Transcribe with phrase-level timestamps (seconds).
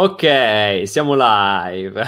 [0.00, 2.04] Ok, siamo live.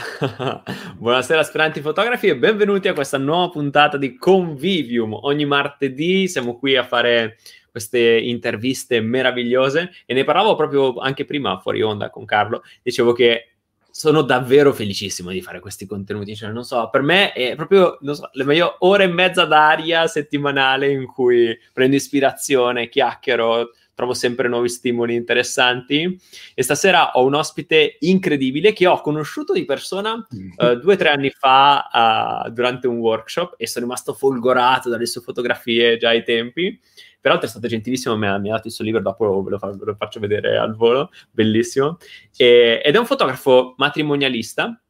[0.97, 5.13] Buonasera aspiranti fotografi e benvenuti a questa nuova puntata di Convivium.
[5.13, 11.59] Ogni martedì siamo qui a fare queste interviste meravigliose e ne parlavo proprio anche prima
[11.59, 12.63] fuori onda con Carlo.
[12.81, 13.55] Dicevo che
[13.91, 16.37] sono davvero felicissimo di fare questi contenuti.
[16.37, 20.93] Cioè, non so, per me è proprio so, le mie ore e mezza d'aria settimanale
[20.93, 23.71] in cui prendo ispirazione, chiacchiero,
[24.01, 26.19] trovo sempre nuovi stimoli interessanti.
[26.55, 31.11] E stasera ho un ospite incredibile che ho conosciuto di persona uh, due o tre
[31.11, 36.25] anni fa uh, durante un workshop e sono rimasto folgorato dalle sue fotografie già ai
[36.25, 36.81] tempi.
[37.21, 39.59] Peraltro è stato gentilissimo, mi ha, mi ha dato il suo libro, dopo ve lo,
[39.59, 41.99] fa, ve lo faccio vedere al volo, bellissimo.
[42.35, 44.81] E, ed è un fotografo matrimonialista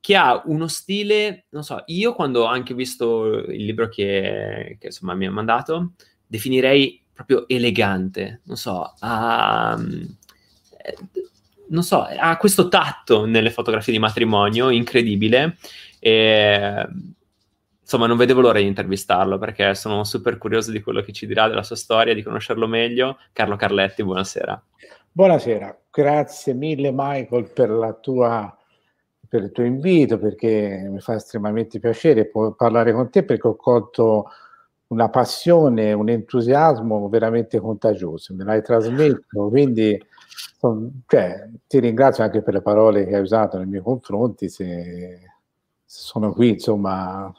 [0.00, 4.86] che ha uno stile, non so, io quando ho anche visto il libro che, che
[4.86, 5.92] insomma mi ha mandato,
[6.26, 9.78] definirei proprio elegante, non so, ha,
[10.78, 10.96] eh,
[11.68, 15.56] non so, ha questo tatto nelle fotografie di matrimonio incredibile
[15.98, 16.88] e
[17.80, 21.48] insomma non vedevo l'ora di intervistarlo perché sono super curioso di quello che ci dirà
[21.48, 23.18] della sua storia, di conoscerlo meglio.
[23.32, 24.62] Carlo Carletti, buonasera.
[25.12, 28.56] Buonasera, grazie mille Michael per, tua,
[29.28, 34.30] per il tuo invito perché mi fa estremamente piacere parlare con te perché ho colto
[34.92, 39.98] una passione, un entusiasmo veramente contagioso, me l'hai trasmesso, quindi
[41.06, 45.18] cioè, ti ringrazio anche per le parole che hai usato nei miei confronti, se,
[45.84, 47.32] sono qui, insomma,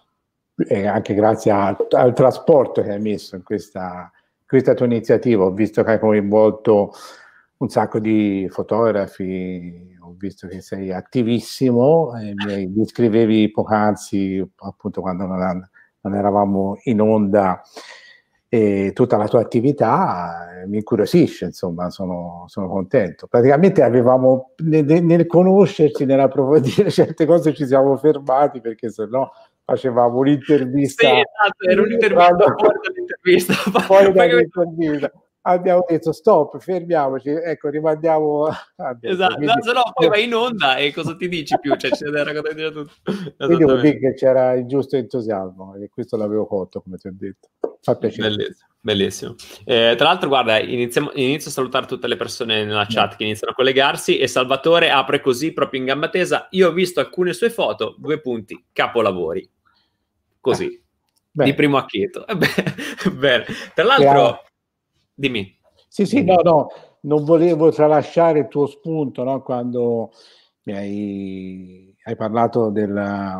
[0.68, 4.12] e anche grazie a, al trasporto che hai messo in questa,
[4.46, 6.92] questa tua iniziativa, ho visto che hai coinvolto
[7.58, 15.26] un sacco di fotografi, ho visto che sei attivissimo, e mi descrivevi poc'anzi, appunto quando
[15.28, 15.70] non,
[16.04, 17.62] non eravamo in onda
[18.48, 23.26] e tutta la tua attività eh, mi incuriosisce, insomma, sono, sono contento.
[23.26, 29.32] Praticamente avevamo, nel, nel, conoscerci, nell'approfondire certe cose ci siamo fermati perché se no
[29.66, 31.08] facevamo un'intervista.
[31.08, 33.54] Sì, esatto, era un'intervista fuori dall'intervista.
[33.54, 35.12] Fuori dall'intervista
[35.44, 38.48] abbiamo detto stop, fermiamoci, ecco, rimandiamo.
[39.02, 41.76] esatto, quindi, se no poi vai in onda e cosa ti dici più?
[41.76, 42.92] Cioè, c'è da raccontare tutto.
[43.38, 47.14] Quindi vuol dire che c'era il giusto entusiasmo e questo l'avevo colto, come ti ho
[47.14, 47.50] detto.
[47.82, 48.30] Fa piacere.
[48.30, 48.72] Bellissimo.
[48.86, 49.36] Bellissimo.
[49.64, 53.16] Eh, tra l'altro, guarda, iniziamo, inizio a salutare tutte le persone nella chat no.
[53.18, 56.48] che iniziano a collegarsi e Salvatore apre così proprio in gamba tesa.
[56.52, 59.50] Io ho visto alcune sue foto, due punti, capolavori.
[60.42, 62.26] Così, eh, di primo acchito.
[63.16, 63.46] bene.
[63.74, 64.44] Tra l'altro,
[65.14, 65.60] Dimmi.
[65.88, 66.68] Sì, sì, no, no,
[67.02, 69.44] non volevo tralasciare il tuo spunto no?
[69.44, 70.12] quando
[70.64, 73.40] mi hai, hai parlato del,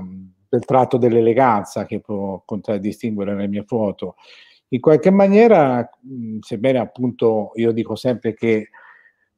[0.50, 4.16] del, tratto dell'eleganza che può contraddistinguere le mie foto.
[4.70, 5.88] In qualche maniera,
[6.40, 8.70] sebbene appunto io dico sempre che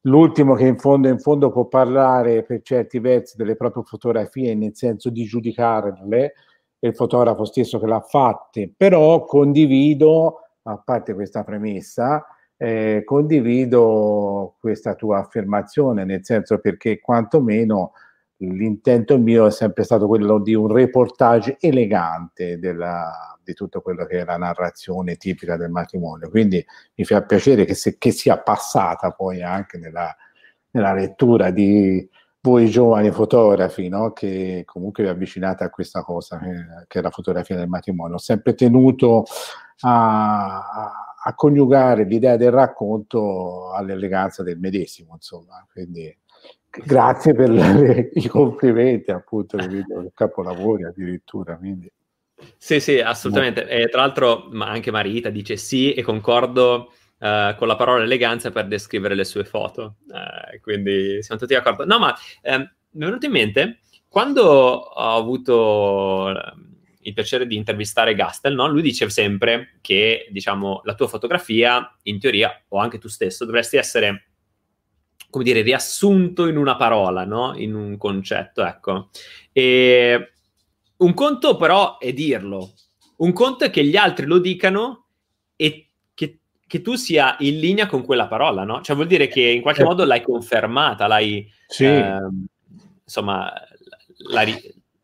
[0.02, 4.74] l'ultimo che in fondo, in fondo può parlare per certi versi delle proprie fotografie, nel
[4.74, 6.32] senso di giudicarle,
[6.78, 12.24] è il fotografo stesso che l'ha fatte, però condivido a parte questa premessa,
[12.56, 17.92] eh, condivido questa tua affermazione, nel senso perché quantomeno
[18.38, 24.20] l'intento mio è sempre stato quello di un reportage elegante della, di tutto quello che
[24.20, 26.28] è la narrazione tipica del matrimonio.
[26.28, 30.14] Quindi mi fa piacere che, se, che sia passata poi anche nella,
[30.72, 32.06] nella lettura di
[32.46, 34.12] voi giovani fotografi, no?
[34.12, 38.14] che comunque vi avvicinate a questa cosa che, che, è la fotografia del matrimonio.
[38.14, 39.24] Ho sempre tenuto
[39.80, 40.62] a,
[41.24, 45.66] a coniugare l'idea del racconto all'eleganza del medesimo, insomma.
[45.72, 46.16] Quindi
[46.84, 51.56] grazie per le, i complimenti, appunto, il capolavori addirittura.
[51.56, 51.90] Quindi.
[52.56, 53.66] Sì, sì, assolutamente.
[53.66, 58.50] E tra l'altro ma anche Marita dice sì e concordo uh, con la parola eleganza
[58.50, 59.96] per descrivere le sue foto.
[60.08, 61.84] Uh, quindi siamo tutti d'accordo.
[61.84, 66.32] No, ma um, mi è venuto in mente quando ho avuto
[67.00, 68.66] il piacere di intervistare Gastel, no?
[68.66, 73.76] lui dice sempre che, diciamo, la tua fotografia, in teoria, o anche tu stesso, dovresti
[73.76, 74.30] essere,
[75.30, 77.54] come dire, riassunto in una parola, no?
[77.56, 79.10] In un concetto, ecco.
[79.52, 80.32] E
[80.96, 82.72] un conto però è dirlo,
[83.18, 85.08] un conto è che gli altri lo dicano
[85.54, 85.85] e
[86.66, 88.80] che, tu sia in linea con quella parola, no?
[88.80, 91.50] Cioè vuol dire che in qualche modo l'hai confermata, l'hai...
[91.66, 91.84] Sì.
[91.84, 92.18] Eh,
[93.04, 93.52] insomma,
[94.30, 94.44] la,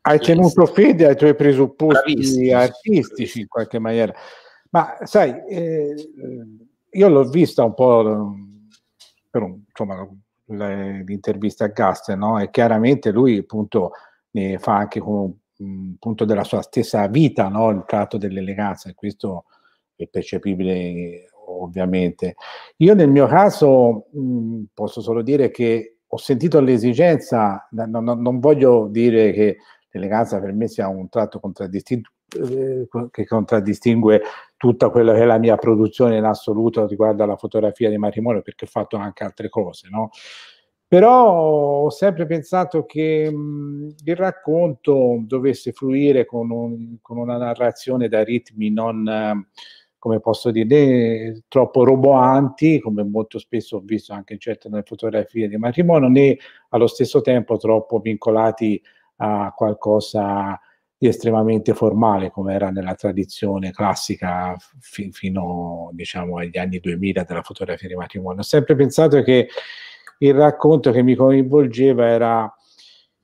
[0.05, 2.59] hai tenuto fede ai tuoi presupposti Bravissimo.
[2.59, 4.12] artistici in qualche maniera.
[4.70, 5.94] Ma sai, eh,
[6.91, 8.35] io l'ho vista un po'
[9.31, 10.09] per un, insomma,
[10.47, 12.41] l'intervista a Gaster, no?
[12.41, 13.93] E chiaramente lui appunto
[14.31, 17.70] ne fa anche come un punto della sua stessa vita, no?
[17.70, 19.44] Il tratto dell'eleganza, e questo
[19.94, 21.29] è percepibile
[21.60, 22.37] ovviamente.
[22.78, 28.38] Io nel mio caso mh, posso solo dire che ho sentito l'esigenza, non, non, non,
[28.38, 29.58] voglio dire che
[29.90, 34.22] l'eleganza per me sia un tratto contraddistinto, eh, che contraddistingue
[34.56, 38.66] tutta quella che è la mia produzione in assoluto riguardo alla fotografia di matrimonio, perché
[38.66, 40.10] ho fatto anche altre cose, no?
[40.87, 48.08] Però ho sempre pensato che mh, il racconto dovesse fluire con, un, con, una narrazione
[48.08, 49.46] da ritmi non, eh,
[50.02, 55.56] come posso dire, troppo roboanti, come molto spesso ho visto anche in certe fotografie di
[55.56, 56.37] matrimonio, né
[56.70, 58.82] allo stesso tempo troppo vincolati
[59.19, 60.60] a qualcosa
[60.99, 67.43] di estremamente formale, come era nella tradizione classica fi- fino diciamo, agli anni 2000 della
[67.43, 68.40] fotografia di matrimonio.
[68.40, 69.46] Ho sempre pensato che
[70.19, 72.52] il racconto che mi coinvolgeva era,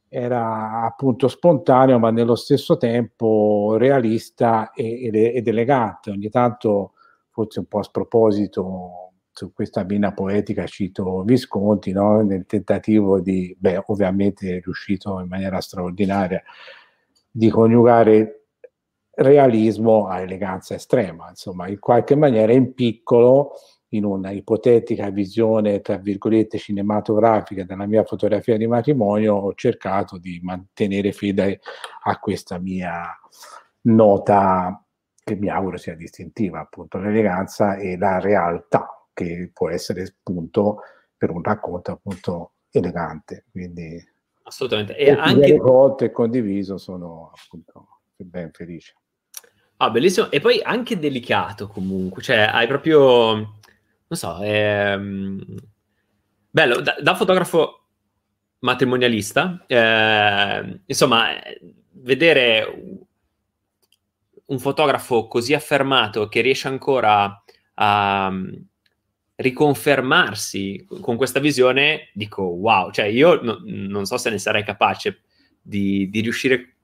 [0.08, 6.10] era appunto spontaneo, ma nello stesso tempo realista ed, ed elegante.
[6.10, 6.92] Ogni tanto,
[7.30, 9.08] forse un po' a sproposito,
[9.38, 12.22] su questa mina poetica cito Visconti, no?
[12.22, 16.42] nel tentativo di, beh, ovviamente è riuscito in maniera straordinaria,
[17.30, 18.46] di coniugare
[19.10, 23.52] realismo a eleganza estrema, insomma, in qualche maniera in piccolo
[23.90, 30.40] in una ipotetica visione, tra virgolette, cinematografica della mia fotografia di matrimonio, ho cercato di
[30.42, 31.60] mantenere fede
[32.02, 33.06] a questa mia
[33.82, 34.82] nota
[35.24, 40.80] che mi auguro sia distintiva, appunto l'eleganza e la realtà che può essere spunto
[41.16, 43.46] per un racconto appunto elegante.
[43.50, 44.02] Quindi
[44.42, 44.96] assolutamente.
[44.96, 48.94] E anche colto e condiviso sono appunto ben felice.
[49.78, 50.30] Ah, bellissimo.
[50.30, 53.57] E poi anche delicato comunque, cioè hai proprio
[54.08, 55.40] non so, è mm,
[56.50, 57.82] bello, da, da fotografo
[58.60, 61.28] matrimonialista, eh, insomma,
[61.92, 63.04] vedere
[64.46, 67.42] un fotografo così affermato che riesce ancora
[67.74, 68.52] a mm,
[69.36, 75.20] riconfermarsi con questa visione, dico wow, cioè io no, non so se ne sarei capace
[75.60, 76.76] di, di riuscire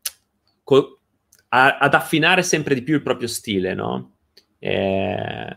[0.62, 1.00] co-
[1.49, 4.17] a, ad affinare sempre di più il proprio stile, no?
[4.59, 5.55] Eh,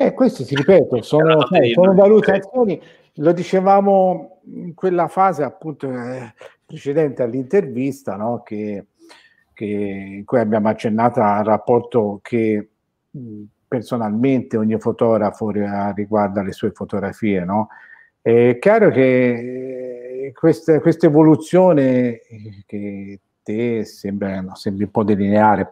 [0.00, 2.80] eh, questi, ti ripeto, sono, eh, sono valutazioni,
[3.16, 6.32] lo dicevamo in quella fase appunto eh,
[6.64, 8.42] precedente all'intervista, no?
[8.42, 8.86] che,
[9.52, 12.68] che, in cui abbiamo accennato al rapporto che
[13.10, 17.44] mh, personalmente ogni fotografo riguarda le sue fotografie.
[17.44, 17.68] No?
[18.22, 22.20] È chiaro che eh, questa, questa evoluzione
[22.64, 25.68] che te sembra, no, sembra un po' delineare,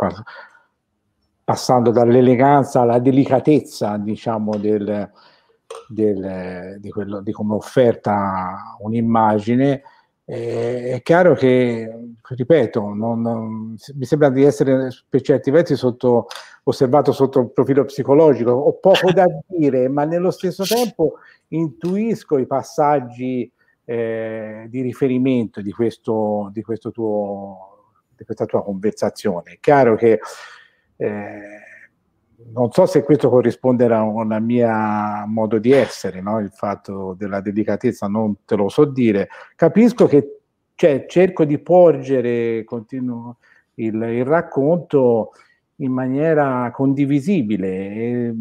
[1.49, 5.11] passando dall'eleganza alla delicatezza, diciamo, del,
[5.89, 9.81] del, di, quello, di come offerta un'immagine,
[10.27, 11.91] eh, è chiaro che,
[12.23, 16.27] ripeto, non, non, mi sembra di essere per certi versi sotto,
[16.65, 18.51] osservato sotto il profilo psicologico.
[18.51, 21.15] Ho poco da dire, ma nello stesso tempo
[21.49, 23.51] intuisco i passaggi
[23.87, 29.53] eh, di riferimento di, questo, di, questo tuo, di questa tua conversazione.
[29.53, 30.21] È chiaro che
[30.99, 31.41] eh,
[32.53, 34.69] non so se questo corrisponde a un mio
[35.27, 36.41] modo di essere, no?
[36.41, 39.29] il fatto della delicatezza non te lo so dire.
[39.55, 40.41] Capisco che
[40.75, 43.39] cioè, cerco di porgere continuo,
[43.75, 45.33] il, il, racconto
[45.77, 47.69] in maniera condivisibile.
[47.69, 48.35] E,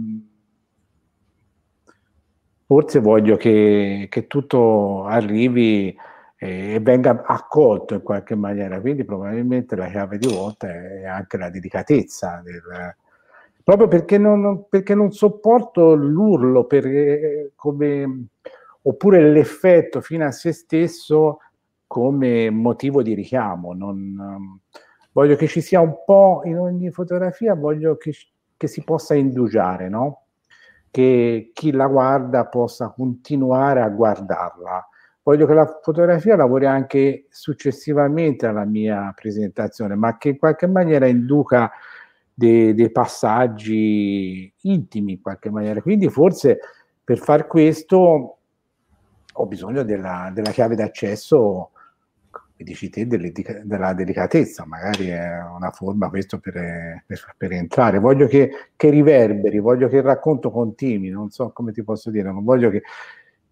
[2.65, 5.95] forse voglio che, che tutto arrivi
[6.39, 8.79] e venga accolto in qualche maniera.
[8.79, 12.61] Quindi probabilmente la chiave di volta è anche la delicatezza, del,
[13.63, 18.27] proprio perché non, perché non sopporto l'urlo per, come,
[18.83, 21.39] oppure l'effetto fino a se stesso
[21.87, 23.73] come motivo di richiamo.
[23.73, 24.59] Non,
[25.11, 28.13] voglio che ci sia un po' in ogni fotografia, voglio che,
[28.55, 30.21] che si possa indugiare, no?
[30.91, 34.87] che chi la guarda possa continuare a guardarla
[35.27, 41.05] voglio che la fotografia lavori anche successivamente alla mia presentazione, ma che in qualche maniera
[41.05, 41.69] induca
[42.33, 45.81] dei, dei passaggi intimi in qualche maniera.
[45.81, 46.59] Quindi forse
[47.03, 48.37] per far questo
[49.33, 51.71] ho bisogno della, della chiave d'accesso,
[52.31, 57.99] come dici te, della delicatezza, magari è una forma questo per, per, per entrare.
[57.99, 62.31] Voglio che, che, riverberi, voglio che il racconto continui, non so come ti posso dire,
[62.31, 62.83] non voglio che,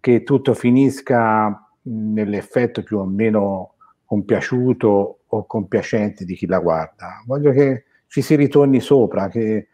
[0.00, 3.74] che tutto finisca nell'effetto più o meno
[4.04, 7.22] compiaciuto o compiacente di chi la guarda.
[7.26, 9.68] Voglio che ci si ritorni sopra, che,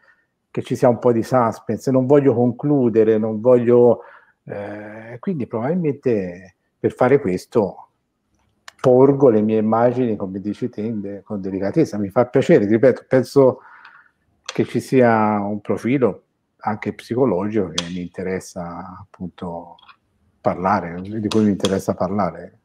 [0.50, 4.00] che ci sia un po' di suspense, non voglio concludere, non voglio...
[4.44, 7.88] Eh, quindi probabilmente per fare questo
[8.80, 11.98] porgo le mie immagini, come dici te, con delicatezza.
[11.98, 13.60] Mi fa piacere, ripeto, penso
[14.44, 16.24] che ci sia un profilo
[16.64, 19.76] anche psicologico che mi interessa appunto
[20.42, 22.58] parlare, di cui mi interessa parlare.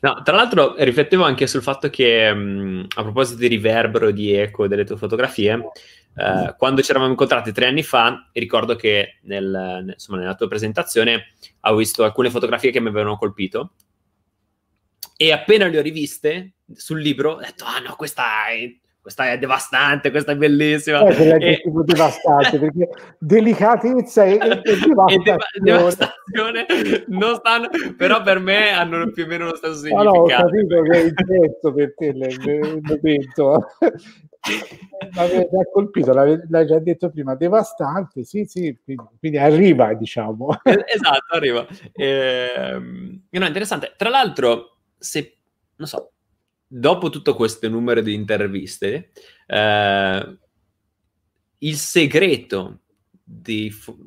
[0.00, 4.66] No, tra l'altro riflettevo anche sul fatto che mh, a proposito di riverbero di eco
[4.66, 5.70] delle tue fotografie,
[6.16, 11.34] eh, quando ci eravamo incontrati tre anni fa, ricordo che nel, insomma, nella tua presentazione
[11.60, 13.74] ho visto alcune fotografie che mi avevano colpito
[15.16, 19.38] e appena le ho riviste sul libro ho detto, ah no, questa è questa è
[19.38, 21.00] devastante, questa è bellissima.
[21.00, 21.84] Eh, l'aggettivo e...
[21.84, 22.88] devastante, perché
[23.18, 24.38] delicatezza e, e
[24.82, 25.60] devastazione.
[25.60, 26.66] devastazione
[27.08, 30.04] non stanno, però per me hanno più o meno lo stesso significato.
[30.04, 32.12] No, no, ho capito che è il testo per te
[32.82, 33.66] momento.
[35.12, 40.60] Mi ha colpito, l'hai già detto prima, devastante, sì, sì, quindi, quindi arriva, diciamo.
[40.64, 41.66] Esatto, arriva.
[41.92, 42.80] Eh,
[43.28, 43.92] no, interessante.
[43.96, 45.36] Tra l'altro, se,
[45.76, 46.12] non so,
[46.72, 49.10] dopo tutto questo numero di interviste,
[49.46, 50.38] eh,
[51.58, 52.82] il segreto
[53.24, 53.98] dei, fo-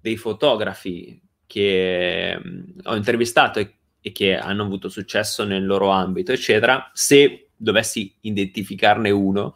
[0.00, 6.32] dei fotografi che mh, ho intervistato e, e, che hanno avuto successo nel loro ambito,
[6.32, 9.54] eccetera, se dovessi identificarne uno,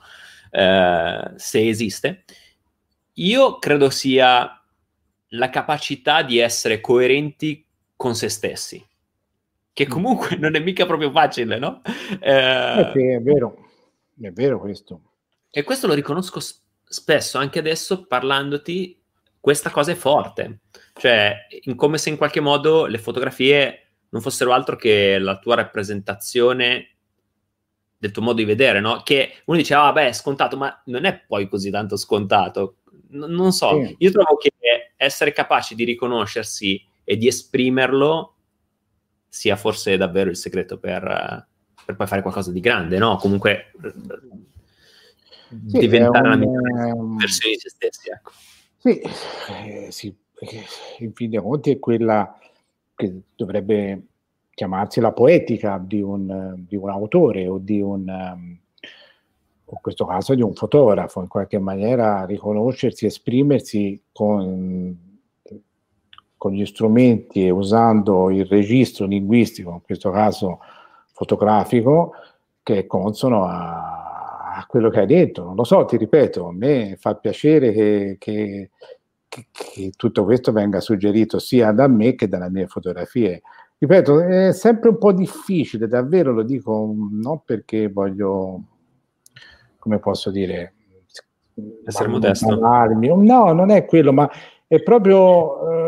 [0.50, 2.24] eh, se esiste,
[3.14, 4.62] io credo sia
[5.30, 7.66] la capacità di essere coerenti
[7.96, 8.86] con se stessi
[9.72, 11.82] che comunque non è mica proprio facile, no?
[12.20, 13.68] Eh, eh è vero,
[14.20, 15.00] è vero questo.
[15.50, 16.40] E questo lo riconosco
[16.84, 18.98] spesso, anche adesso parlandoti,
[19.38, 20.60] questa cosa è forte,
[20.94, 21.34] cioè
[21.74, 23.78] come se in qualche modo le fotografie
[24.10, 26.88] non fossero altro che la tua rappresentazione
[27.98, 29.02] del tuo modo di vedere, no?
[29.02, 32.78] Che uno dice, ah, beh, è scontato, ma non è poi così tanto scontato.
[33.10, 33.94] N- non so, sì.
[33.98, 34.50] io trovo che
[34.96, 38.31] essere capaci di riconoscersi e di esprimerlo
[39.32, 41.46] sia forse davvero il segreto per,
[41.86, 43.16] per poi fare qualcosa di grande, no?
[43.16, 43.72] Comunque
[45.68, 48.32] sì, diventare un, la migliore ehm, versione di se stessi, ecco.
[48.76, 49.00] Sì,
[49.64, 50.14] eh, sì,
[50.98, 52.38] in fin dei conti è quella
[52.94, 54.02] che dovrebbe
[54.50, 58.58] chiamarsi la poetica di un, di un autore o di un, um,
[59.64, 65.11] in questo caso di un fotografo, in qualche maniera riconoscersi, esprimersi con
[66.42, 70.58] con gli strumenti e usando il registro linguistico, in questo caso
[71.12, 72.14] fotografico,
[72.64, 75.44] che è consono a, a quello che hai detto.
[75.44, 78.70] Non lo so, ti ripeto, a me fa piacere che, che,
[79.28, 83.42] che, che tutto questo venga suggerito sia da me che dalle mie fotografie.
[83.78, 88.62] Ripeto, è sempre un po' difficile, davvero lo dico, non perché voglio,
[89.78, 90.74] come posso dire,
[91.84, 92.56] essere modesto.
[92.56, 94.28] No, non è quello, ma
[94.66, 95.81] è proprio...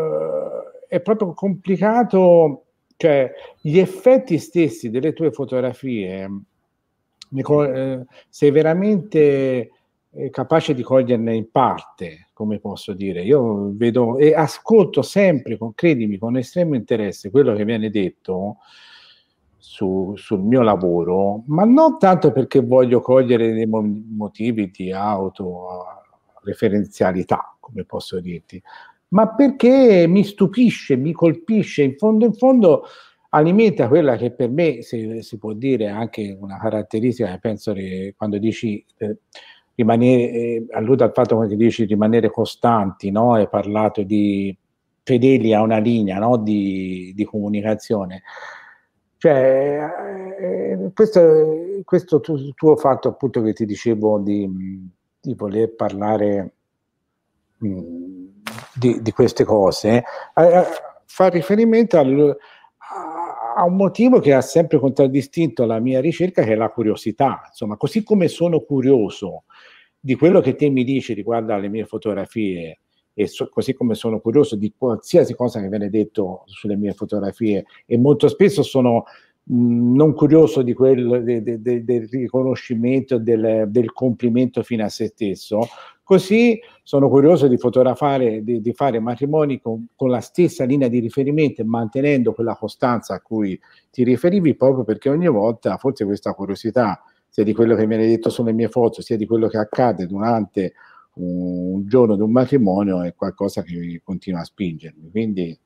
[0.95, 2.63] Eh, è proprio complicato,
[2.95, 6.29] cioè gli effetti stessi delle tue fotografie,
[7.33, 9.71] eh, sei veramente
[10.11, 13.23] eh, capace di coglierne in parte, come posso dire.
[13.23, 18.59] Io vedo e ascolto sempre, con, credimi, con estremo interesse quello che viene detto
[19.57, 27.83] su, sul mio lavoro, ma non tanto perché voglio cogliere dei motivi di autoreferenzialità, come
[27.83, 28.63] posso dirti,
[29.09, 32.83] ma perché mi stupisce, mi colpisce, in fondo in fondo
[33.29, 38.37] alimenta quella che per me si, si può dire anche una caratteristica penso che quando
[38.37, 39.17] dici eh,
[39.75, 43.33] rimanere, eh, allude al fatto che dici rimanere costanti, no?
[43.33, 44.55] hai parlato di
[45.03, 46.37] fedeli a una linea no?
[46.37, 48.23] di, di comunicazione.
[49.17, 49.79] Cioè,
[50.39, 54.49] eh, questo, questo tu, tuo fatto appunto che ti dicevo di,
[55.19, 56.53] di voler parlare
[58.73, 60.03] di, di queste cose,
[60.35, 60.63] eh,
[61.05, 62.37] fa riferimento al,
[63.55, 67.43] a un motivo che ha sempre contraddistinto la mia ricerca, che è la curiosità.
[67.47, 69.43] Insomma, così come sono curioso
[69.99, 72.79] di quello che te mi dici riguardo alle mie fotografie,
[73.13, 77.65] e so, così come sono curioso di qualsiasi cosa che viene detto sulle mie fotografie,
[77.85, 79.05] e molto spesso sono
[79.47, 85.07] non curioso di quel, de, de, de, del riconoscimento, del, del complimento fino a se
[85.07, 85.61] stesso,
[86.05, 90.99] Così sono curioso di fotografare, di, di fare matrimoni con, con, la stessa linea di
[90.99, 93.59] riferimento e mantenendo quella costanza a cui
[93.89, 98.29] ti riferivi, proprio perché ogni volta forse questa curiosità, sia di quello che viene detto
[98.29, 100.73] sulle mie foto, sia di quello che accade durante
[101.15, 105.09] un giorno di un matrimonio, è qualcosa che continua a spingermi.
[105.09, 105.59] Quindi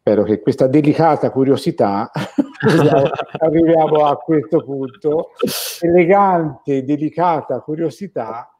[0.00, 2.10] spero che questa delicata curiosità
[3.38, 5.30] arriviamo a questo punto,
[5.80, 8.51] elegante, delicata curiosità.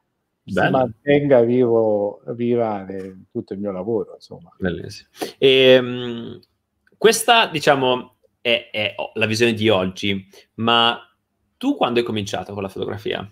[0.45, 2.85] Si mantenga vivo, viva
[3.31, 4.13] tutto il mio lavoro.
[4.15, 4.51] Insomma.
[4.57, 5.09] Bellissimo.
[5.37, 6.39] E, um,
[6.97, 10.99] questa, diciamo, è, è la visione di oggi, ma
[11.57, 13.29] tu quando hai cominciato con la fotografia?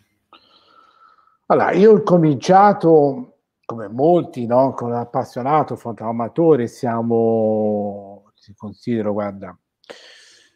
[1.47, 4.73] Allora, io ho cominciato, come molti, no?
[4.73, 9.55] con appassionato, fotoamatore, siamo ti considero, guarda,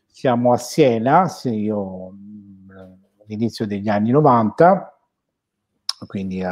[0.07, 2.13] siamo a Siena, se io
[3.21, 4.95] all'inizio degli anni 90,
[6.05, 6.45] quindi eh,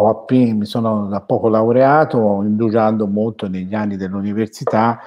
[0.00, 5.00] appena, mi sono da poco laureato, indugiando molto negli anni dell'università,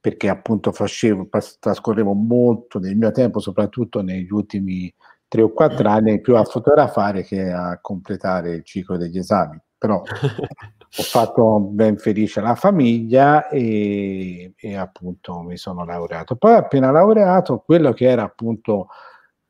[0.00, 4.92] perché appunto facevo, trascorrevo molto del mio tempo, soprattutto negli ultimi
[5.28, 9.60] tre o quattro anni, più a fotografare che a completare il ciclo degli esami.
[9.76, 16.36] Però ho fatto ben felice la famiglia e, e, appunto mi sono laureato.
[16.36, 18.88] Poi appena laureato, quello che era appunto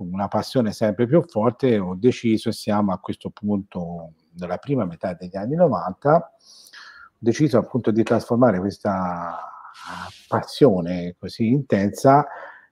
[0.09, 5.15] una passione sempre più forte, ho deciso e siamo a questo punto nella prima metà
[5.15, 6.31] degli anni 90, ho
[7.19, 9.39] deciso appunto di trasformare questa
[10.29, 12.27] passione così intensa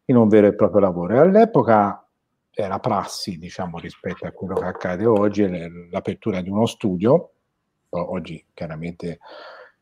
[0.07, 1.15] in un vero e proprio lavoro.
[1.15, 2.03] E all'epoca
[2.51, 5.47] era prassi, diciamo, rispetto a quello che accade oggi,
[5.91, 7.33] l'apertura di uno studio.
[7.91, 9.19] Oggi chiaramente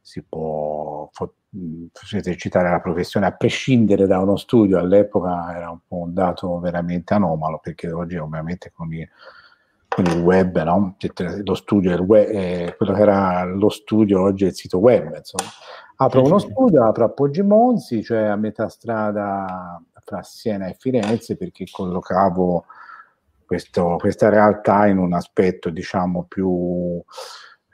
[0.07, 1.11] si può
[2.13, 7.13] esercitare la professione a prescindere da uno studio, all'epoca era un po' un dato veramente
[7.15, 9.09] anomalo, perché oggi ovviamente con i
[9.89, 10.97] con il web, no?
[11.43, 15.15] lo studio, il web, eh, quello che era lo studio oggi è il sito web,
[15.17, 15.49] insomma.
[15.97, 21.65] Apro uno studio, apro a Poggimonsi, cioè a metà strada fra Siena e Firenze, perché
[21.71, 22.67] collocavo
[23.47, 27.03] questo, questa realtà in un aspetto, diciamo, più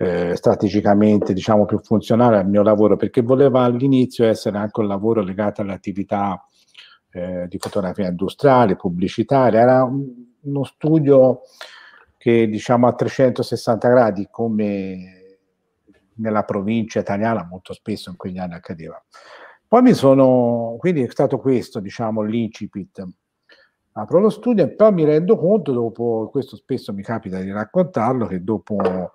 [0.03, 5.23] eh, strategicamente, diciamo, più funzionale al mio lavoro, perché voleva all'inizio essere anche un lavoro
[5.23, 6.45] legato all'attività
[7.13, 10.05] eh, di fotografia industriale, pubblicitaria, era un,
[10.41, 11.43] uno studio
[12.19, 15.39] che diciamo a 360 gradi come
[16.15, 19.01] nella provincia italiana molto spesso in quegli anni accadeva.
[19.69, 23.07] Poi mi sono, quindi è stato questo diciamo l'incipit.
[23.93, 28.27] Apro lo studio e poi mi rendo conto dopo, questo spesso mi capita di raccontarlo,
[28.27, 29.13] che dopo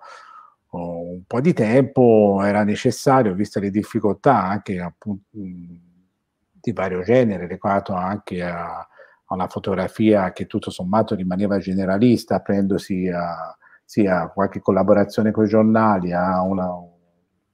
[0.70, 7.94] un po' di tempo era necessario, viste le difficoltà anche appunto di vario genere, legato
[7.94, 15.30] anche a, a una fotografia che tutto sommato rimaneva generalista, aprendosi a, sia qualche collaborazione
[15.30, 16.68] con i giornali, a, una,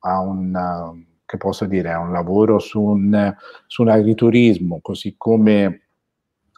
[0.00, 3.34] a un, che posso dire, a un lavoro su un,
[3.66, 5.82] su un agriturismo, così come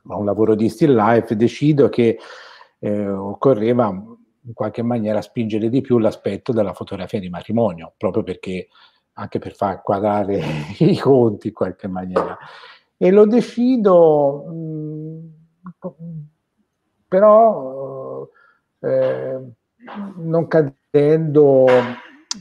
[0.09, 2.19] a un lavoro di still life, decido che
[2.79, 8.69] eh, occorreva in qualche maniera spingere di più l'aspetto della fotografia di matrimonio, proprio perché
[9.15, 10.41] anche per far quadrare
[10.79, 12.37] i conti in qualche maniera.
[12.97, 15.31] E lo decido, mh,
[15.87, 16.21] mm,
[17.09, 18.29] però
[18.81, 19.41] eh,
[20.17, 21.67] non cadendo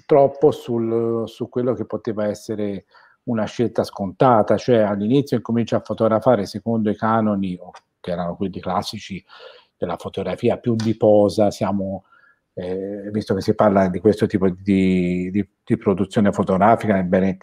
[0.06, 2.86] troppo sul, su quello che poteva essere
[3.24, 7.58] una scelta scontata, cioè all'inizio incomincio a fotografare secondo i canoni,
[8.00, 9.24] che erano quelli classici
[9.78, 12.06] della fotografia più di posa, siamo,
[12.54, 17.38] eh, visto che si parla di questo tipo di, di, di produzione fotografica, è bene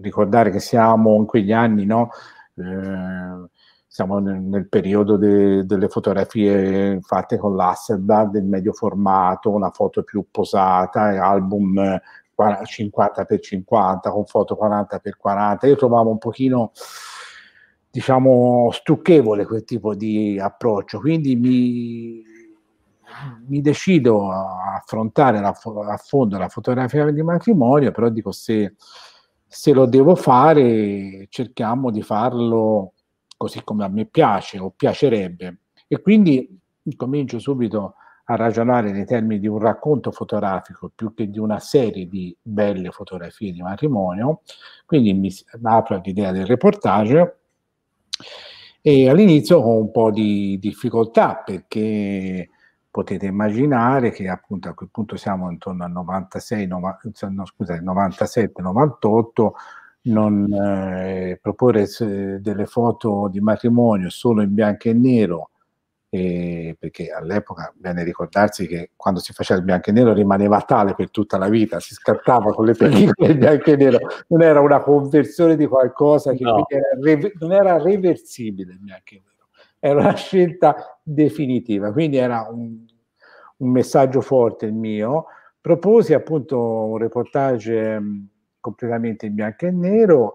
[0.00, 2.10] ricordare che siamo in quegli anni, no?
[2.54, 3.48] Eh,
[3.86, 10.02] siamo nel, nel periodo de, delle fotografie fatte con l'Hasselblad del medio formato, una foto
[10.02, 12.00] più posata, album
[12.34, 15.66] 50x50 con foto 40x40.
[15.66, 16.72] Io trovavo un pochino
[17.92, 22.24] diciamo stucchevole quel tipo di approccio, quindi mi,
[23.46, 28.74] mi decido a affrontare la, a fondo la fotografia di matrimonio, però dico se
[29.54, 32.94] se lo devo fare cerchiamo di farlo
[33.36, 35.58] così come a me piace o piacerebbe.
[35.86, 36.58] E quindi
[36.96, 42.08] comincio subito a ragionare nei termini di un racconto fotografico più che di una serie
[42.08, 44.40] di belle fotografie di matrimonio,
[44.86, 45.30] quindi mi
[45.64, 47.41] apro all'idea del reportage
[48.80, 52.50] e all'inizio ho un po' di difficoltà perché
[52.90, 56.98] potete immaginare che appunto a quel punto siamo intorno al 96, no,
[57.46, 59.54] scusate, 97, 98,
[60.02, 61.86] non eh, proporre
[62.40, 65.50] delle foto di matrimonio solo in bianco e nero,
[66.14, 70.94] eh, perché all'epoca bene ricordarsi che quando si faceva il bianco e nero rimaneva tale
[70.94, 74.60] per tutta la vita, si scattava con le pellicole in bianco e nero, non era
[74.60, 76.66] una conversione di qualcosa che no.
[76.68, 79.48] era re- non era reversibile il bianco e nero.
[79.78, 82.84] Era una scelta definitiva, quindi era un,
[83.56, 85.24] un messaggio forte il mio.
[85.62, 88.28] Proposi appunto un reportage mh,
[88.60, 90.34] completamente in bianco e nero.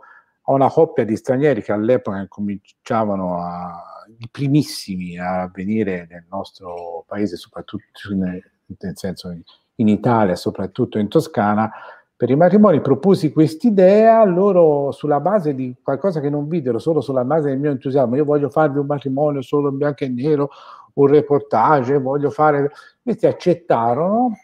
[0.50, 7.04] A una coppia di stranieri che all'epoca cominciavano a, i primissimi a venire nel nostro
[7.08, 7.84] paese, soprattutto
[8.16, 9.42] nel, nel senso in,
[9.76, 11.72] in Italia, soprattutto in Toscana,
[12.16, 17.24] per i matrimoni proposi quest'idea, loro sulla base di qualcosa che non videro, solo sulla
[17.24, 20.50] base del mio entusiasmo, io voglio farvi un matrimonio solo in bianco e nero,
[20.94, 22.72] un reportage, voglio fare...
[23.08, 24.36] Questi accettarono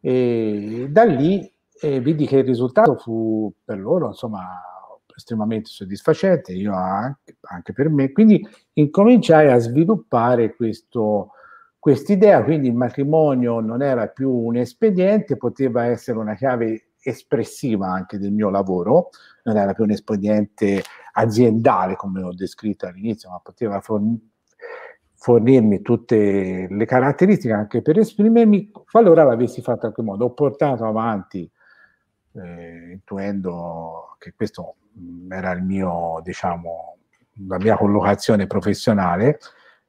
[0.00, 4.40] e da lì eh, vidi che il risultato fu per loro, insomma,
[5.20, 11.32] estremamente soddisfacente, io anche, anche per me, quindi incominciai a sviluppare questo,
[11.78, 18.18] quest'idea, quindi il matrimonio non era più un espediente, poteva essere una chiave espressiva anche
[18.18, 19.10] del mio lavoro,
[19.44, 24.18] non era più un espediente aziendale come l'ho descritto all'inizio, ma poteva forn-
[25.14, 30.24] fornirmi tutte le caratteristiche anche per esprimermi, qualora l'avessi fatto in qualche modo.
[30.26, 31.50] Ho portato avanti,
[32.34, 34.76] eh, intuendo che questo
[35.28, 36.96] era il mio, diciamo,
[37.48, 39.38] la mia collocazione professionale,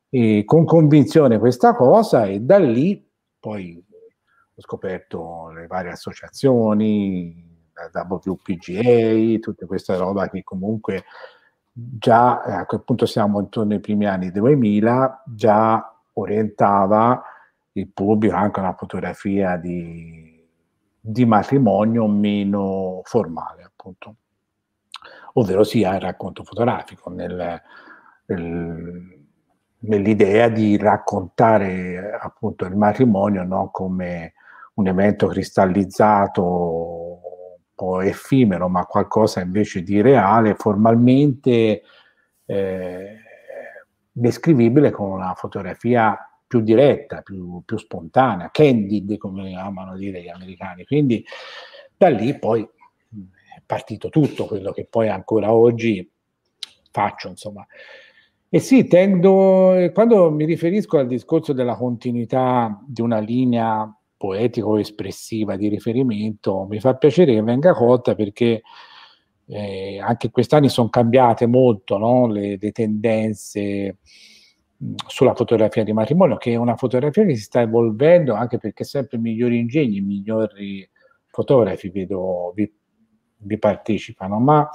[0.09, 3.81] e con convinzione questa cosa e da lì poi
[4.53, 11.05] ho scoperto le varie associazioni, la WPGA, tutte queste roba che comunque
[11.71, 17.23] già a quel punto siamo intorno ai primi anni 2000, già orientava
[17.73, 20.30] il pubblico anche a una fotografia di,
[21.01, 24.15] di matrimonio meno formale, appunto,
[25.33, 27.61] ovvero sia il racconto fotografico nel,
[28.27, 29.19] nel
[29.81, 34.33] nell'idea di raccontare appunto il matrimonio no, come
[34.75, 37.19] un evento cristallizzato,
[37.73, 41.81] po' effimero, ma qualcosa invece di reale, formalmente
[42.45, 43.15] eh,
[44.11, 46.15] descrivibile con una fotografia
[46.51, 50.83] più diretta, più, più, spontanea, candid come amano dire gli americani.
[50.83, 51.23] Quindi
[51.95, 56.11] da lì poi è partito tutto quello che poi ancora oggi
[56.91, 57.65] faccio, insomma.
[58.49, 65.69] E sì, tendo, quando mi riferisco al discorso della continuità di una linea poetico-espressiva di
[65.69, 68.61] riferimento, mi fa piacere che venga colta perché
[69.47, 72.27] eh, anche quest'anni sono cambiate molto no?
[72.27, 73.99] le, le, tendenze
[75.07, 79.17] sulla fotografia di matrimonio, che è una fotografia che si sta evolvendo anche perché sempre
[79.17, 80.89] migliori ingegni, migliori
[81.27, 82.71] fotografi vedo, vi,
[83.37, 84.69] vi partecipano, ma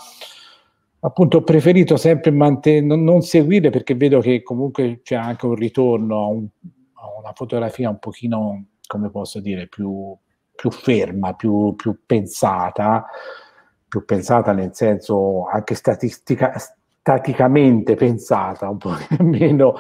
[1.00, 6.18] appunto ho preferito sempre manten- non, seguire perché vedo che comunque c'è anche un ritorno
[6.18, 6.46] a, un,
[6.94, 10.16] a una fotografia un pochino, come posso dire, più,
[10.54, 13.06] più ferma, più, più, pensata,
[13.86, 16.54] più pensata nel senso anche statistica,
[17.06, 18.90] staticamente pensata, un po'
[19.22, 19.78] meno,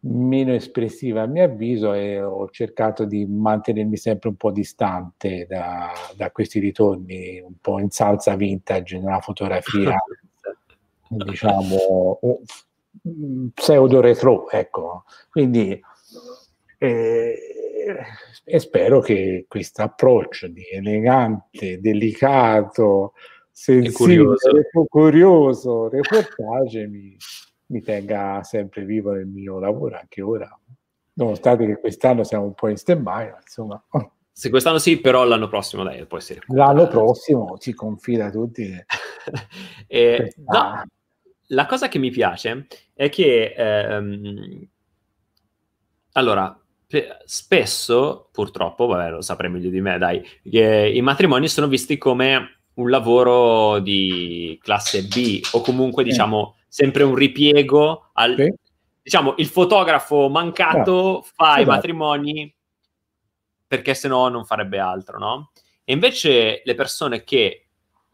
[0.00, 5.90] meno espressiva a mio avviso e ho cercato di mantenermi sempre un po' distante da,
[6.14, 9.96] da questi ritorni un po' in salsa vintage nella fotografia
[11.08, 12.18] diciamo,
[13.54, 15.04] pseudo retro, ecco.
[15.30, 15.80] Quindi
[16.76, 17.38] eh,
[18.44, 23.14] e spero che questo approccio di elegante, delicato,
[23.60, 24.86] sensibile, curioso.
[24.88, 27.14] curioso reportage mi,
[27.66, 30.48] mi tenga sempre vivo nel mio lavoro anche ora,
[31.14, 33.82] nonostante che quest'anno siamo un po' in stand-by, insomma.
[34.32, 36.40] Se quest'anno sì, però l'anno prossimo dai, può essere.
[36.46, 38.72] L'anno prossimo ci confida tutti.
[39.86, 40.84] eh, no,
[41.48, 44.68] la cosa che mi piace è che, ehm,
[46.12, 46.58] allora,
[47.26, 52.90] spesso, purtroppo, vabbè, lo saprai meglio di me, dai, i matrimoni sono visti come un
[52.90, 58.34] lavoro di classe B o comunque, diciamo, sempre un ripiego al...
[58.36, 58.54] Sì.
[59.02, 61.60] Diciamo, il fotografo mancato fa esatto.
[61.62, 62.54] i matrimoni
[63.66, 65.52] perché se no non farebbe altro, no?
[65.84, 67.70] E invece le persone che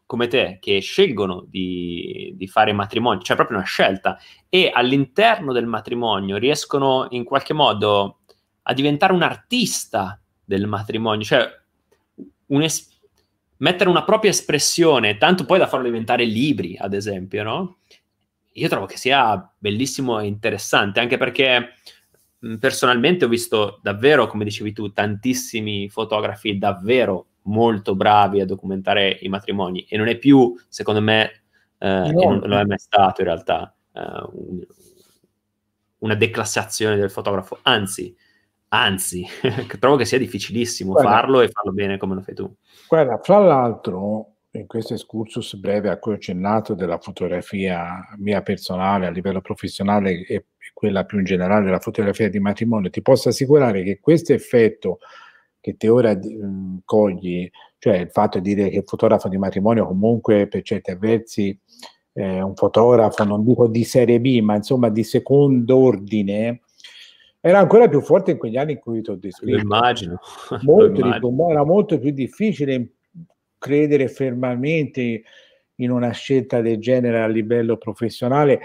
[0.07, 4.17] come te che scelgono di, di, fare matrimonio, cioè proprio una scelta,
[4.47, 8.19] e all'interno del matrimonio riescono in qualche modo
[8.63, 11.45] a diventare un artista del matrimonio, cioè
[12.47, 12.96] un es-
[13.57, 17.77] mettere una propria espressione, tanto poi da farlo diventare libri, ad esempio, no?
[18.53, 21.73] Io trovo che sia bellissimo e interessante, anche perché
[22.59, 29.29] personalmente ho visto davvero, come dicevi tu, tantissimi fotografi davvero molto bravi a documentare i
[29.29, 31.43] matrimoni e non è più, secondo me,
[31.77, 32.11] eh, no.
[32.11, 34.01] non lo è mai stato in realtà, eh,
[34.33, 34.65] un,
[35.99, 38.15] una declassazione del fotografo, anzi,
[38.69, 39.25] anzi,
[39.79, 42.53] trovo che sia difficilissimo guarda, farlo e farlo bene come lo fai tu.
[42.87, 49.05] Guarda, fra l'altro, in questo excursus breve a cui ho accennato della fotografia mia personale
[49.05, 53.83] a livello professionale e quella più in generale della fotografia di matrimonio, ti posso assicurare
[53.83, 54.99] che questo effetto
[55.59, 57.49] che te ora mh, cogli,
[57.79, 61.59] cioè il fatto di dire che il fotografo di matrimonio comunque per certi versi
[62.13, 66.61] è un fotografo, non dico di serie B, ma insomma di secondo ordine,
[67.47, 69.55] era ancora più forte in quegli anni in cui ti ho descritto.
[69.55, 70.19] Lo immagino.
[70.63, 71.49] Molto, Lo immagino.
[71.49, 72.93] Era molto più difficile
[73.57, 75.23] credere fermamente
[75.75, 78.59] in una scelta del genere a livello professionale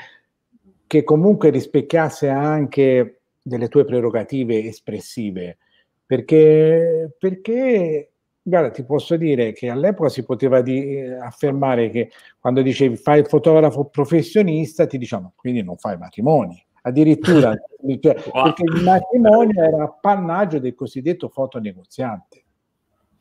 [0.87, 5.59] che comunque rispecchiasse anche delle tue prerogative espressive
[6.05, 8.13] perché, perché
[8.45, 13.21] Guarda, ti posso dire che all'epoca si poteva di, eh, affermare che quando dicevi fai
[13.21, 16.61] il fotografo professionista, ti diciamo quindi non fai matrimoni.
[16.83, 17.55] Addirittura
[18.01, 18.45] cioè, wow.
[18.45, 22.45] perché il matrimonio era appannaggio del cosiddetto fotonegoziante.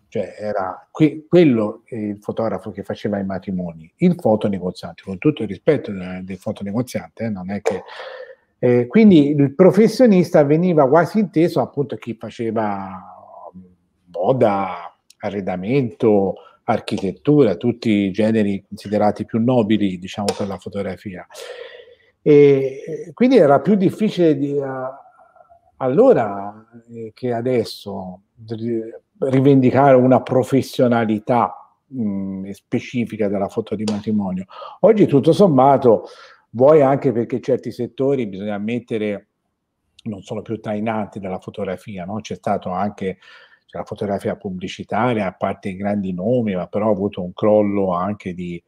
[0.07, 5.47] Cioè era que- quello il fotografo che faceva i matrimoni, il fotonegoziante, con tutto il
[5.47, 7.83] rispetto del, del fotonegoziante, eh, non è che
[8.63, 13.11] eh, quindi il professionista veniva quasi inteso appunto chi faceva
[14.11, 21.25] moda, arredamento, architettura, tutti i generi considerati più nobili, diciamo, per la fotografia.
[22.21, 24.65] E quindi era più difficile di, uh,
[25.77, 28.21] allora eh, che adesso
[29.19, 31.55] rivendicare una professionalità
[31.87, 34.45] mh, specifica della foto di matrimonio.
[34.81, 36.05] Oggi tutto sommato,
[36.51, 39.27] vuoi anche perché certi settori bisogna ammettere
[40.03, 42.21] non sono più trainanti della fotografia, no?
[42.21, 43.17] c'è stato anche
[43.65, 47.93] cioè la fotografia pubblicitaria, a parte i grandi nomi, ma però ha avuto un crollo
[47.93, 48.61] anche di,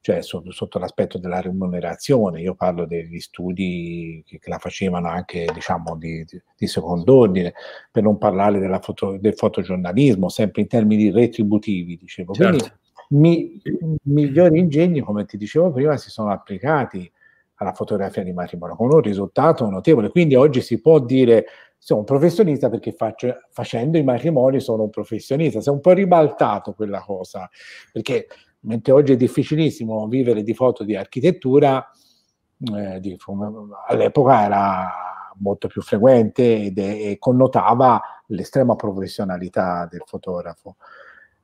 [0.00, 2.40] cioè sotto, sotto l'aspetto della remunerazione.
[2.40, 7.52] Io parlo degli studi che, che la facevano anche diciamo di, di, di second'ordine,
[7.90, 12.32] per non parlare foto, del fotogiornalismo, sempre in termini retributivi, dicevo.
[12.32, 12.50] Certo.
[12.50, 12.76] Quindi
[13.10, 13.60] mi,
[14.04, 17.10] migliori ingegni, come ti dicevo prima, si sono applicati
[17.60, 20.10] alla fotografia di matrimonio con un risultato notevole.
[20.10, 21.46] Quindi oggi si può dire
[21.80, 25.60] sono un professionista perché faccio, facendo i matrimoni sono un professionista.
[25.60, 27.48] Si è un po' ribaltato quella cosa,
[27.92, 28.26] perché
[28.60, 31.90] mentre oggi è difficilissimo vivere di foto di architettura,
[32.74, 33.16] eh, di,
[33.86, 34.92] all'epoca era
[35.40, 40.76] molto più frequente ed è, e connotava l'estrema professionalità del fotografo.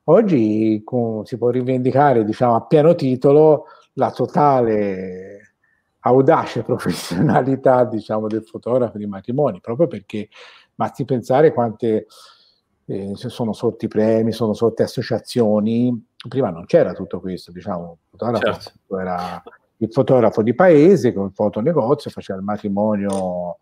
[0.05, 5.55] Oggi con, si può rivendicare diciamo, a pieno titolo la totale
[6.01, 10.29] audace professionalità diciamo, del fotografo di matrimoni, proprio perché
[10.75, 12.05] basti pensare quante
[12.85, 18.59] eh, sono sorti premi, sono sorte associazioni, prima non c'era tutto questo, diciamo, il fotografo
[18.59, 18.99] certo.
[18.99, 19.43] era
[19.77, 23.59] il fotografo di paese con il fotonegozio, faceva il matrimonio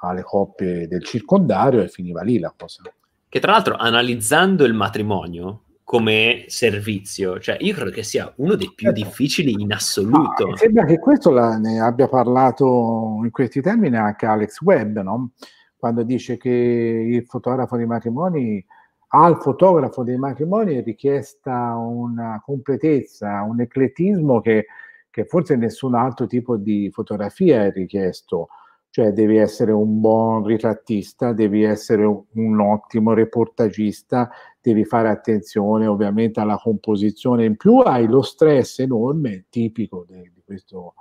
[0.00, 2.82] alle coppie del circondario e finiva lì la cosa.
[3.28, 7.38] Che tra l'altro analizzando il matrimonio, come servizio.
[7.38, 9.04] Cioè, io credo che sia uno dei più certo.
[9.04, 10.48] difficili in assoluto.
[10.48, 15.30] Ah, sembra che questo la, ne abbia parlato in questi termini anche Alex Webb, no?
[15.76, 18.64] quando dice che il fotografo dei matrimoni
[19.08, 24.66] al fotografo dei matrimoni è richiesta una completezza, un eclettismo che,
[25.10, 28.48] che forse nessun altro tipo di fotografia è richiesto.
[28.90, 36.40] Cioè devi essere un buon ritrattista, devi essere un, ottimo reportagista, devi fare attenzione ovviamente
[36.40, 40.94] alla composizione, in più hai lo stress enorme tipico di questo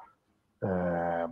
[0.60, 1.30] eh,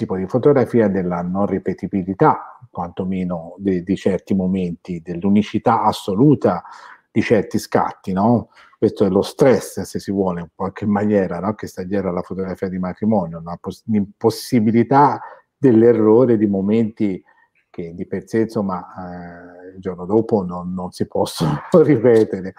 [0.00, 6.62] tipo di fotografia della non ripetibilità, quantomeno di, di certi momenti, dell'unicità assoluta
[7.10, 8.48] di certi scatti, no?
[8.78, 11.54] Questo è lo stress, se si vuole, in qualche maniera, no?
[11.54, 13.42] che sta dietro alla fotografia di matrimonio,
[13.84, 15.20] un'impossibilità
[15.54, 17.22] dell'errore di momenti
[17.68, 22.54] che di per sé insomma eh, il giorno dopo non, non, si possono ripetere.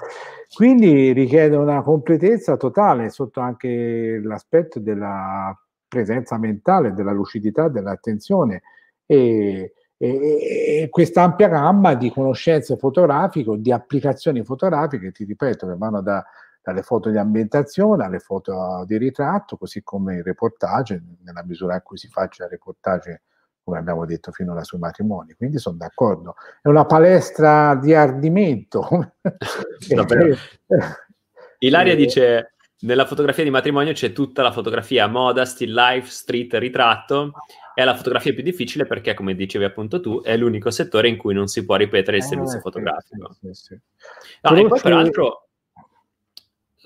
[0.54, 5.60] Quindi richiede una completezza totale sotto anche l'aspetto della
[5.92, 8.62] presenza mentale, della lucidità, dell'attenzione
[9.06, 15.76] e, e, e questa ampia gamma di conoscenze fotografiche, di applicazioni fotografiche, ti ripeto, che
[15.76, 16.26] vanno da
[16.64, 21.82] dalle foto di ambientazione alle foto di ritratto, così come il reportage, nella misura in
[21.84, 23.24] cui si faccia il reportage,
[23.64, 25.34] come abbiamo detto finora sui matrimoni.
[25.34, 26.36] Quindi sono d'accordo.
[26.62, 29.16] È una palestra di ardimento.
[31.60, 37.34] Ilaria dice nella fotografia di matrimonio c'è tutta la fotografia moda, still life, street, ritratto.
[37.74, 41.34] È la fotografia più difficile perché, come dicevi appunto tu, è l'unico settore in cui
[41.34, 43.34] non si può ripetere il eh, servizio eh, fotografico.
[43.34, 43.80] Sì, sì, sì.
[44.42, 45.46] No, e poi peraltro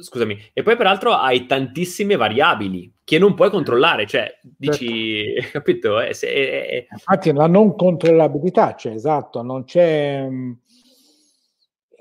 [0.04, 5.50] scusami, e poi peraltro hai tantissime variabili che non puoi controllare, cioè dici, certo.
[5.54, 6.02] capito?
[6.02, 10.52] Eh, se, eh, Infatti la non controllabilità cioè, esatto, non c'è, mm,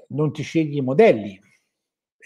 [0.09, 1.41] non ti scegli i modelli,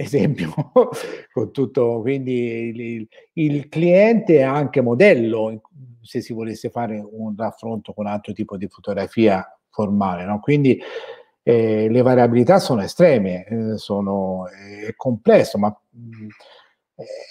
[0.04, 0.52] esempio,
[1.32, 5.60] con tutto, quindi il, il, cliente è anche modello
[6.00, 10.40] se si volesse fare un raffronto con altro tipo di fotografia formale, no?
[10.40, 10.80] Quindi
[11.42, 16.28] eh, le variabilità sono estreme, eh, sono, è complesso, ma mh, mm,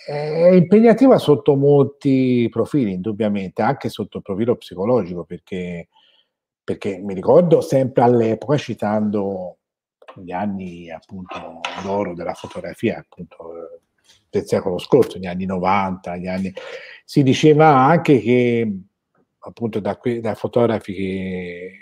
[0.07, 5.89] è impegnativa sotto molti profili, indubbiamente, anche sotto il profilo psicologico, perché,
[6.63, 9.56] perché mi ricordo sempre all'epoca, citando
[10.21, 13.81] gli anni appunto d'oro della fotografia, appunto
[14.29, 16.53] del secolo scorso, gli anni 90, gli anni...
[17.03, 18.79] si diceva anche che
[19.39, 21.81] appunto da, que- da fotografi che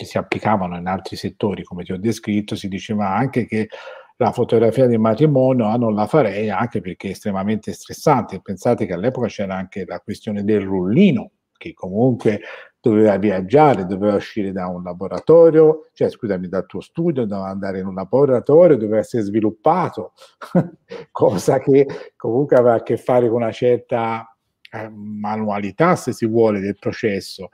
[0.00, 3.68] che si applicavano in altri settori, come ti ho descritto, si diceva anche che
[4.16, 8.40] la fotografia di matrimonio ah, non la farei anche perché è estremamente stressante.
[8.40, 12.40] Pensate che all'epoca c'era anche la questione del rullino, che comunque
[12.80, 17.86] doveva viaggiare, doveva uscire da un laboratorio, cioè scusami, dal tuo studio, doveva andare in
[17.86, 20.12] un laboratorio, doveva essere sviluppato,
[21.10, 24.34] cosa che comunque aveva a che fare con una certa
[24.70, 27.50] eh, manualità, se si vuole, del processo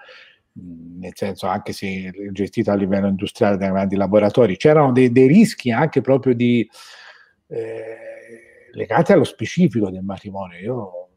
[0.59, 5.71] nel senso anche se gestito a livello industriale dai grandi laboratori, c'erano dei, dei rischi
[5.71, 6.67] anche proprio di,
[7.49, 10.59] eh, legati allo specifico del matrimonio.
[10.59, 11.09] Io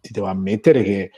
[0.00, 1.10] ti devo ammettere che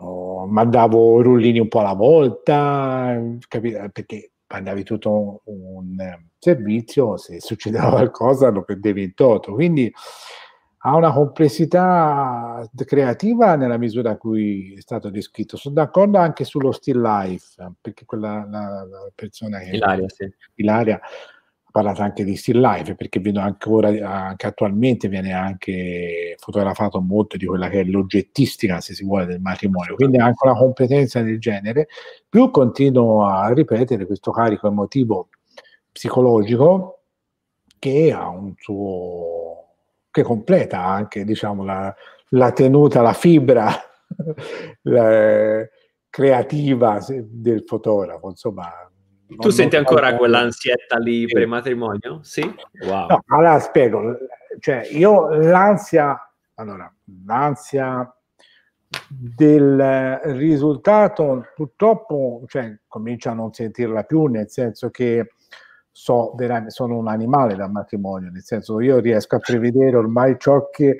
[0.00, 3.88] oh, mandavo rullini un po' alla volta, capito?
[3.92, 5.96] perché mandavi tutto un,
[6.38, 9.52] servizio, se succedeva qualcosa lo prendevi in toto.
[9.52, 9.92] Quindi
[10.82, 15.58] ha una complessità creativa nella misura in cui è stato descritto.
[15.58, 20.32] Sono d'accordo anche sullo still life, perché quella la, la persona che Ilaria, sì.
[20.54, 20.98] Ilaria
[21.70, 27.46] parlato anche di still life, perché vedo ancora anche attualmente viene anche fotografato molto di
[27.46, 29.94] quella che è l'oggettistica, se si vuole, del matrimonio.
[29.94, 31.88] Quindi anche una competenza del genere.
[32.28, 35.28] Più continuo a ripetere questo carico emotivo
[35.92, 37.02] psicologico
[37.78, 39.66] che ha un suo
[40.10, 41.94] che completa anche diciamo, la,
[42.30, 43.70] la tenuta, la fibra
[44.82, 45.64] la,
[46.10, 48.28] creativa del fotografo.
[48.28, 48.68] Insomma,
[49.36, 51.32] tu non, senti ancora quell'ansietta lì sì.
[51.32, 52.20] pre-matrimonio?
[52.22, 52.42] Sì?
[52.82, 53.06] Wow.
[53.08, 54.18] No, allora spiego,
[54.58, 56.92] cioè io l'ansia, allora,
[57.24, 58.12] l'ansia
[59.08, 65.34] del risultato purtroppo cioè, comincia a non sentirla più, nel senso che
[65.92, 66.34] so
[66.68, 70.98] sono un animale da matrimonio, nel senso io riesco a prevedere ormai ciò che,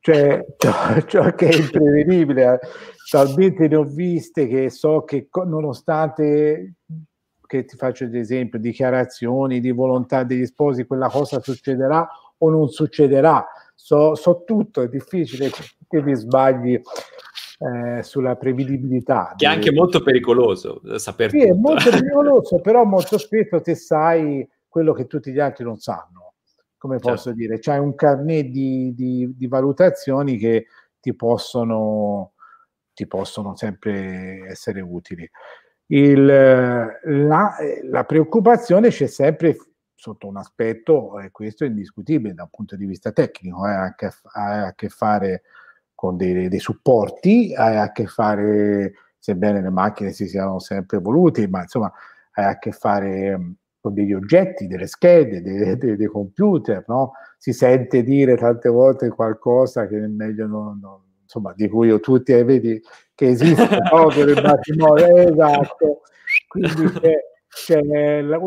[0.00, 0.44] cioè,
[1.06, 2.60] ciò che è imprevedibile.
[3.10, 6.75] Talmente ne ho viste che so che nonostante
[7.46, 12.68] che ti faccio ad esempio dichiarazioni di volontà degli sposi, quella cosa succederà o non
[12.68, 13.46] succederà.
[13.74, 15.50] So, so tutto, è difficile
[15.88, 16.80] che mi sbagli
[17.58, 19.34] eh, sulla prevedibilità.
[19.36, 21.52] Che è anche molto pericoloso eh, saper Sì, tutto.
[21.52, 26.34] è molto pericoloso, però molto spesso te sai quello che tutti gli altri non sanno.
[26.76, 27.10] Come certo.
[27.10, 27.58] posso dire?
[27.58, 30.66] C'hai un carnet di, di, di valutazioni che
[31.00, 32.32] ti possono,
[32.92, 35.28] ti possono sempre essere utili.
[35.88, 39.56] Il, la, la, preoccupazione c'è sempre
[39.94, 43.84] sotto un aspetto, e questo è indiscutibile da un punto di vista tecnico, eh, ha,
[43.84, 45.42] a che, ha fare
[45.94, 51.46] con dei, dei supporti, hai a che fare, sebbene le macchine si siano sempre evoluti,
[51.46, 51.92] ma insomma
[52.32, 57.12] hai a che fare mm, con degli oggetti, delle schede, dei, dei, dei computer, no?
[57.38, 61.98] Si sente dire tante volte qualcosa che è meglio non, non insomma, di cui io
[62.00, 62.80] tutti eh, vedi
[63.14, 66.02] che esiste proprio il matrimonio, esatto.
[66.46, 67.14] Quindi c'è,
[67.48, 68.38] c'è la,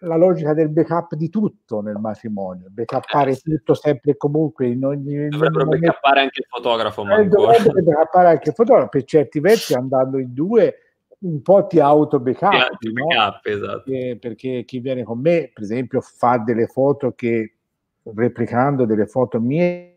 [0.00, 4.84] la logica del backup di tutto nel matrimonio, backuppare eh, tutto sempre e comunque in
[4.84, 5.86] ogni dovrebbero momento.
[5.86, 10.18] backuppare anche il fotografo ma eh, dovrebbe backuppare anche il fotografo per certi versi andando
[10.18, 10.78] in due
[11.18, 12.52] un po' ti auto backup,
[12.92, 13.40] no?
[13.42, 13.90] esatto.
[13.90, 17.54] eh, perché chi viene con me per esempio fa delle foto che
[18.02, 19.93] replicando delle foto mie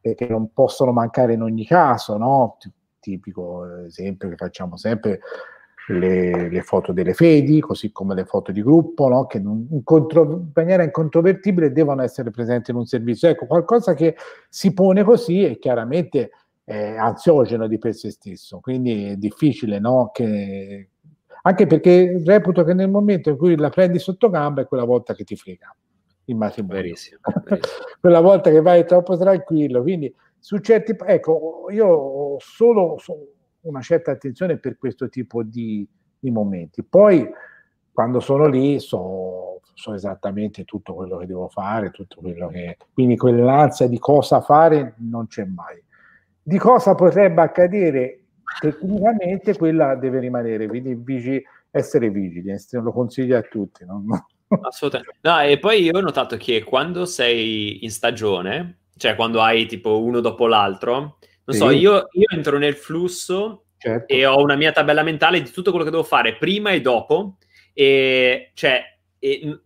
[0.00, 2.56] che non possono mancare in ogni caso no?
[3.00, 5.20] tipico esempio che facciamo sempre
[5.88, 9.26] le, le, foto delle fedi, così come le foto di gruppo, no?
[9.26, 13.28] che in, contro, in, maniera incontrovertibile devono essere presenti in un servizio.
[13.28, 14.14] Ecco, qualcosa che
[14.48, 16.30] si pone così è chiaramente
[16.64, 20.10] eh, ansiogeno di per sé stesso, quindi è difficile, no?
[20.12, 20.90] che,
[21.42, 25.14] anche perché reputo che nel momento in cui la prendi sotto gamba è quella volta
[25.14, 25.74] che ti frega
[26.28, 26.82] il matrimonio.
[26.82, 27.76] Verissimo, verissimo.
[28.00, 30.96] quella volta che vai troppo tranquillo, quindi su certi...
[31.04, 32.96] Ecco, io ho solo...
[33.62, 35.86] una certa attenzione per questo tipo di,
[36.18, 36.82] di momenti.
[36.82, 37.28] Poi
[37.92, 42.76] quando sono lì so, so, esattamente tutto quello che devo fare, tutto quello che...
[42.92, 45.82] Quindi quell'ansia di cosa fare non c'è mai.
[46.40, 48.22] Di cosa potrebbe accadere
[48.60, 53.84] tecnicamente, quella deve rimanere, quindi vigi, essere vigili, lo consiglio a tutti.
[53.84, 54.04] No?
[54.62, 55.18] Assolutamente.
[55.22, 60.02] No, e poi io ho notato che quando sei in stagione, cioè quando hai tipo
[60.02, 61.58] uno dopo l'altro, non sì.
[61.58, 64.12] so, io, io, entro nel flusso certo.
[64.12, 67.38] e ho una mia tabella mentale di tutto quello che devo fare prima e dopo.
[67.72, 68.82] E cioè,
[69.18, 69.60] e,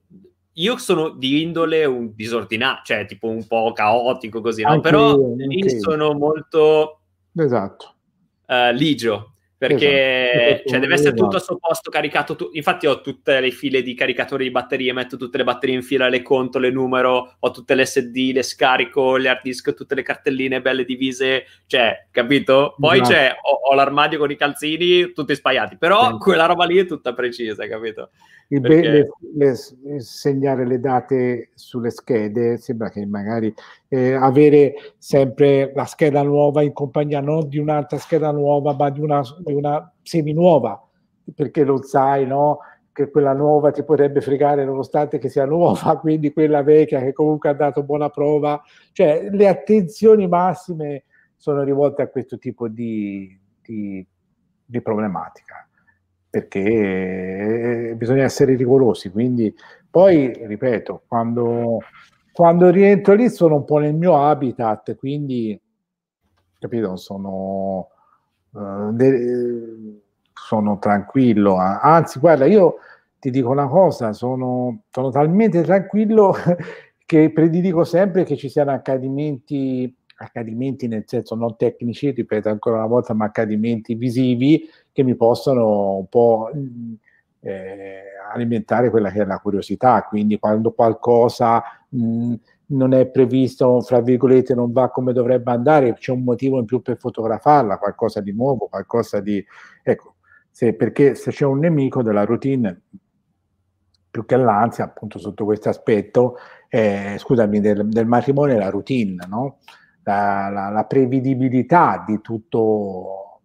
[0.57, 4.81] io sono di indole un disordinato, cioè tipo un po' caotico così, no?
[4.81, 7.01] Però io, sono molto
[7.35, 7.95] esatto.
[8.47, 9.32] Uh, ligio.
[9.69, 10.69] Perché esatto.
[10.71, 12.35] cioè, deve essere tutto al suo posto caricato.
[12.35, 12.51] Tu...
[12.55, 16.09] Infatti, ho tutte le file di caricatori di batterie, metto tutte le batterie in fila,
[16.09, 20.03] le conto, le numero, ho tutte le SD, le scarico, le hard disk, tutte le
[20.03, 22.75] cartelline belle divise, cioè, capito?
[22.77, 23.13] Poi esatto.
[23.13, 26.19] c'è, ho, ho, l'armadio con i calzini tutti spaiati, però sì.
[26.19, 28.11] quella roba lì è tutta precisa, capito?
[28.49, 28.91] Perché...
[28.91, 33.55] Le, le, segnare le date sulle schede sembra che magari
[33.89, 39.01] eh, avere sempre la scheda nuova in compagnia non di un'altra scheda nuova ma di
[39.01, 40.81] una, di una semi nuova
[41.35, 42.59] perché lo sai no?
[42.93, 47.51] che quella nuova ti potrebbe fregare nonostante che sia nuova quindi quella vecchia che comunque
[47.51, 48.61] ha dato buona prova
[48.93, 51.05] cioè le attenzioni massime
[51.37, 54.07] sono rivolte a questo tipo di, di,
[54.65, 55.67] di problematica
[56.33, 59.11] perché eh, bisogna essere rigorosi.
[59.11, 59.55] Quindi,
[59.91, 61.81] poi, ripeto, quando,
[62.33, 65.61] quando rientro lì sono un po' nel mio habitat, quindi,
[66.59, 67.89] capito, sono,
[68.53, 70.01] uh, de-
[70.33, 71.57] sono tranquillo.
[71.57, 72.77] Anzi, guarda, io
[73.19, 76.35] ti dico una cosa, sono, sono talmente tranquillo
[77.07, 82.87] che prediligo sempre che ci siano accadimenti accadimenti nel senso non tecnici, ripeto ancora una
[82.87, 86.51] volta, ma accadimenti visivi che mi possono un po'
[87.41, 90.05] eh, alimentare quella che è la curiosità.
[90.05, 92.35] Quindi quando qualcosa mh,
[92.67, 96.81] non è previsto, fra virgolette, non va come dovrebbe andare, c'è un motivo in più
[96.81, 99.45] per fotografarla, qualcosa di nuovo, qualcosa di...
[99.83, 100.17] Ecco,
[100.51, 102.83] se, perché se c'è un nemico della routine,
[104.11, 106.37] più che l'ansia, appunto sotto questo aspetto,
[106.69, 109.59] eh, scusami, del, del matrimonio è la routine, no?
[110.03, 113.41] la, la, la prevedibilità di tutto,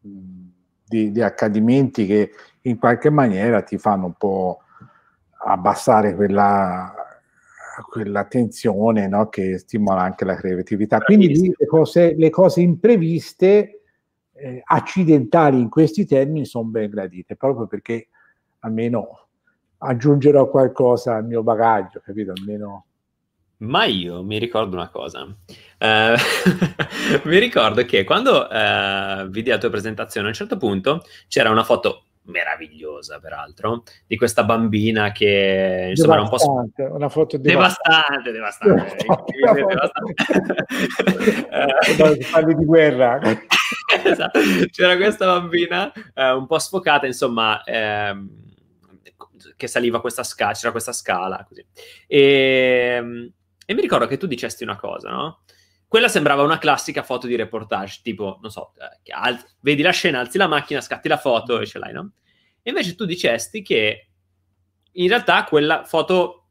[0.00, 2.30] di, di, accadimenti che
[2.62, 4.62] in qualche maniera ti fanno un po'
[5.44, 6.92] abbassare quella,
[7.82, 9.28] quella tensione no?
[9.28, 11.00] che stimola anche la creatività.
[11.00, 13.82] Quindi le cose, le cose impreviste,
[14.32, 18.08] eh, accidentali in questi termini, sono ben gradite, proprio perché
[18.60, 19.26] almeno
[19.78, 22.32] aggiungerò qualcosa al mio bagaglio, capito?
[22.36, 22.84] Almeno
[23.60, 25.22] ma io mi ricordo una cosa.
[25.22, 26.14] Uh,
[27.28, 31.64] mi ricordo che quando uh, vidi la tua presentazione, a un certo punto c'era una
[31.64, 38.96] foto meravigliosa, peraltro, di questa bambina che insomma era un po' una foto devastante, devastante,
[39.52, 40.26] devastante.
[42.30, 43.20] Parli di guerra.
[44.04, 44.38] esatto.
[44.70, 47.62] C'era questa bambina uh, un po' sfocata, insomma.
[47.64, 48.46] Ehm,
[49.56, 51.66] che saliva questa scala, c'era questa scala così.
[52.06, 53.32] E, ehm,
[53.66, 55.40] e mi ricordo che tu dicesti una cosa, no?
[55.88, 60.20] Quella sembrava una classica foto di reportage, tipo, non so, eh, al- vedi la scena,
[60.20, 62.12] alzi la macchina, scatti la foto e ce l'hai, no?
[62.62, 64.08] E invece tu dicesti che
[64.92, 66.48] in realtà quella foto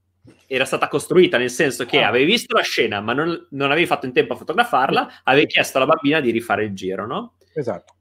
[0.48, 2.08] era stata costruita, nel senso che ah.
[2.08, 5.78] avevi visto la scena, ma non, non, avevi fatto in tempo a fotografarla, avevi chiesto
[5.78, 7.36] alla bambina di rifare il giro, no?
[7.54, 7.94] Esatto.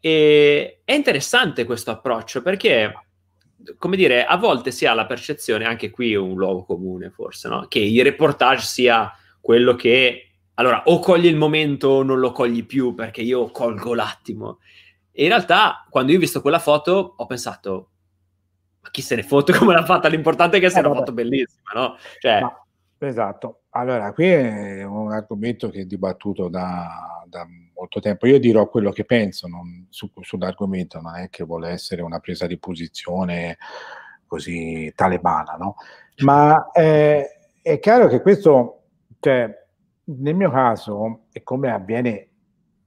[0.00, 2.92] E è interessante questo approccio perché
[3.76, 7.66] come dire, a volte si ha la percezione, anche qui un luogo comune forse, no?
[7.68, 10.27] che il reportage sia quello che,
[10.58, 14.58] allora, o cogli il momento o non lo cogli più perché io colgo l'attimo.
[15.12, 17.90] E in realtà, quando io ho visto quella foto, ho pensato,
[18.80, 20.08] ma chi se ne fotte come l'ha fatta?
[20.08, 21.96] L'importante è che sia eh, una foto bellissima, no?
[22.18, 22.40] Cioè...
[22.40, 22.64] Ma,
[22.98, 23.60] esatto.
[23.70, 28.26] Allora, qui è un argomento che è dibattuto da, da molto tempo.
[28.26, 32.48] Io dirò quello che penso non, su, sull'argomento, non è che vuole essere una presa
[32.48, 33.58] di posizione
[34.26, 35.76] così talebana, no?
[36.24, 37.28] Ma eh,
[37.62, 38.82] è chiaro che questo,
[39.20, 39.66] cioè,
[40.16, 42.28] nel mio caso, e come avviene,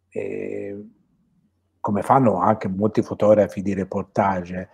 [0.09, 0.86] eh,
[1.80, 4.69] come fanno anche molti fotografi di reportage,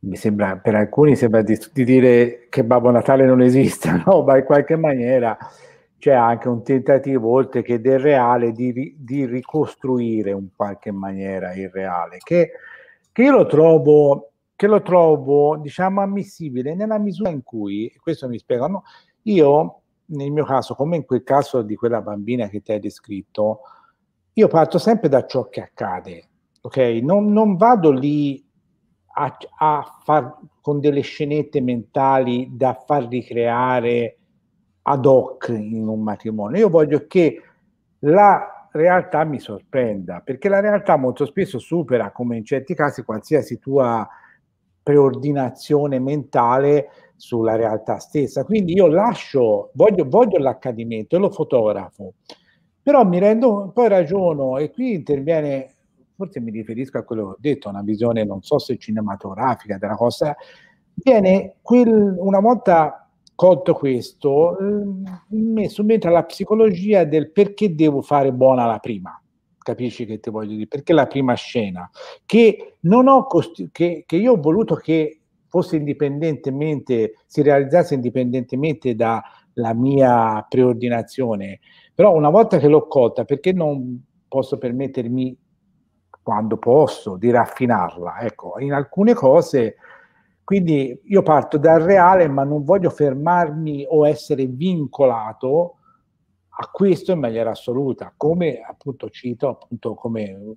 [0.00, 4.22] mi sembra, per alcuni sembra di, di dire che Babbo Natale non esiste, no?
[4.22, 5.36] Ma in qualche maniera
[5.98, 11.70] c'è anche un tentativo, oltre che del reale, di, di ricostruire in qualche maniera il
[11.70, 12.50] reale, che,
[13.12, 18.38] che, io lo trovo, che lo trovo, diciamo, ammissibile nella misura in cui, questo mi
[18.38, 18.84] spiega, no?
[19.22, 23.60] io nel mio caso, come in quel caso di quella bambina che ti hai descritto,
[24.32, 26.28] io parto sempre da ciò che accade,
[26.60, 26.76] ok?
[27.02, 28.44] Non, non vado lì
[29.14, 34.18] a, a far con delle scenette mentali da far ricreare
[34.82, 36.58] ad hoc in un matrimonio.
[36.58, 37.42] Io voglio che
[38.00, 43.58] la realtà mi sorprenda, perché la realtà molto spesso supera, come in certi casi, qualsiasi
[43.58, 44.06] tua
[44.82, 48.44] preordinazione mentale sulla realtà stessa.
[48.44, 52.14] Quindi io lascio, voglio, voglio l'accadimento e lo fotografo,
[52.82, 55.74] però mi rendo, poi ragiono e qui interviene,
[56.14, 59.96] forse mi riferisco a quello che ho detto, una visione non so se cinematografica della
[59.96, 60.36] cosa,
[60.94, 64.56] viene quel, una volta colto questo,
[65.28, 69.20] mi subentra la psicologia del perché devo fare buona la prima.
[69.58, 70.68] capisci che ti voglio dire?
[70.68, 71.90] Perché la prima scena,
[72.24, 75.15] che, non ho costi- che, che io ho voluto che
[75.56, 81.60] fosse indipendentemente, si realizzasse indipendentemente dalla mia preordinazione,
[81.94, 85.36] però una volta che l'ho colta, perché non posso permettermi,
[86.22, 88.18] quando posso, di raffinarla?
[88.20, 89.76] Ecco, in alcune cose
[90.46, 95.78] quindi io parto dal reale, ma non voglio fermarmi o essere vincolato
[96.58, 100.54] a questo in maniera assoluta, come appunto cito appunto come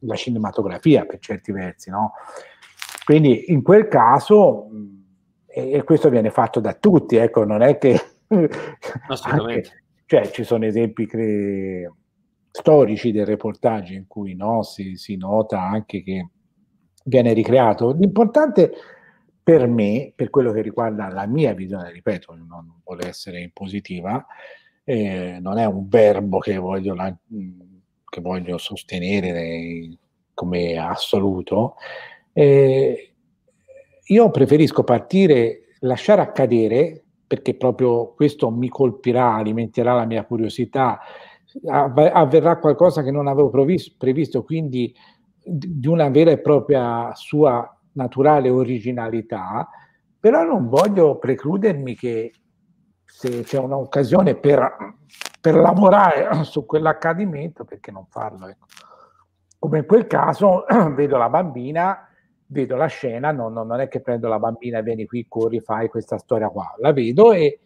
[0.00, 2.12] la cinematografia per certi versi, no?
[3.04, 4.68] Quindi in quel caso,
[5.46, 7.98] e, questo viene fatto da tutti, ecco, non è che...
[9.08, 9.68] Assolutamente.
[9.68, 11.92] Anche, cioè ci sono esempi cre-
[12.50, 16.28] storici del reportage in cui no, si, si nota anche che
[17.04, 17.92] viene ricreato.
[17.92, 18.72] L'importante
[19.42, 24.24] per me, per quello che riguarda la mia visione, ripeto, non vuole essere impositiva,
[24.84, 27.14] eh, non è un verbo che voglio, la,
[28.08, 29.98] che voglio sostenere
[30.32, 31.74] come assoluto.
[32.34, 33.14] Eh,
[34.06, 41.00] io preferisco partire, lasciare accadere, perché proprio questo mi colpirà, alimenterà la mia curiosità,
[41.66, 44.94] avverrà qualcosa che non avevo previsto, quindi
[45.42, 49.68] di una vera e propria sua naturale originalità,
[50.18, 52.32] però non voglio precludermi che
[53.04, 54.96] se c'è un'occasione per,
[55.40, 58.48] per lavorare su quell'accadimento, perché non farlo?
[58.48, 58.66] Ecco.
[59.58, 60.64] Come in quel caso
[60.94, 62.08] vedo la bambina,
[62.54, 65.88] vedo la scena, non, non, è che prendo la bambina e vieni qui, corri, fai
[65.88, 67.58] questa storia qua, la vedo e,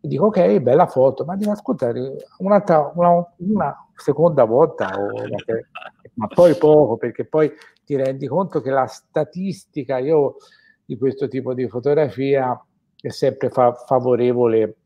[0.00, 5.10] dico ok, bella foto, ma devo ascoltare un'altra, una, una seconda volta, o,
[6.14, 7.52] ma poi poco, perché poi
[7.84, 10.36] ti rendi conto che la statistica io,
[10.84, 12.58] di questo tipo di fotografia
[13.00, 14.76] è sempre fa- favorevole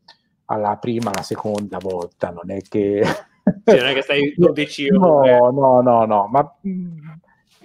[0.45, 3.03] alla prima, alla seconda volta, non è che...
[3.63, 5.21] Sì, non è che stai decimo.
[5.21, 6.57] No, no, no, no, ma,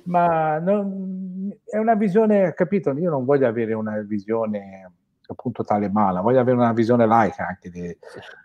[0.06, 2.90] ma non, è una visione, capito?
[2.92, 4.92] Io non voglio avere una visione
[5.28, 7.96] appunto tale mala, voglio avere una visione laica anche di,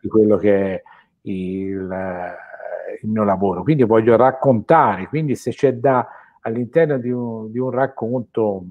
[0.01, 0.82] di quello che è
[1.22, 2.36] il,
[3.01, 6.07] il mio lavoro, quindi voglio raccontare, quindi se c'è da
[6.41, 8.64] all'interno di un, di un racconto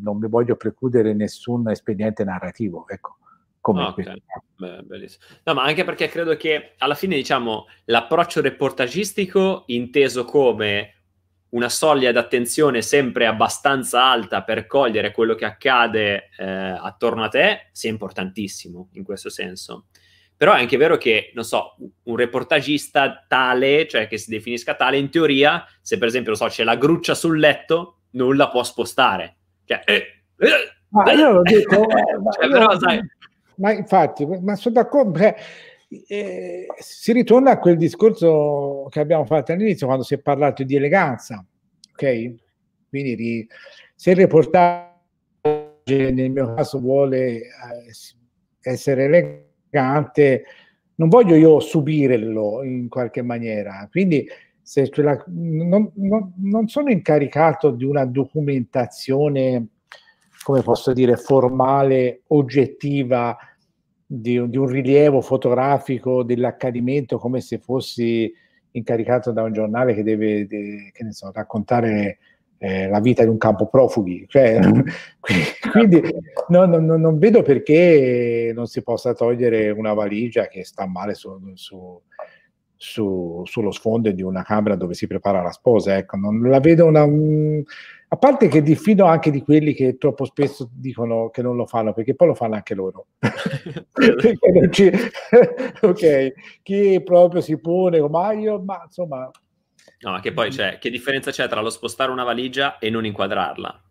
[0.00, 3.16] non mi voglio precludere nessun espediente narrativo, ecco.
[3.60, 4.22] Come okay.
[4.56, 5.08] Beh.
[5.44, 10.97] No, ma anche perché credo che alla fine, diciamo, l'approccio reportagistico inteso come
[11.50, 17.68] una soglia d'attenzione sempre abbastanza alta per cogliere quello che accade eh, attorno a te
[17.72, 19.86] sia importantissimo in questo senso.
[20.36, 21.74] Però è anche vero che, non so,
[22.04, 26.62] un reportagista tale, cioè che si definisca tale, in teoria, se per esempio, so, c'è
[26.62, 29.36] la gruccia sul letto, non la può spostare.
[29.64, 30.50] Cioè, eh, eh,
[30.90, 33.00] ma io l'ho detto, ma, cioè, però, sai...
[33.56, 35.42] ma infatti, ma sono d'accordo, perché,
[35.88, 40.76] eh, si ritorna a quel discorso che abbiamo fatto all'inizio, quando si è parlato di
[40.76, 41.44] eleganza,
[41.92, 42.34] ok?
[42.88, 43.48] Quindi di,
[43.94, 44.96] se il reportage
[45.88, 47.48] nel mio caso vuole eh,
[48.60, 50.44] essere elegante,
[50.96, 53.86] non voglio io subirlo in qualche maniera.
[53.90, 54.28] Quindi
[54.60, 59.66] se la, non, non, non, sono incaricato di una documentazione,
[60.42, 63.36] come posso dire, formale, oggettiva,
[64.10, 68.32] di, di un rilievo fotografico dell'accadimento, come se fossi
[68.70, 72.18] incaricato da un giornale che deve, de, che so, raccontare
[72.56, 74.24] eh, la vita di un campo profughi.
[74.26, 74.60] Cioè,
[75.72, 76.00] quindi
[76.48, 81.38] non, non, non, vedo perché non si possa togliere una valigia che sta male su,
[81.54, 82.00] su,
[82.76, 85.98] su, sullo sfondo di una camera dove si prepara la sposa.
[85.98, 87.04] Ecco, non la vedo una...
[87.04, 87.62] Un,
[88.08, 91.92] a parte che diffido anche di quelli che troppo spesso dicono che non lo fanno,
[91.92, 93.06] perché poi lo fanno anche loro.
[94.70, 94.90] ci...
[95.82, 96.32] ok,
[96.62, 99.30] chi proprio si pone, ma io, ma insomma,
[100.00, 103.82] No, che poi c'è, che differenza c'è tra lo spostare una valigia e non inquadrarla?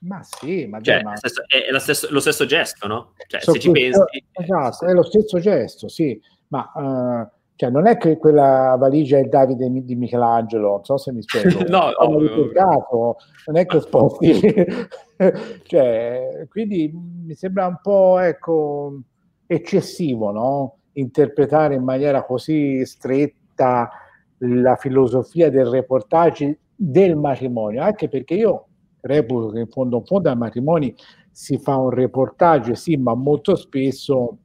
[0.00, 1.14] Ma sì, ma, cioè, ma...
[1.14, 3.14] È, è stesso, lo stesso gesto, no?
[3.26, 4.00] Cioè, so se ci pensi...
[4.30, 9.22] Esatto, è lo stesso gesto, sì, ma uh, cioè, non è che quella valigia è
[9.22, 11.58] il Davide di Michelangelo, non so se mi spiego.
[11.66, 14.32] no, no, caso, non è che sposti...
[15.66, 19.00] cioè, quindi mi sembra un po', ecco,
[19.44, 20.76] eccessivo, no?
[20.92, 23.90] Interpretare in maniera così stretta
[24.36, 28.66] la filosofia del reportage del matrimonio, anche perché io
[29.00, 30.94] reputo che in fondo, in fondo ai matrimoni
[31.32, 34.38] si fa un reportage, sì, ma molto spesso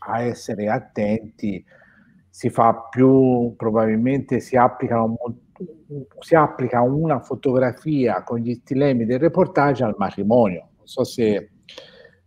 [0.00, 1.64] a essere attenti
[2.36, 5.16] si fa più, probabilmente si applicano
[6.18, 10.68] si applica una fotografia con gli stilemi del reportage al matrimonio.
[10.76, 11.52] Non so se,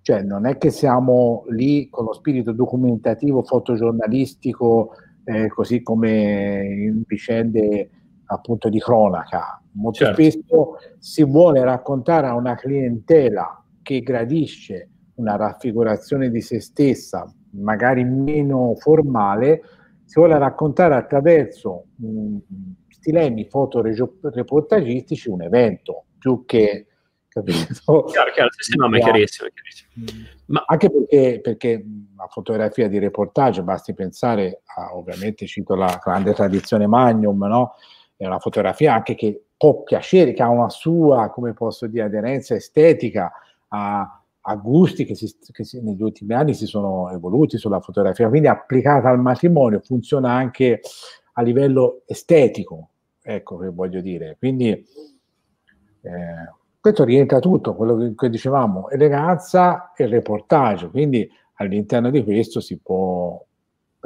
[0.01, 4.93] cioè, non è che siamo lì con lo spirito documentativo, fotogiornalistico
[5.25, 7.91] eh, così come in vicende
[8.25, 9.61] appunto di cronaca.
[9.73, 10.23] Molto certo.
[10.23, 18.03] spesso si vuole raccontare a una clientela che gradisce una raffigurazione di se stessa, magari
[18.03, 19.61] meno formale,
[20.09, 22.37] si vuole raccontare attraverso mh,
[22.87, 26.87] stilemi fotoreportagistici un evento, più che
[27.27, 28.05] capito?
[28.09, 30.33] Chiaro, chiaro, sì, sì, no, ma è chiarissimo, è chiarissimo.
[30.47, 30.63] Ma...
[30.65, 31.85] Anche perché, perché
[32.17, 37.75] la fotografia di reportage, basti pensare, a, ovviamente cito la grande tradizione Magnum, no?
[38.17, 42.55] è una fotografia anche che può piacere, che ha una sua, come posso dire, aderenza
[42.55, 43.31] estetica
[43.67, 48.29] a, a gusti che, si, che si, negli ultimi anni si sono evoluti sulla fotografia,
[48.29, 50.81] quindi applicata al matrimonio funziona anche
[51.33, 52.89] a livello estetico,
[53.21, 54.35] ecco che voglio dire.
[54.37, 62.23] Quindi eh, questo rientra tutto, quello che, che dicevamo, eleganza e reportage, quindi all'interno di
[62.23, 63.43] questo si può...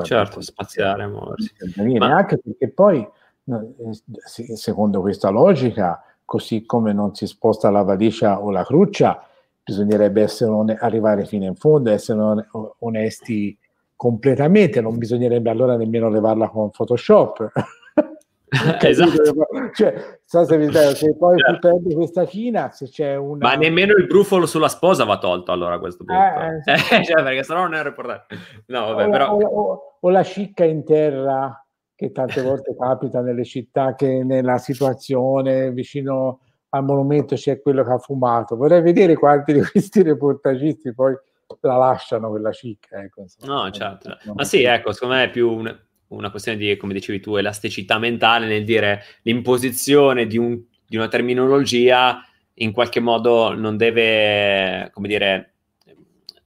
[0.02, 1.54] Certo, spaziare, muoversi.
[2.00, 2.16] Ma...
[2.16, 3.08] Anche perché poi
[3.46, 9.28] eh, secondo questa logica, così come non si sposta la valigia o la cruccia,
[9.64, 12.48] bisognerebbe essere on- arrivare fino in fondo, essere on-
[12.80, 13.58] onesti
[13.96, 17.52] completamente, non bisognerebbe allora nemmeno levarla con Photoshop.
[18.82, 19.48] esatto.
[19.74, 21.54] Cioè, so se, dai, se poi certo.
[21.54, 23.48] si perde questa china, se c'è una...
[23.48, 26.22] Ma nemmeno il brufolo sulla sposa va tolto allora a questo punto.
[26.22, 27.04] Eh, sì.
[27.06, 28.36] cioè, perché sennò non è riportato.
[28.68, 29.32] No, vabbè, o, però...
[29.32, 31.58] o, o, o la scicca in terra
[31.96, 36.40] che tante volte capita nelle città che nella situazione vicino
[36.74, 38.56] al monumento c'è quello che ha fumato.
[38.56, 41.16] Vorrei vedere quanti di questi reportagisti poi
[41.62, 43.02] la lasciano quella cicca.
[43.02, 44.18] Ecco, no, certo.
[44.34, 48.00] Ma sì, ecco, secondo me è più un, una questione di, come dicevi tu, elasticità
[48.00, 55.08] mentale nel dire l'imposizione di, un, di una terminologia in qualche modo non deve, come
[55.08, 55.54] dire,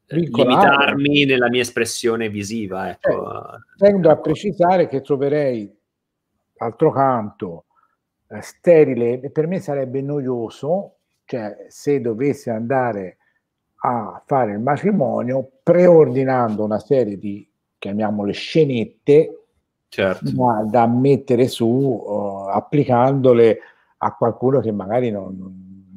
[0.07, 2.89] limitarmi nella mia espressione visiva.
[2.89, 3.53] Ecco.
[3.53, 5.73] Eh, tendo a precisare che troverei,
[6.53, 7.66] d'altro canto,
[8.29, 13.17] eh, sterile, e per me sarebbe noioso, cioè se dovessi andare
[13.81, 17.47] a fare il matrimonio preordinando una serie di,
[17.77, 19.45] chiamiamole, scenette
[19.87, 20.31] certo.
[20.31, 23.59] da, da, mettere su, uh, applicandole
[23.97, 25.35] a qualcuno che magari non,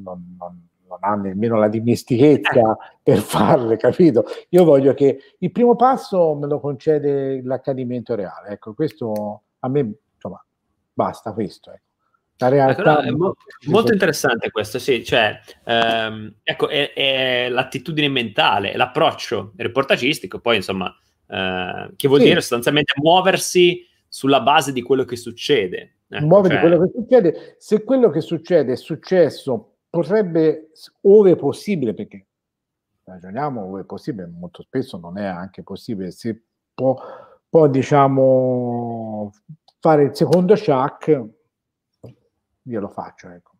[0.02, 4.24] non, non non ha nemmeno la dimestichezza per farle, capito?
[4.50, 9.92] Io voglio che il primo passo me lo concede l'accadimento reale, ecco, questo a me,
[10.14, 10.44] insomma,
[10.92, 11.88] basta questo, ecco.
[12.40, 12.80] La realtà...
[12.80, 13.36] Ecco, no, è mo-
[13.66, 20.90] molto interessante questo, sì, cioè, ehm, ecco, è, è, l'attitudine mentale, l'approccio reportagistico, poi insomma,
[21.26, 22.26] eh, che vuol sì.
[22.26, 25.96] dire sostanzialmente muoversi sulla base di quello che succede.
[26.08, 26.62] Ecco, Muovere cioè...
[26.62, 27.56] quello che succede.
[27.58, 30.70] Se quello che succede è successo potrebbe,
[31.02, 32.26] ove possibile, perché
[33.04, 36.34] ragioniamo ove possibile, molto spesso non è anche possibile, si
[36.72, 36.96] può,
[37.50, 39.30] può diciamo,
[39.78, 41.38] fare il secondo shack,
[42.64, 43.52] io lo faccio, ecco.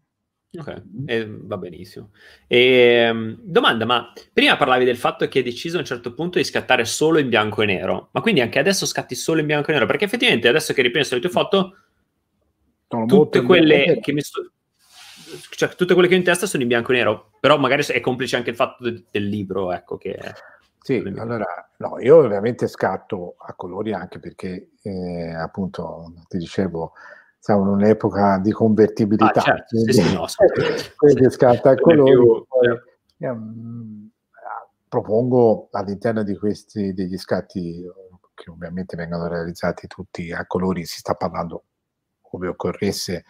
[0.53, 2.11] Ok, eh, va benissimo.
[2.48, 6.38] E, um, domanda, ma prima parlavi del fatto che hai deciso a un certo punto
[6.38, 9.70] di scattare solo in bianco e nero, ma quindi anche adesso scatti solo in bianco
[9.70, 9.86] e nero?
[9.86, 11.76] Perché effettivamente adesso che ripenso alle tue foto,
[12.88, 14.51] Sono tutte quelle che mi sto
[15.51, 18.01] cioè, tutte quelle che ho in testa sono in bianco e nero, però magari è
[18.01, 20.18] complice anche il fatto de- del libro, ecco, che...
[20.82, 26.94] Sì, allora, no, io ovviamente scatto a colori anche perché, eh, appunto, ti dicevo,
[27.41, 29.41] siamo in un'epoca di convertibilità.
[29.41, 30.26] Ah, certo, quindi, sì, sì, no,
[30.97, 32.12] quindi scatta a colori.
[32.12, 34.11] Più, poi,
[34.88, 37.82] propongo all'interno di questi degli scatti
[38.34, 41.64] che ovviamente vengono realizzati tutti a colori, si sta parlando,
[42.20, 43.24] come occorresse,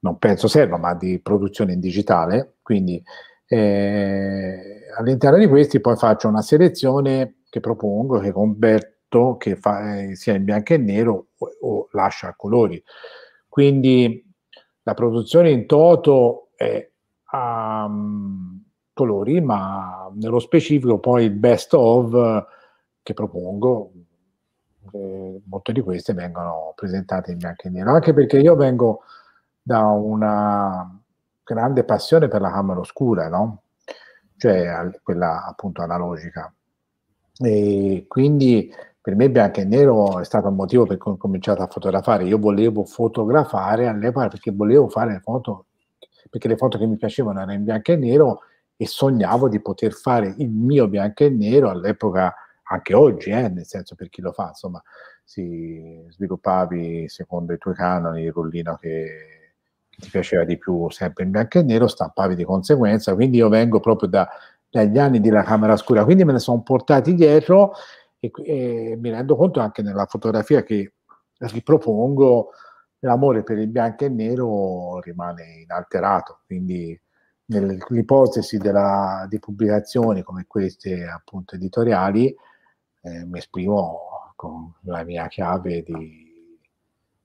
[0.00, 2.56] non penso serva, ma di produzione in digitale.
[2.62, 3.02] Quindi
[3.46, 10.16] eh, all'interno di questi poi faccio una selezione che propongo, che converto, che fa, eh,
[10.16, 12.82] sia in bianco e nero o, o lascia a colori.
[13.54, 14.20] Quindi
[14.82, 16.90] la produzione in toto è
[17.26, 22.46] a um, colori, ma nello specifico poi il best of
[23.00, 23.92] che propongo,
[24.92, 29.02] eh, molte di queste vengono presentate in bianco e nero, anche perché io vengo
[29.62, 31.00] da una
[31.44, 33.62] grande passione per la camera oscura, no?
[34.36, 36.52] Cioè quella appunto analogica.
[37.38, 38.68] E quindi
[39.04, 42.24] per me bianco e nero è stato il motivo per cui ho cominciato a fotografare.
[42.24, 45.66] Io volevo fotografare all'epoca perché volevo fare le foto,
[46.30, 48.40] perché le foto che mi piacevano erano in bianco e nero
[48.74, 53.66] e sognavo di poter fare il mio bianco e nero all'epoca, anche oggi, eh, nel
[53.66, 54.82] senso per chi lo fa, insomma,
[55.22, 59.08] si sviluppavi secondo i tuoi canoni il rullino che
[59.90, 63.14] che ti piaceva di più, sempre in bianco e nero, stampavi di conseguenza.
[63.14, 64.28] Quindi io vengo proprio da,
[64.68, 67.74] dagli anni della camera scura, quindi me ne sono portati dietro
[68.24, 70.94] e, e mi rendo conto anche nella fotografia che
[71.38, 72.50] ripropongo
[73.00, 76.98] l'amore per il bianco e nero rimane inalterato, quindi
[77.46, 82.34] nell'ipotesi della, di pubblicazioni come queste appunto editoriali
[83.02, 86.58] eh, mi esprimo con la mia chiave di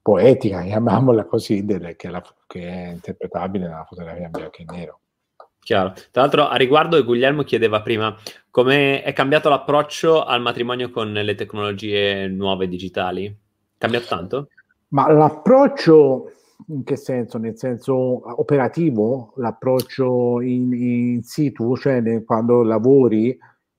[0.02, 5.00] poetica, chiamiamola così, del, che, la, che è interpretabile nella fotografia in bianco e nero.
[5.62, 5.92] Chiaro.
[6.10, 8.16] Tra l'altro, a riguardo, Guglielmo chiedeva prima
[8.50, 13.26] come è cambiato l'approccio al matrimonio con le tecnologie nuove digitali.
[13.26, 13.34] È
[13.78, 14.48] cambiato tanto?
[14.88, 16.32] Ma l'approccio
[16.68, 17.38] in che senso?
[17.38, 17.94] Nel senso
[18.40, 23.38] operativo, l'approccio in, in situ, cioè nel, quando lavori,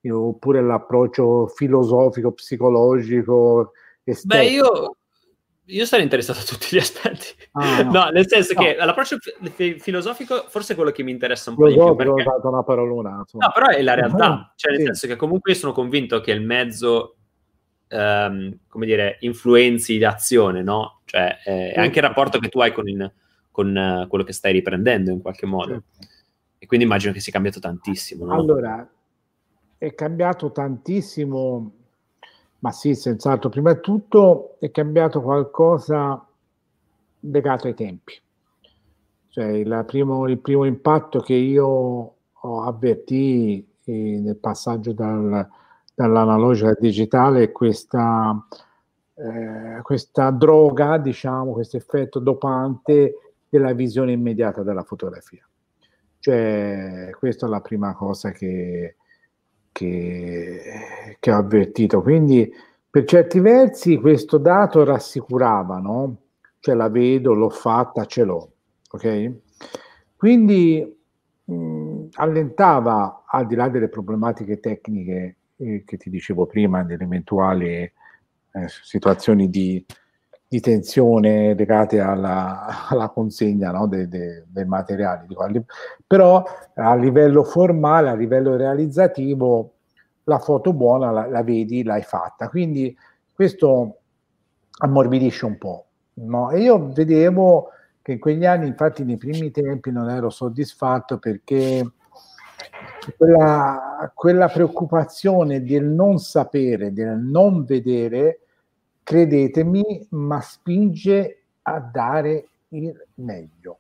[0.10, 3.72] oppure l'approccio filosofico, psicologico,
[4.04, 4.44] estetico?
[4.44, 4.96] Beh, io
[5.72, 7.28] io sarei interessato a tutti gli aspetti.
[7.54, 7.92] Ah, no.
[7.92, 8.10] no.
[8.10, 8.62] nel senso no.
[8.62, 9.18] che l'approccio
[9.54, 11.96] fi- filosofico forse è quello che mi interessa un po' di più.
[11.96, 12.12] Perché...
[12.12, 13.24] Ho dato una parolona.
[13.32, 14.54] No, però è la realtà.
[14.56, 14.86] Cioè, nel sì.
[14.86, 17.16] senso che comunque io sono convinto che il mezzo,
[17.90, 21.02] um, come dire, influenzi d'azione, no?
[21.06, 23.12] Cioè, eh, anche il rapporto che tu hai con, in,
[23.50, 25.84] con uh, quello che stai riprendendo in qualche modo.
[25.98, 26.08] Sì.
[26.60, 28.26] E quindi immagino che sia cambiato tantissimo.
[28.26, 28.34] No?
[28.34, 28.88] Allora,
[29.78, 31.81] è cambiato tantissimo
[32.62, 33.50] ma sì, senz'altro.
[33.50, 36.26] Prima di tutto è cambiato qualcosa
[37.20, 38.20] legato ai tempi.
[39.30, 45.48] Cioè, il primo, il primo impatto che io avvertì eh, nel passaggio dal,
[45.94, 48.46] dall'analogico al digitale è questa,
[49.16, 53.16] eh, questa droga, diciamo, questo effetto dopante
[53.48, 55.48] della visione immediata della fotografia.
[56.20, 58.98] Cioè, questa è la prima cosa che,
[59.82, 62.02] che, che ho avvertito.
[62.02, 62.52] Quindi
[62.90, 66.18] per certi versi questo dato rassicurava, no?
[66.60, 68.52] Cioè la vedo, l'ho fatta, ce l'ho,
[68.92, 69.32] ok?
[70.16, 70.98] Quindi
[71.46, 77.68] mh, allentava, al di là delle problematiche tecniche eh, che ti dicevo prima, delle eventuali
[77.74, 77.94] eh,
[78.68, 79.84] situazioni di,
[80.52, 85.26] di tensione legate alla, alla consegna no, dei, dei, dei materiali.
[86.06, 86.44] Però
[86.76, 89.76] a livello formale, a livello realizzativo,
[90.26, 92.50] la foto buona la, la vedi, l'hai fatta.
[92.50, 92.94] Quindi
[93.34, 94.00] questo
[94.80, 95.86] ammorbidisce un po'.
[96.16, 96.52] No?
[96.52, 97.70] E io vedevo
[98.02, 101.90] che in quegli anni, infatti nei primi tempi non ero soddisfatto perché
[103.18, 108.42] quella, quella preoccupazione del non sapere, del non vedere,
[109.04, 113.80] credetemi, ma spinge a dare il meglio.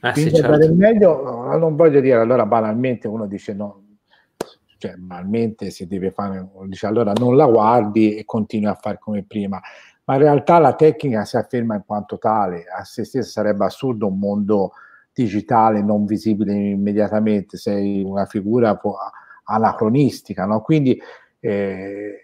[0.00, 0.46] Ah, sì, certo.
[0.46, 3.82] a dare il meglio, non voglio dire allora banalmente uno dice no,
[4.78, 9.22] cioè banalmente si deve fare, dice allora non la guardi e continui a fare come
[9.22, 9.60] prima,
[10.04, 14.08] ma in realtà la tecnica si afferma in quanto tale, a se stessa sarebbe assurdo
[14.08, 14.72] un mondo
[15.12, 18.80] digitale non visibile immediatamente, sei una figura
[19.44, 20.62] anacronistica, no?
[20.62, 21.00] quindi
[21.38, 22.22] eh,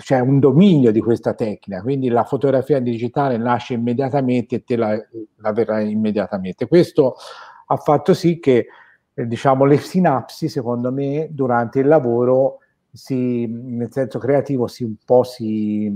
[0.00, 4.96] c'è un dominio di questa tecnica, quindi la fotografia digitale nasce immediatamente e te la,
[5.36, 6.68] la verrà immediatamente.
[6.68, 7.16] Questo
[7.66, 8.66] ha fatto sì che
[9.12, 12.58] eh, diciamo, le sinapsi, secondo me, durante il lavoro,
[12.92, 15.92] si, nel senso creativo, si un po' si,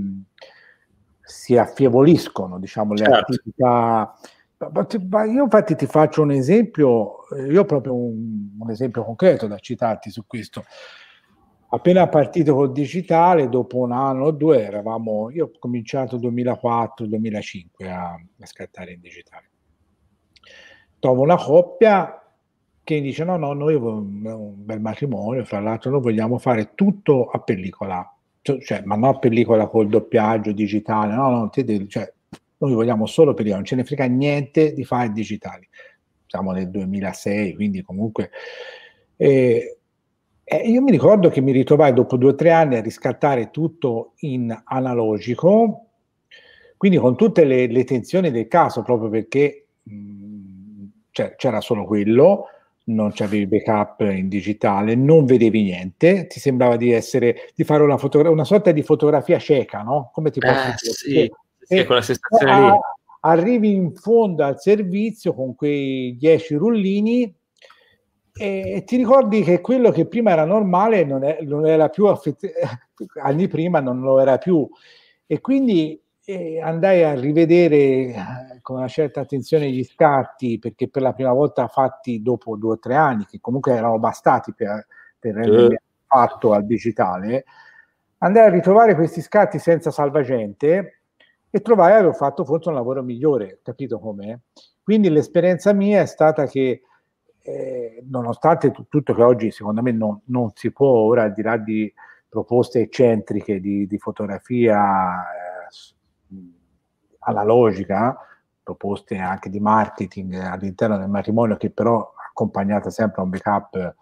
[1.21, 3.33] si affievoliscono, diciamo, le certo.
[3.33, 4.15] attività.
[5.31, 10.09] Io infatti ti faccio un esempio, io ho proprio un, un esempio concreto da citarti
[10.09, 10.63] su questo
[11.73, 18.11] appena partito col digitale, dopo un anno o due, eravamo, io ho cominciato 2004-2005 a,
[18.11, 19.49] a, scattare in digitale.
[20.99, 22.21] Trovo una coppia
[22.83, 27.39] che dice no, no, noi un bel matrimonio, fra l'altro noi vogliamo fare tutto a
[27.39, 32.13] pellicola, cioè, ma non a pellicola col doppiaggio digitale, no, no, cioè,
[32.57, 35.67] noi vogliamo solo pellicola, non ce ne frega niente di fare digitali.
[36.27, 38.29] Siamo nel 2006, quindi comunque...
[39.15, 39.77] Eh,
[40.61, 44.13] eh, io mi ricordo che mi ritrovai dopo due o tre anni a riscattare tutto
[44.19, 45.87] in analogico,
[46.77, 51.85] quindi con tutte le, le tensioni del caso, proprio perché mh, mm, cioè, c'era solo
[51.85, 52.47] quello,
[52.85, 57.97] non c'avevi backup in digitale, non vedevi niente, ti sembrava di essere di fare una,
[57.97, 60.09] fotogra- una sorta di fotografia cieca, no?
[60.13, 61.31] Come ti posso eh, dire?
[61.59, 62.71] Sì, sì, quella sensazione lì.
[63.25, 67.33] Arrivi in fondo al servizio con quei 10 rullini
[68.35, 72.05] e ti ricordi che quello che prima era normale non, è, non era più
[73.21, 74.67] anni prima non lo era più
[75.27, 78.15] e quindi eh, andai a rivedere eh,
[78.61, 82.79] con una certa attenzione gli scatti perché per la prima volta fatti dopo due o
[82.79, 84.87] tre anni che comunque erano bastati per,
[85.19, 85.77] per rendermi
[86.07, 87.45] fatto al digitale
[88.19, 91.01] andai a ritrovare questi scatti senza salvagente
[91.51, 94.41] e trovai avevo fatto forse un lavoro migliore capito come?
[94.81, 96.81] quindi l'esperienza mia è stata che
[97.43, 101.41] eh, nonostante t- tutto che oggi secondo me non, non, si può ora al di
[101.41, 101.93] là di
[102.27, 106.35] proposte eccentriche di, di fotografia eh,
[107.19, 108.17] analogica
[108.63, 113.95] proposte anche di marketing all'interno del matrimonio che però accompagnata sempre a un backup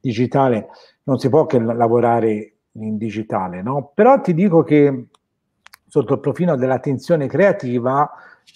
[0.00, 0.68] digitale,
[1.02, 3.90] non si può che lavorare in digitale, no?
[3.92, 5.08] Però ti dico che
[5.86, 8.10] sotto il profilo dell'attenzione creativa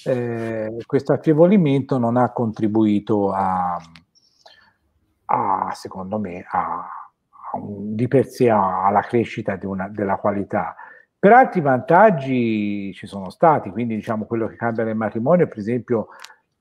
[0.05, 3.79] eh, questo affievolimento non ha contribuito a,
[5.33, 6.87] a secondo me, a,
[7.53, 10.75] a un, di per sé alla crescita una, della qualità.
[11.19, 16.09] Per altri vantaggi ci sono stati, quindi diciamo quello che cambia nel matrimonio, per esempio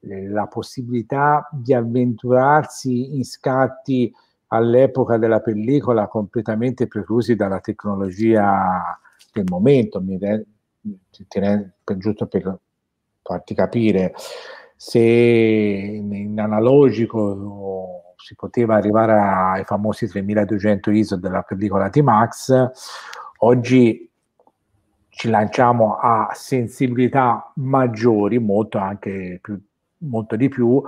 [0.03, 4.11] la possibilità di avventurarsi in scatti
[4.47, 8.99] all'epoca della pellicola completamente preclusi dalla tecnologia
[9.34, 10.45] del momento, mi re,
[11.84, 12.59] per, giusto per
[13.22, 14.13] farti capire,
[14.76, 22.69] se in analogico si poteva arrivare ai famosi 3200 ISO della pellicola T-Max,
[23.39, 24.09] oggi
[25.09, 29.59] ci lanciamo a sensibilità maggiori, molto anche più,
[29.99, 30.82] molto di più,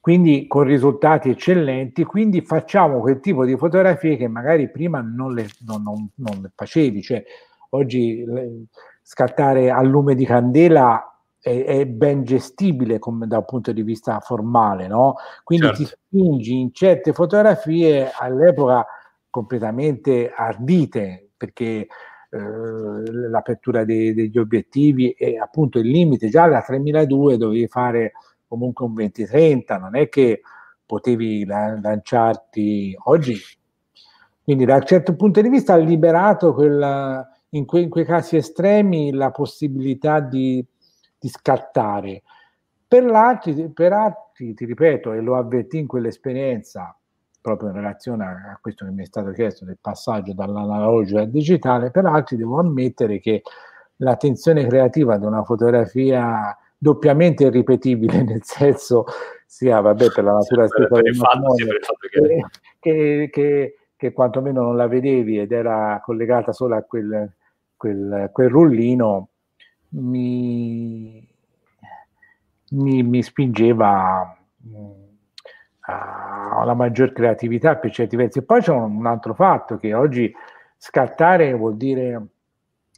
[0.00, 5.48] quindi con risultati eccellenti, quindi facciamo quel tipo di fotografie che magari prima non le,
[5.66, 7.22] non, non, non le facevi, cioè
[7.70, 8.64] oggi le,
[9.02, 11.11] scattare a lume di candela
[11.42, 15.16] è, è ben gestibile come, dal punto di vista formale, no?
[15.42, 15.82] Quindi certo.
[15.82, 18.86] ti spingi in certe fotografie all'epoca
[19.28, 21.86] completamente ardite, perché
[22.30, 28.12] eh, l'apertura dei, degli obiettivi e appunto il limite già alla 3002 dovevi fare
[28.46, 30.42] comunque un 20-30, non è che
[30.86, 33.36] potevi lanciarti oggi.
[34.44, 38.36] Quindi da un certo punto di vista ha liberato quella, in, que, in, quei casi
[38.36, 40.64] estremi la possibilità di,
[41.22, 42.22] di scattare.
[42.88, 46.94] Per altri, per altri, ti ripeto, e lo avvertì in quell'esperienza,
[47.40, 51.92] proprio in relazione a questo che mi è stato chiesto del passaggio dall'analogico al digitale,
[51.92, 53.42] per altri devo ammettere che
[53.96, 59.04] l'attenzione creativa di una fotografia doppiamente irripetibile, nel senso
[59.46, 61.66] sia vabbè, per la natura stessa del matrimonio,
[62.10, 62.44] che,
[62.80, 67.32] che, che, che, quantomeno non la vedevi ed era collegata solo a quel,
[67.76, 69.28] quel, quel rullino,
[69.94, 71.26] mi,
[72.70, 74.36] mi, mi spingeva
[74.66, 74.90] mm,
[75.80, 78.38] a una maggior creatività per certi versi.
[78.38, 80.32] E poi c'è un altro fatto che oggi
[80.76, 82.26] scattare vuol dire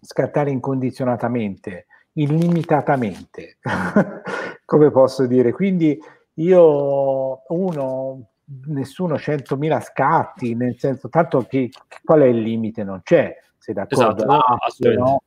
[0.01, 3.59] scattare incondizionatamente illimitatamente,
[4.64, 5.53] come posso dire.
[5.53, 5.99] Quindi
[6.34, 8.26] io, uno,
[8.66, 11.70] nessuno 100.000 scatti, nel senso, tanto che
[12.03, 12.84] qual è il limite?
[12.84, 14.24] Non c'è, sei d'accordo?
[14.24, 15.22] Esatto, no, no?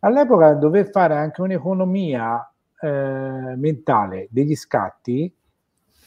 [0.00, 2.88] All'epoca dover fare anche un'economia eh,
[3.56, 5.32] mentale degli scatti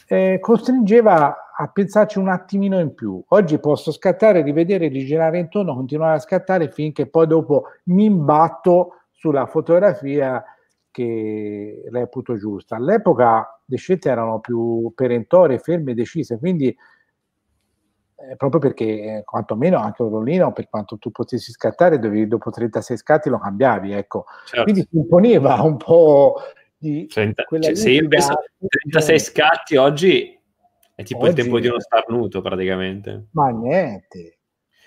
[0.08, 3.24] eh, costringeva a pensarci un attimino in più.
[3.28, 9.46] Oggi posso scattare, rivedere, rigirare intorno, continuare a scattare finché poi dopo mi imbatto sulla
[9.46, 10.44] fotografia
[10.90, 12.76] che reputo giusta.
[12.76, 16.76] All'epoca le scelte erano più perentorie, ferme e decise, quindi
[18.30, 22.52] eh, proprio perché eh, quantomeno anche un rollino, per quanto tu potessi scattare, dovevi, dopo
[22.52, 24.26] 36 scatti lo cambiavi, ecco.
[24.46, 24.64] Certo.
[24.64, 26.36] Quindi si imponeva un po'
[26.78, 27.06] di...
[27.08, 28.34] 30, cioè, se io penso
[28.68, 30.40] 36 scatti oggi
[30.96, 33.28] è tipo oggi, il tempo di uno starnuto praticamente.
[33.32, 34.38] Ma niente.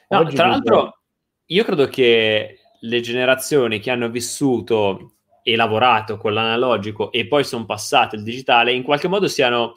[0.08, 1.00] No, tra l'altro,
[1.46, 5.12] io credo che le generazioni che hanno vissuto
[5.42, 9.74] e lavorato con l'analogico e poi sono passate al digitale, in qualche modo siano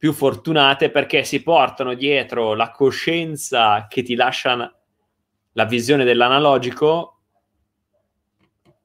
[0.00, 4.74] più fortunate perché si portano dietro la coscienza che ti lascia
[5.52, 7.18] la visione dell'analogico,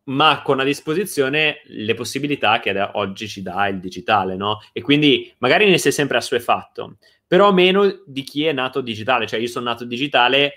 [0.08, 4.60] ma con a disposizione le possibilità che oggi ci dà il digitale, no?
[4.74, 9.40] E quindi magari ne sei sempre assuefatto, però meno di chi è nato digitale, cioè
[9.40, 10.54] io sono nato digitale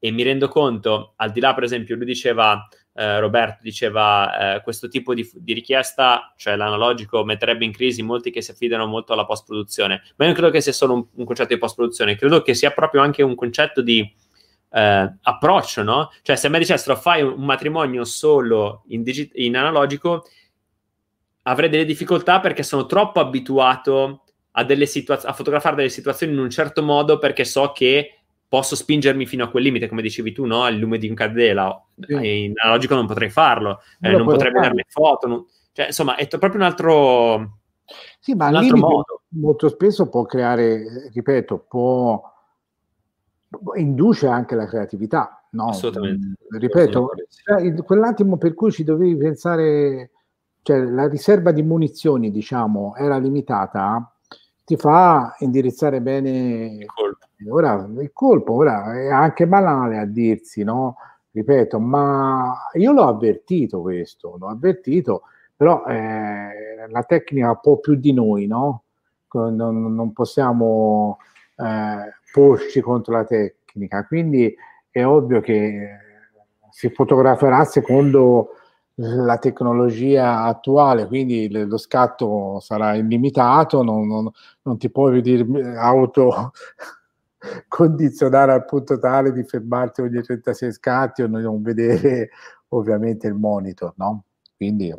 [0.00, 4.62] e mi rendo conto, al di là per esempio, lui diceva, eh, Roberto diceva, eh,
[4.62, 9.12] questo tipo di, di, richiesta, cioè l'analogico, metterebbe in crisi molti che si affidano molto
[9.12, 12.42] alla post-produzione, ma io non credo che sia solo un, un concetto di post-produzione, credo
[12.42, 14.00] che sia proprio anche un concetto di
[14.72, 16.10] eh, approccio, no?
[16.22, 20.26] Cioè se a me dicessero fai un, matrimonio solo in, digi- in analogico,
[21.42, 26.50] avrei delle difficoltà perché sono troppo abituato a, situaz- a fotografare delle situazioni in un
[26.50, 28.19] certo modo perché so che
[28.50, 30.66] posso spingermi fino a quel limite, come dicevi tu, no?
[30.66, 31.82] Il lume di un candela.
[32.00, 32.44] Sì.
[32.46, 35.28] In analogico non potrei farlo, eh, non potrei vedere le foto.
[35.28, 35.46] Non...
[35.72, 37.60] Cioè, insomma, è proprio un altro,
[38.18, 39.22] sì, ma un altro modo.
[39.28, 42.20] Molto spesso può creare, ripeto, può
[43.76, 45.44] induce anche la creatività.
[45.50, 45.68] No?
[45.68, 46.34] Assolutamente.
[46.48, 47.10] Ripeto,
[47.44, 50.10] cioè, quell'attimo per cui ci dovevi pensare,
[50.62, 54.12] cioè la riserva di munizioni, diciamo, era limitata,
[54.64, 60.96] ti fa indirizzare bene colpo ora il colpo ora è anche banale a dirsi, no?
[61.32, 65.22] Ripeto, ma io l'ho avvertito questo, l'ho avvertito
[65.60, 68.84] però eh, la tecnica può più di noi, no?
[69.30, 71.18] Non, non possiamo
[71.54, 74.54] eh, porci contro la tecnica, quindi
[74.90, 75.98] è ovvio che
[76.70, 78.52] si fotograferà secondo
[78.94, 84.30] la tecnologia attuale, quindi lo scatto sarà illimitato, non, non,
[84.62, 86.52] non ti puoi dire auto
[87.68, 92.30] condizionare al punto tale di fermarti ogni 36 scatti o non vedere
[92.68, 94.24] ovviamente il monitor, no?
[94.56, 94.94] Quindi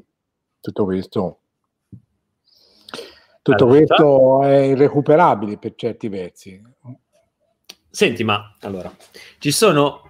[0.59, 1.41] tutto questo
[3.41, 6.61] tutto allora, questo è irrecuperabile per certi versi.
[7.89, 8.91] Senti, ma allora
[9.39, 10.03] ci sono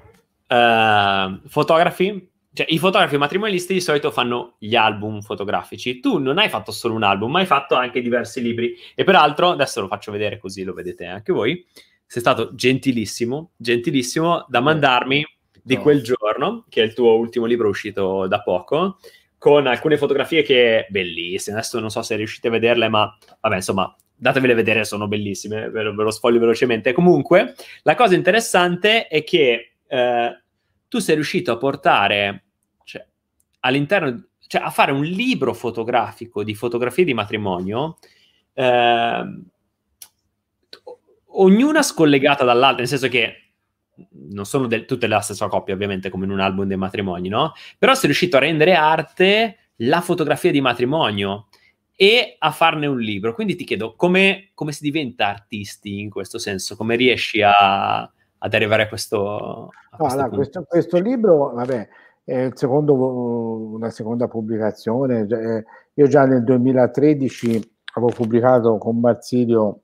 [0.48, 6.02] uh, fotografi, cioè i fotografi matrimonialisti di solito fanno gli album fotografici.
[6.02, 8.76] Tu non hai fatto solo un album, ma hai fatto anche diversi libri.
[8.96, 11.66] E peraltro, adesso lo faccio vedere così lo vedete anche voi
[12.12, 15.26] sei stato gentilissimo, gentilissimo da mandarmi
[15.64, 18.98] di quel giorno, che è il tuo ultimo libro uscito da poco,
[19.38, 21.56] con alcune fotografie che bellissime.
[21.56, 25.84] Adesso non so se riuscite a vederle, ma vabbè, insomma, datevele vedere, sono bellissime, ve
[25.84, 26.92] lo, ve lo sfoglio velocemente.
[26.92, 30.42] Comunque, la cosa interessante è che eh,
[30.90, 32.44] tu sei riuscito a portare
[32.84, 33.08] cioè,
[33.62, 38.00] all'interno, cioè a fare un libro fotografico di fotografie di matrimonio.
[38.52, 39.44] Eh,
[41.34, 43.36] ognuna scollegata dall'altra, nel senso che
[44.32, 47.54] non sono del, tutte la stessa coppia, ovviamente, come in un album dei matrimoni, no?
[47.78, 51.48] Però sei riuscito a rendere arte la fotografia di matrimonio
[51.96, 53.34] e a farne un libro.
[53.34, 56.76] Quindi ti chiedo come, come si diventa artisti in questo senso?
[56.76, 61.88] Come riesci a, ad arrivare a questo, a questo, allora, questo, questo libro, vabbè,
[62.24, 62.94] è secondo,
[63.74, 65.28] una seconda pubblicazione.
[65.28, 65.64] Eh,
[65.94, 69.82] io già nel 2013 avevo pubblicato con Marsilio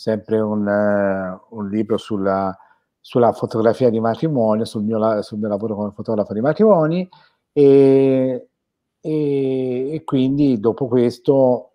[0.00, 2.56] sempre un, uh, un libro sulla,
[2.98, 7.06] sulla, fotografia di matrimonio, sul mio, sul mio, lavoro come fotografo di matrimoni
[7.52, 8.48] e,
[8.98, 11.72] e, e quindi dopo questo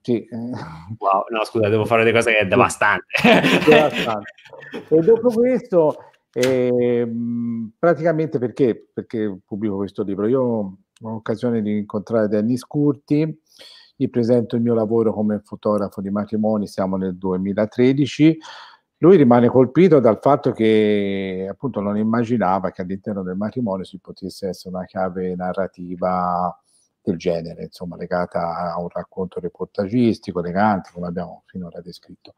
[0.00, 0.26] sì.
[0.30, 3.06] Wow, no, scusa, devo fare delle cose che è devastante.
[3.64, 4.32] devastante.
[4.88, 5.96] e dopo questo,
[6.32, 7.08] eh,
[7.78, 10.26] praticamente perché, perché pubblico questo libro?
[10.26, 10.76] Io ho
[11.08, 13.42] l'occasione di incontrare Dennis Curti,
[14.00, 18.38] gli presento il mio lavoro come fotografo di matrimoni, siamo nel 2013.
[18.98, 24.46] Lui rimane colpito dal fatto che appunto non immaginava che all'interno del matrimonio si potesse
[24.50, 26.56] essere una chiave narrativa
[27.02, 32.34] del genere, insomma, legata a un racconto reportagistico, elegante, come abbiamo finora descritto.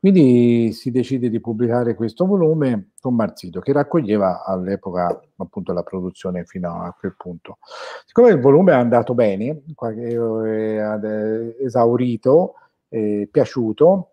[0.00, 6.46] Quindi si decide di pubblicare questo volume con Marzito, che raccoglieva all'epoca appunto la produzione
[6.46, 7.58] fino a quel punto.
[8.06, 12.54] Siccome il volume è andato bene, è esaurito,
[12.88, 14.12] è piaciuto,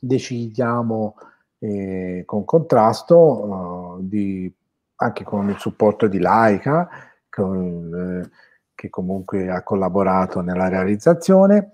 [0.00, 1.14] decidiamo
[1.60, 4.52] eh, con contrasto, uh, di,
[4.96, 6.88] anche con il supporto di Laika,
[7.28, 8.30] con, eh,
[8.74, 11.70] che comunque ha collaborato nella realizzazione,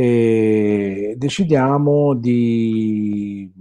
[0.00, 3.52] e decidiamo di,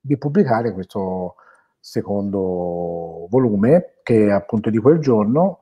[0.00, 1.34] di pubblicare questo
[1.78, 5.60] secondo volume che è appunto di quel giorno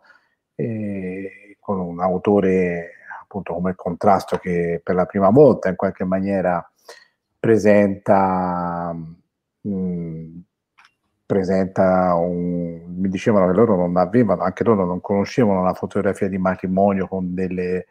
[0.54, 2.90] eh, con un autore
[3.22, 6.64] appunto come il contrasto che per la prima volta in qualche maniera
[7.40, 8.94] presenta
[9.62, 10.38] mh, mm,
[11.26, 16.38] presenta un mi dicevano che loro non avevano anche loro non conoscevano la fotografia di
[16.38, 17.86] matrimonio con delle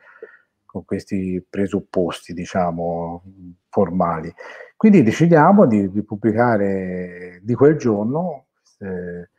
[0.72, 3.24] con questi presupposti, diciamo,
[3.68, 4.34] formali.
[4.78, 8.46] Quindi decidiamo di, di pubblicare di quel giorno
[8.80, 9.30] eh,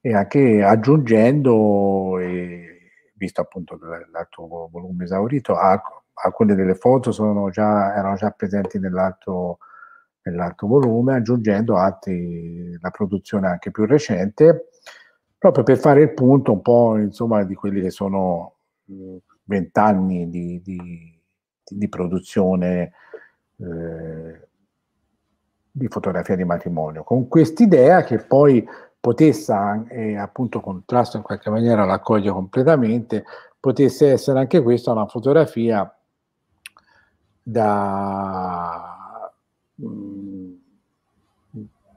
[0.00, 3.78] e anche aggiungendo, e, visto appunto
[4.10, 5.54] l'altro volume esaurito,
[6.14, 7.12] alcune delle foto
[7.50, 9.58] già, erano già presenti nell'altro,
[10.22, 14.70] nell'altro volume, aggiungendo altri, la produzione anche più recente,
[15.38, 18.56] proprio per fare il punto un po' insomma di quelli che sono
[19.52, 21.20] vent'anni di, di,
[21.68, 22.92] di, produzione
[23.58, 24.48] eh,
[25.70, 28.66] di fotografia di matrimonio, con quest'idea che poi
[28.98, 29.54] potesse,
[29.88, 33.24] eh, appunto contrasto in qualche maniera l'accoglie completamente,
[33.60, 35.94] potesse essere anche questa una fotografia
[37.44, 39.30] da
[39.80, 40.52] mm,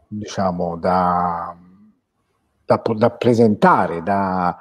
[0.07, 1.55] diciamo da,
[2.65, 4.57] da, da presentare da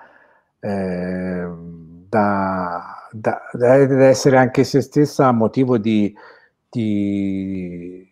[0.60, 1.82] eh,
[2.14, 3.74] da, da, da,
[4.06, 6.14] essere anche se stessa motivo di,
[6.68, 8.08] di,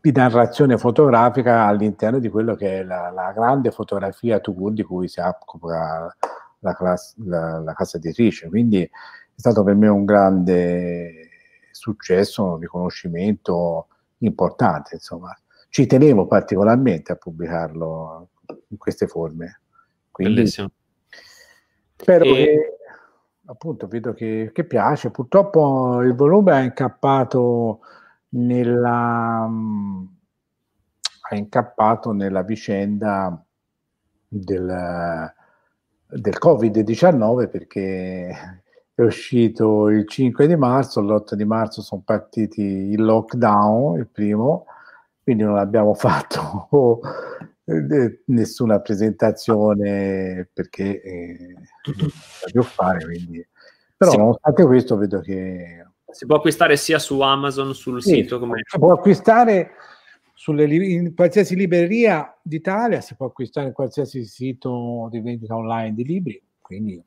[0.00, 5.08] di, narrazione fotografica all'interno di quello che è la, la grande fotografia tour di cui
[5.08, 6.14] si occupa
[6.60, 8.48] la, class, la, la casa editrice.
[8.48, 8.90] Quindi è
[9.34, 11.30] stato per me un grande
[11.72, 13.88] successo, un riconoscimento
[14.18, 15.36] importante, insomma.
[15.68, 18.28] Ci tenevo particolarmente a pubblicarlo
[18.68, 19.62] in queste forme.
[20.12, 20.70] Quindi, Bellissimo.
[21.96, 22.32] Spero e...
[22.32, 22.74] che
[23.50, 25.10] appunto vedo che, che, piace.
[25.10, 27.80] Purtroppo il volume ha incappato
[28.30, 33.44] nella, ha incappato nella vicenda
[34.28, 35.32] del,
[36.06, 38.62] del Covid-19 perché
[38.94, 44.66] è uscito il 5 di marzo, l'8 di marzo sono partiti il lockdown, il primo,
[45.22, 46.68] quindi non abbiamo fatto
[47.70, 51.54] eh, nessuna presentazione perché eh,
[52.50, 53.46] più fare, quindi...
[53.96, 54.16] però sì.
[54.16, 55.84] nonostante questo vedo che...
[56.10, 58.62] Si può acquistare sia su Amazon, sul sì, sito come...
[58.66, 59.72] Si può acquistare
[60.40, 66.02] sulle, in qualsiasi libreria d'Italia, si può acquistare in qualsiasi sito di vendita online di
[66.02, 67.04] libri, quindi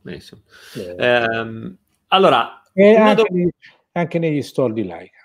[0.00, 0.40] benissimo.
[0.74, 0.96] Eh.
[0.98, 1.76] Ehm,
[2.08, 3.26] allora, anche, do...
[3.30, 3.48] negli,
[3.92, 5.15] anche, negli store di Laika.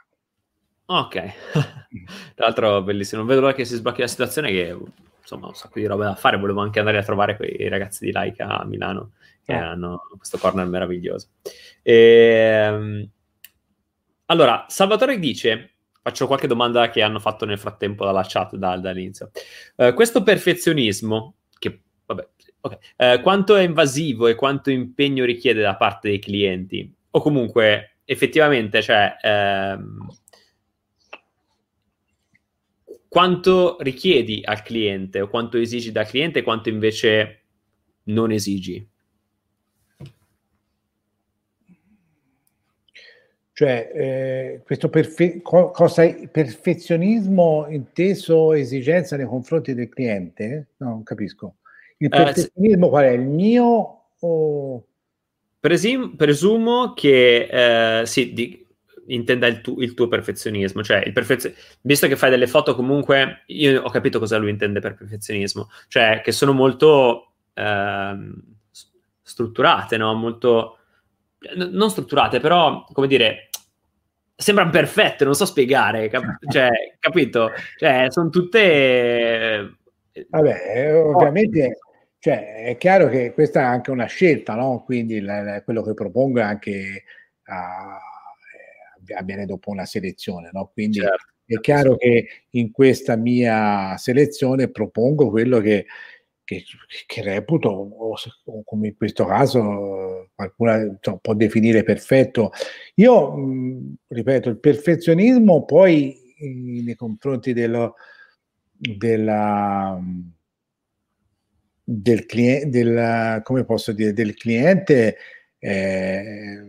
[0.91, 1.13] Ok,
[2.35, 4.77] tra l'altro bellissimo, non vedo l'ora che si sblocchi la situazione che
[5.21, 8.11] insomma un sacco di roba da fare, volevo anche andare a trovare quei ragazzi di
[8.11, 9.11] Laika a Milano
[9.41, 9.55] che eh.
[9.55, 11.29] hanno questo corner meraviglioso.
[11.81, 13.09] E, ehm,
[14.25, 19.31] allora, Salvatore dice, faccio qualche domanda che hanno fatto nel frattempo dalla chat da, dall'inizio,
[19.77, 22.27] uh, questo perfezionismo, che vabbè,
[22.63, 22.77] Okay.
[22.95, 26.93] Eh, quanto è invasivo e quanto impegno richiede da parte dei clienti?
[27.09, 30.07] O comunque, effettivamente, cioè, ehm,
[33.11, 37.41] quanto richiedi al cliente o quanto esigi dal cliente e quanto invece
[38.03, 38.87] non esigi?
[43.51, 50.67] Cioè, eh, questo perfe- co- cosa è perfezionismo inteso esigenza nei confronti del cliente?
[50.77, 51.55] No, non capisco.
[51.97, 53.09] Il perfezionismo eh, qual è?
[53.09, 54.85] Il mio o...
[55.59, 58.60] Presim- presumo che eh, sì, di,
[59.07, 63.43] intenda il, tu- il, tuo perfezionismo, cioè il perfezio- visto che fai delle foto comunque,
[63.47, 68.17] io ho capito cosa lui intende per perfezionismo, cioè che sono molto eh,
[69.21, 70.13] strutturate, no?
[70.13, 70.77] Molto,
[71.55, 73.49] n- non strutturate, però, come dire,
[74.35, 77.51] sembrano perfette, non so spiegare, cap- cioè, capito?
[77.77, 79.77] Cioè, sono tutte...
[80.29, 81.77] Vabbè, ovviamente
[82.21, 84.83] cioè, è chiaro che questa è anche una scelta, no?
[84.85, 87.03] Quindi la, la, quello che propongo è anche
[87.47, 88.10] uh,
[89.11, 90.69] avviene dopo una selezione, no?
[90.73, 91.25] Quindi certo.
[91.45, 95.85] è chiaro che in questa mia selezione propongo quello che,
[96.43, 96.63] che,
[97.05, 98.15] che reputo, o,
[98.63, 102.51] come in questo caso qualcuno può definire perfetto.
[102.95, 107.95] Io, mh, ripeto, il perfezionismo poi nei confronti dello,
[108.71, 109.99] della
[111.83, 115.17] del cliente, del, come posso dire, del cliente
[115.59, 116.59] eh,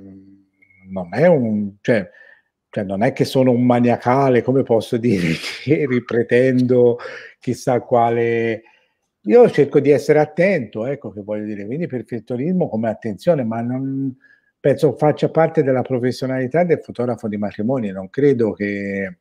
[0.88, 2.08] non è un, cioè,
[2.72, 5.28] cioè, non è che sono un maniacale, come posso dire,
[5.62, 6.98] che ripretendo
[7.38, 8.62] chissà quale.
[9.26, 14.16] Io cerco di essere attento, ecco che voglio dire, quindi perfezionismo come attenzione, ma non
[14.58, 19.18] penso faccia parte della professionalità del fotografo di matrimoni, non credo che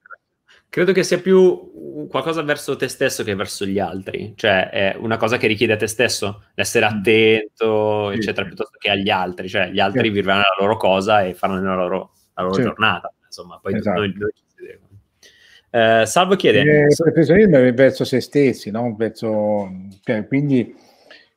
[0.72, 5.18] Credo che sia più qualcosa verso te stesso che verso gli altri, cioè è una
[5.18, 6.96] cosa che richiede a te stesso, l'essere mm.
[6.96, 10.10] attento, eccetera, piuttosto che agli altri, cioè gli altri sì.
[10.12, 12.62] vivranno la loro cosa e faranno la loro, la loro sì.
[12.62, 14.00] giornata, insomma, poi esatto.
[14.00, 14.90] noi, noi ci vedremo.
[15.72, 16.60] Eh, Salvo chiede...
[16.62, 18.94] Il professionismo è verso se stessi, no?
[18.98, 19.72] verso,
[20.04, 20.76] cioè, quindi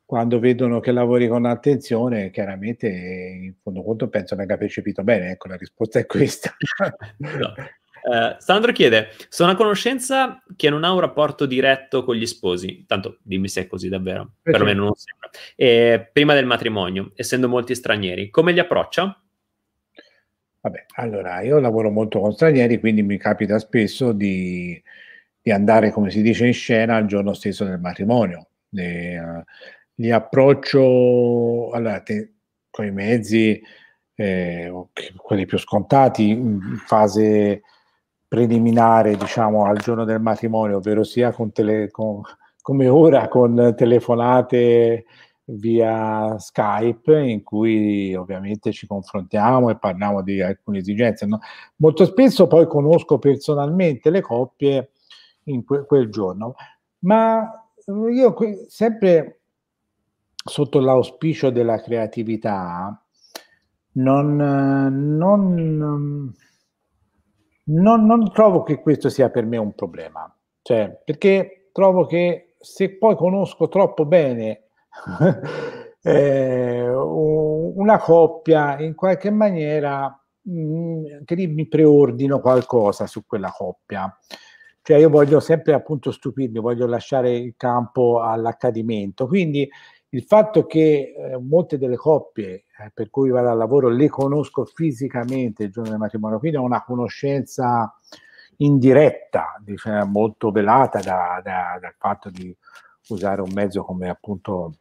[0.04, 5.48] quando vedono che lavori con attenzione, chiaramente in fondo conto penso abbia percepito bene, ecco
[5.48, 6.54] la risposta è questa.
[7.18, 7.54] no.
[8.04, 12.84] Uh, Sandro chiede: Sono a conoscenza che non ha un rapporto diretto con gli sposi.
[12.86, 14.34] Tanto dimmi se è così davvero.
[14.42, 14.58] Perché?
[14.58, 15.30] Perlomeno non sembra.
[15.56, 19.23] E, prima del matrimonio, essendo molti stranieri, come li approccia?
[20.64, 24.82] Vabbè, allora io lavoro molto con stranieri, quindi mi capita spesso di,
[25.42, 28.46] di andare, come si dice, in scena il giorno stesso del matrimonio.
[28.72, 29.42] E, uh,
[29.96, 32.32] li approccio allora, te,
[32.70, 33.60] con i mezzi,
[34.14, 34.72] eh,
[35.18, 37.60] quelli più scontati, in fase
[38.26, 42.22] preliminare diciamo al giorno del matrimonio, ovvero sia con tele, con,
[42.62, 45.04] come ora con telefonate
[45.46, 51.26] via Skype in cui ovviamente ci confrontiamo e parliamo di alcune esigenze.
[51.26, 51.40] No?
[51.76, 54.92] Molto spesso poi conosco personalmente le coppie
[55.44, 56.54] in que- quel giorno,
[57.00, 59.40] ma io que- sempre
[60.44, 62.98] sotto l'auspicio della creatività
[63.92, 66.32] non, non
[67.66, 70.30] non, non, trovo che questo sia per me un problema,
[70.60, 74.63] cioè, perché trovo che se poi conosco troppo bene
[76.02, 80.18] eh, una coppia, in qualche maniera
[80.48, 84.16] mm, che mi preordino qualcosa su quella coppia.
[84.82, 89.26] Cioè io voglio sempre appunto stupirmi, voglio lasciare il campo all'accadimento.
[89.26, 89.68] Quindi
[90.10, 94.64] il fatto che eh, molte delle coppie eh, per cui vado al lavoro le conosco
[94.64, 97.98] fisicamente il giorno del matrimonio, quindi ho una conoscenza
[98.58, 102.56] indiretta, diciamo, molto velata da, da, dal fatto di
[103.08, 104.74] usare un mezzo come appunto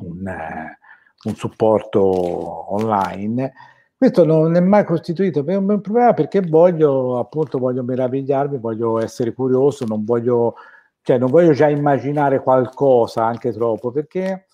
[0.00, 0.78] un, eh,
[1.24, 3.52] un supporto online.
[3.96, 9.32] Questo non è mai costituito per un problema perché voglio appunto voglio meravigliarmi, voglio essere
[9.32, 10.54] curioso, non voglio,
[11.02, 14.46] cioè, non voglio già immaginare qualcosa anche troppo perché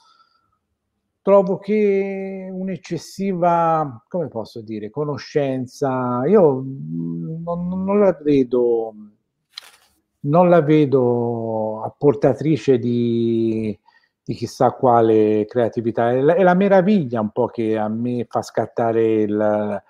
[1.24, 6.62] trovo che un'eccessiva, come posso dire, conoscenza, io
[7.42, 8.94] non, non la vedo,
[10.20, 13.78] non la vedo apportatrice di,
[14.24, 16.10] di chissà quale creatività.
[16.10, 19.82] È la, è la, meraviglia un po' che a me fa scattare il,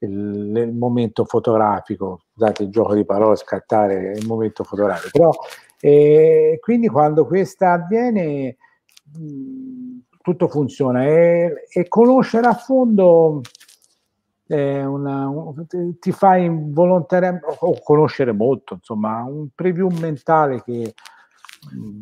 [0.00, 5.30] il, il, momento fotografico, scusate il gioco di parole, scattare il momento fotografico, però
[5.80, 8.56] eh, quindi quando questa avviene
[9.16, 11.06] mh, tutto funziona.
[11.06, 13.40] E, e, conoscere a fondo
[14.48, 15.64] eh, una, un,
[15.98, 17.46] ti fa involontariamente
[17.82, 20.92] conoscere molto, insomma, un preview mentale che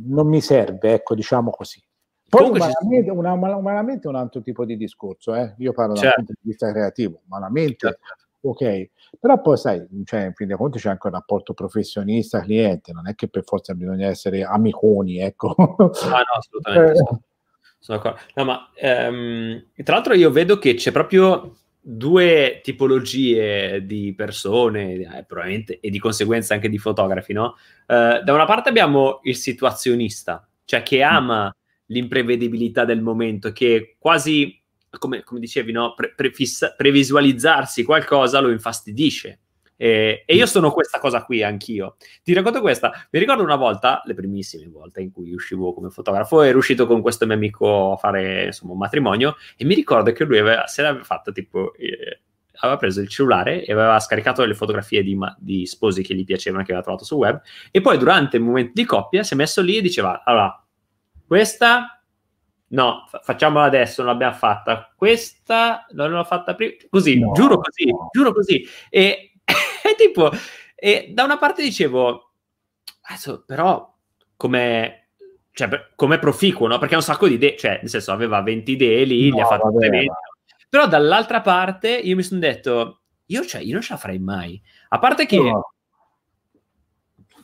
[0.06, 1.82] non mi serve, ecco, diciamo così.
[2.28, 5.54] Poi umanamente, una, umanamente, è un altro tipo di discorso, eh?
[5.58, 6.06] io parlo certo.
[6.08, 8.00] dal punto di vista creativo, umanamente certo.
[8.40, 13.06] ok, però poi sai, cioè, in fin dei conti c'è anche un rapporto professionista-cliente, non
[13.06, 15.54] è che per forza bisogna essere amiconi, ecco.
[15.56, 16.98] Ah no, assolutamente.
[16.98, 17.18] Eh.
[17.78, 18.18] Sono d'accordo.
[18.34, 21.56] No, ma ehm, tra l'altro io vedo che c'è proprio
[21.88, 27.54] due tipologie di persone, eh, probabilmente, e di conseguenza anche di fotografi, no?
[27.86, 31.08] Uh, da una parte abbiamo il situazionista, cioè che mm.
[31.08, 31.56] ama
[31.86, 34.60] l'imprevedibilità del momento, che quasi,
[34.98, 35.94] come, come dicevi, no?
[35.94, 39.38] Pre- prefissa- previsualizzarsi qualcosa lo infastidisce.
[39.76, 41.96] E, e, io sono questa cosa qui anch'io.
[42.22, 42.92] Ti racconto questa.
[43.10, 47.02] Mi ricordo una volta, le primissime volte in cui uscivo come fotografo, ero uscito con
[47.02, 50.82] questo mio amico a fare insomma, un matrimonio e mi ricordo che lui aveva, se
[50.82, 51.74] l'aveva fatta tipo...
[51.74, 52.20] Eh,
[52.60, 56.62] aveva preso il cellulare e aveva scaricato le fotografie di, di, sposi che gli piacevano,
[56.62, 57.38] che aveva trovato su web,
[57.70, 60.64] e poi durante il momento di coppia si è messo lì e diceva, allora,
[61.26, 62.00] questa
[62.68, 67.58] no, fa- facciamola adesso, non l'abbiamo fatta, questa non l'ho fatta prima, così, no, giuro
[67.58, 69.32] così, giuro così, e
[69.90, 70.30] e tipo,
[70.74, 72.32] e da una parte dicevo,
[73.08, 73.94] adesso però
[74.36, 75.08] come,
[75.52, 76.78] cioè, come proficuo, no?
[76.78, 79.40] Perché ha un sacco di idee, cioè, nel senso, aveva 20 idee lì, no, li
[79.40, 80.12] ha fatte tutte 20.
[80.68, 84.60] Però dall'altra parte io mi sono detto, io, cioè, io non ce la farei mai.
[84.88, 85.38] A parte che...
[85.38, 85.70] No.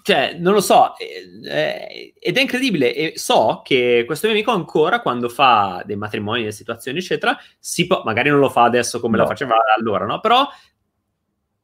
[0.05, 2.93] Cioè, non lo so, eh, ed è incredibile.
[2.93, 7.87] E so che questo mio amico ancora, quando fa dei matrimoni, delle situazioni, eccetera, si
[7.87, 9.23] può, magari non lo fa adesso come no.
[9.23, 10.19] lo faceva allora, no?
[10.19, 10.45] Però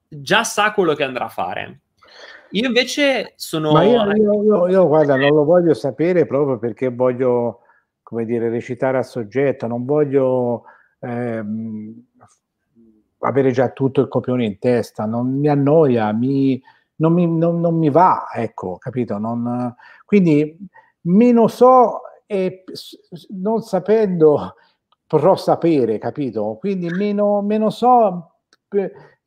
[0.09, 1.81] già sa quello che andrà a fare.
[2.53, 3.73] Io invece sono...
[3.73, 7.61] Ma io, io, io, io, guarda, non lo voglio sapere proprio perché voglio,
[8.03, 10.65] come dire, recitare al soggetto, non voglio
[11.01, 12.05] ehm,
[13.19, 16.61] avere già tutto il copione in testa, non mi annoia, mi,
[16.97, 19.19] non, mi, non, non mi va, ecco, capito?
[19.19, 19.75] Non,
[20.05, 20.57] quindi
[21.03, 22.65] meno so e
[23.31, 24.55] non sapendo
[25.07, 26.57] potrò sapere, capito?
[26.61, 28.33] Quindi meno, meno so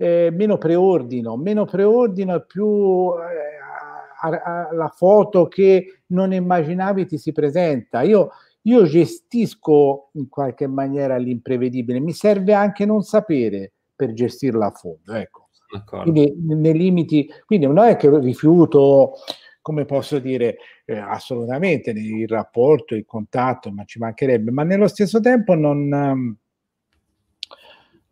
[0.01, 7.31] eh, meno preordino, meno preordino e più eh, la foto che non immaginavi ti si
[7.31, 8.01] presenta.
[8.01, 8.31] Io,
[8.63, 15.13] io gestisco in qualche maniera l'imprevedibile, mi serve anche non sapere per gestirla a fondo.
[15.13, 15.49] Ecco.
[15.85, 19.13] Quindi nei limiti, quindi non è che rifiuto,
[19.61, 25.19] come posso dire, eh, assolutamente il rapporto, il contatto, ma ci mancherebbe, ma nello stesso
[25.19, 26.37] tempo non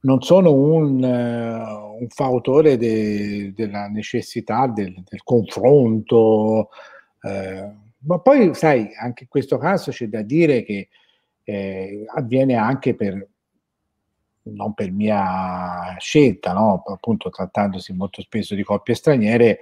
[0.02, 6.70] non sono un, uh, un fautore de, della necessità del, del confronto,
[7.22, 10.88] eh, ma poi sai, anche in questo caso c'è da dire che
[11.44, 13.28] eh, avviene anche per,
[14.44, 16.82] non per mia scelta, no?
[16.86, 19.60] appunto trattandosi molto spesso di coppie straniere,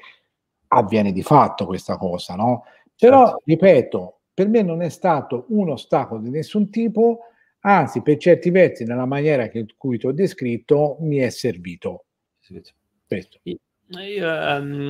[0.68, 2.65] avviene di fatto questa cosa, no?
[2.95, 3.41] Però, certo.
[3.45, 7.19] ripeto, per me non è stato un ostacolo di nessun tipo
[7.68, 12.06] anzi per certi versi nella maniera in cui ti ho descritto mi è servito.
[13.06, 13.39] Questo.
[13.44, 14.89] Io, um,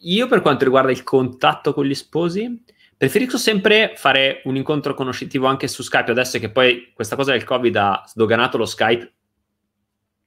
[0.00, 2.64] io per quanto riguarda il contatto con gli sposi,
[2.96, 7.44] preferisco sempre fare un incontro conoscitivo anche su Skype, adesso che poi questa cosa del
[7.44, 9.12] Covid ha sdoganato lo Skype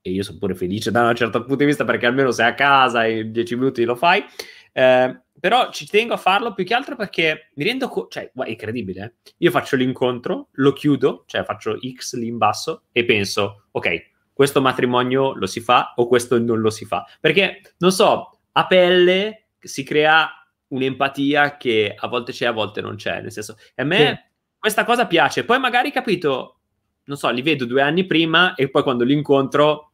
[0.01, 2.53] e io sono pure felice da un certo punto di vista perché almeno sei a
[2.53, 4.23] casa e in dieci minuti lo fai.
[4.71, 8.49] Eh, però ci tengo a farlo più che altro perché mi rendo conto, cioè, è
[8.49, 9.03] incredibile.
[9.03, 9.33] Eh?
[9.37, 14.61] Io faccio l'incontro, lo chiudo, cioè faccio X lì in basso e penso, ok, questo
[14.61, 17.05] matrimonio lo si fa o questo non lo si fa.
[17.19, 20.29] Perché, non so, a pelle si crea
[20.67, 23.21] un'empatia che a volte c'è, a volte non c'è.
[23.21, 25.45] Nel senso, a me questa cosa piace.
[25.45, 26.59] Poi magari capito,
[27.05, 29.88] non so, li vedo due anni prima e poi quando li incontro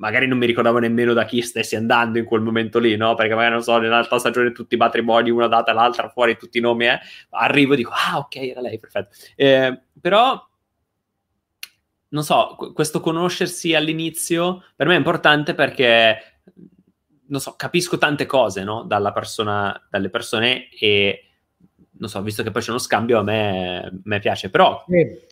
[0.00, 3.14] magari non mi ricordavo nemmeno da chi stessi andando in quel momento lì, no?
[3.14, 6.62] Perché magari non so, nell'altra stagione tutti i matrimoni, una data l'altra, fuori tutti i
[6.62, 6.98] nomi, eh?
[7.30, 9.14] arrivo e dico, ah, ok, era lei, perfetto.
[9.36, 10.42] Eh, però,
[12.08, 16.40] non so, questo conoscersi all'inizio per me è importante perché,
[17.26, 18.86] non so, capisco tante cose, no?
[19.12, 21.26] Persona, dalle persone e,
[21.98, 24.82] non so, visto che poi c'è uno scambio, a me, a me piace, però...
[24.88, 25.28] Sì.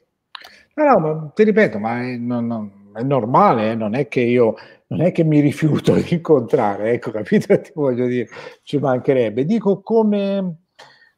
[0.74, 3.74] No, no, ma ti ripeto, ma è, non, non è normale, eh?
[3.74, 4.54] non è che io
[4.88, 7.58] non è che mi rifiuto di incontrare, ecco, capito?
[7.60, 8.28] Ti voglio dire,
[8.62, 9.44] ci mancherebbe.
[9.44, 10.62] Dico come,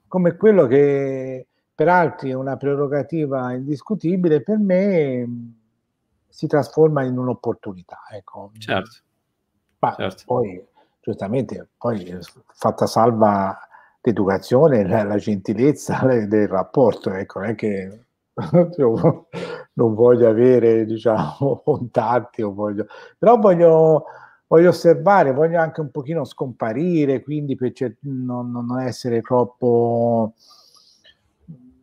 [0.07, 5.27] come quello che per altri è una prerogativa indiscutibile, per me
[6.28, 8.01] si trasforma in un'opportunità.
[8.12, 8.51] Ecco.
[8.59, 9.01] Certo.
[9.78, 10.23] Ma certo.
[10.27, 10.62] poi,
[11.01, 13.59] giustamente, poi fatta salva
[14.02, 18.07] l'educazione, la, la gentilezza del rapporto, ecco, non è che
[19.74, 22.86] non voglio avere, diciamo, contatti, voglio,
[23.19, 24.05] però voglio,
[24.47, 30.35] voglio, osservare, voglio anche un pochino scomparire, quindi per non, non essere troppo...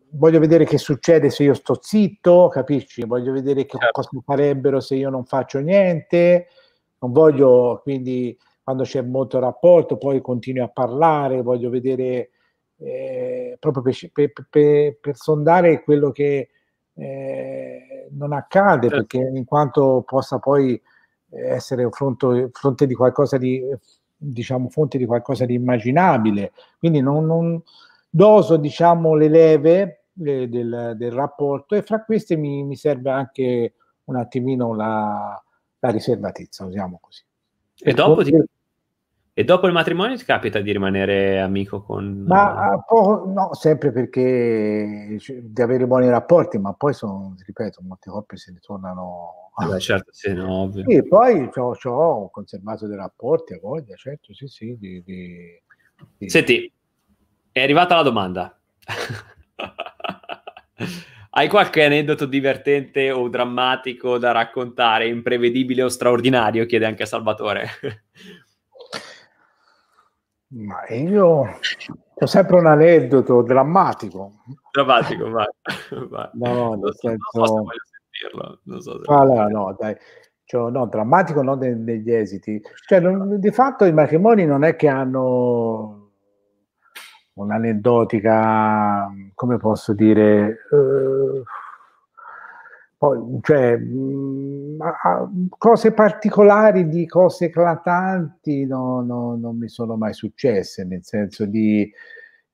[0.10, 3.06] Voglio vedere che succede se io sto zitto, capisci?
[3.06, 4.02] Voglio vedere che certo.
[4.02, 6.48] cosa farebbero se io non faccio niente.
[7.00, 12.32] Non voglio, quindi, quando c'è molto rapporto, poi continuo a parlare, voglio vedere
[12.80, 16.50] eh, proprio per, per, per, sondare quello che
[16.94, 19.06] eh, non accade, certo.
[19.06, 20.80] perché in quanto possa poi
[21.30, 23.62] essere fronte, fronte di qualcosa di,
[24.16, 26.52] diciamo, fonte di qualcosa di immaginabile.
[26.78, 27.62] Quindi non, non
[28.10, 33.74] doso, diciamo, le leve le, del, del, rapporto e fra queste mi, mi, serve anche
[34.06, 35.42] un attimino la,
[35.80, 37.24] la riservatezza, usiamo così.
[37.80, 38.32] E dopo ti,
[39.40, 42.24] e dopo il matrimonio ti capita di rimanere amico con...
[42.26, 48.52] Ma no, sempre perché di avere buoni rapporti, ma poi sono, ripeto, molte coppie se
[48.52, 49.52] ne tornano...
[49.56, 50.88] Beh, certo, sì, no, ovvio.
[50.88, 54.76] E poi ho conservato dei rapporti a voglia, certo, sì, sì.
[54.76, 55.62] Di, di,
[56.18, 56.28] di...
[56.28, 56.74] Senti,
[57.52, 58.60] è arrivata la domanda.
[61.30, 66.66] Hai qualche aneddoto divertente o drammatico da raccontare, imprevedibile o straordinario?
[66.66, 67.70] Chiede anche Salvatore.
[70.50, 71.60] Ma io
[72.20, 74.32] ho sempre un aneddoto drammatico.
[74.72, 75.48] Drammatico, vai.
[76.10, 76.30] vai.
[76.34, 77.30] No, nel senso...
[77.34, 77.66] Non so
[78.18, 78.60] sentirlo.
[78.64, 79.96] Non so se allora, no, dai.
[80.46, 82.62] Cioè, no, drammatico non de- degli esiti.
[82.86, 86.12] Cioè, non, di fatto i matrimoni non è che hanno
[87.34, 90.60] un'aneddotica, come posso dire...
[90.72, 91.44] Uh,
[92.98, 94.80] poi, cioè, mm,
[95.58, 101.90] cose particolari di cose eclatanti no, no, non mi sono mai successe, nel senso di,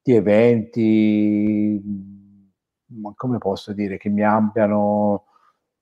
[0.01, 5.25] di eventi, mh, come posso dire, che mi abbiano...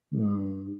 [0.09, 0.77] Mh, mm,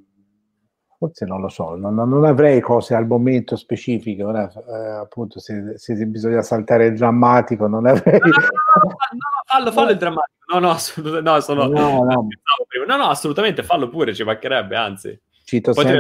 [1.02, 5.76] forse non lo so, non, non, avrei cose al momento specifiche, ora eh, appunto se,
[5.76, 8.20] se, bisogna saltare il drammatico non avrei...
[8.20, 11.68] No, no, fallo, fallo il drammatico, no, no, assolutamente, no, sono...
[11.68, 12.28] no, no.
[12.88, 15.20] no, no, assolutamente, fallo pure, ci mancherebbe, anzi.
[15.44, 16.00] Cito sempre,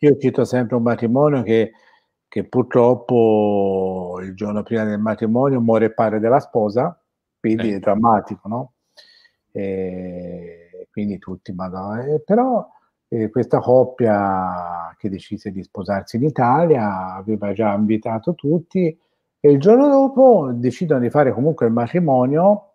[0.00, 1.72] io cito sempre un matrimonio che,
[2.28, 7.00] che purtroppo il giorno prima del matrimonio muore il padre della sposa,
[7.40, 7.76] quindi eh.
[7.76, 8.72] è drammatico, no?
[9.52, 12.68] E quindi tutti, madonna, eh, però
[13.08, 18.96] eh, questa coppia che decise di sposarsi in Italia aveva già invitato tutti
[19.40, 22.73] e il giorno dopo decidono di fare comunque il matrimonio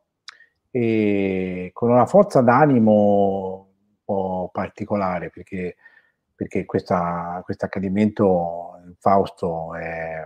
[0.71, 5.75] e con una forza d'animo un po' particolare perché,
[6.35, 10.25] perché questo accadimento in Fausto è,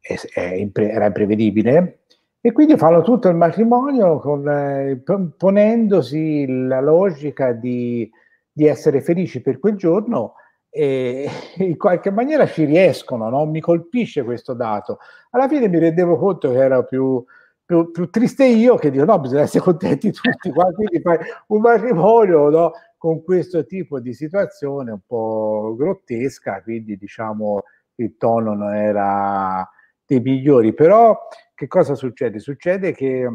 [0.00, 2.00] è, è impre, era imprevedibile
[2.40, 5.00] e quindi fanno tutto il matrimonio con, eh,
[5.36, 8.10] ponendosi la logica di
[8.52, 10.34] di essere felici per quel giorno
[10.68, 11.28] e
[11.58, 13.46] in qualche maniera ci riescono, no?
[13.46, 14.98] mi colpisce questo dato.
[15.30, 17.24] Alla fine mi rendevo conto che era più,
[17.64, 21.18] più, più triste io che dico no, bisogna essere contenti tutti quindi fai
[21.48, 22.72] un matrimonio no?
[22.96, 27.62] con questo tipo di situazione un po' grottesca, quindi diciamo
[27.96, 29.68] il tono non era
[30.04, 31.18] dei migliori, però
[31.54, 32.38] che cosa succede?
[32.38, 33.28] Succede che,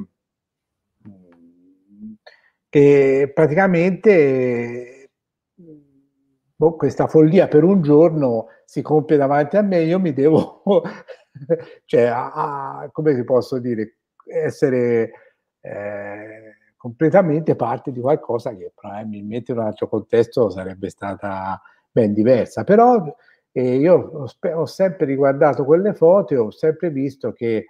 [2.70, 5.12] che praticamente
[6.58, 10.62] boh, questa follia per un giorno si compie davanti a me, io mi devo,
[11.86, 13.97] cioè, a, a, come si posso dire,
[14.28, 15.12] essere
[15.62, 22.64] eh, completamente parte di qualcosa che probabilmente in un altro contesto sarebbe stata ben diversa.
[22.64, 23.04] Però
[23.52, 27.66] eh, io ho, ho, sempre riguardato quelle foto e ho sempre visto che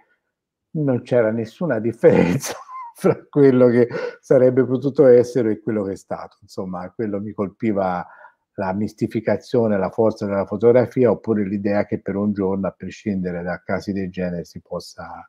[0.72, 2.54] non c'era nessuna differenza
[2.94, 3.88] fra quello che
[4.20, 6.36] sarebbe potuto essere e quello che è stato.
[6.42, 8.06] Insomma, quello mi colpiva
[8.54, 13.62] la mistificazione, la forza della fotografia, oppure l'idea che per un giorno, a prescindere da
[13.64, 15.28] casi del genere, si possa,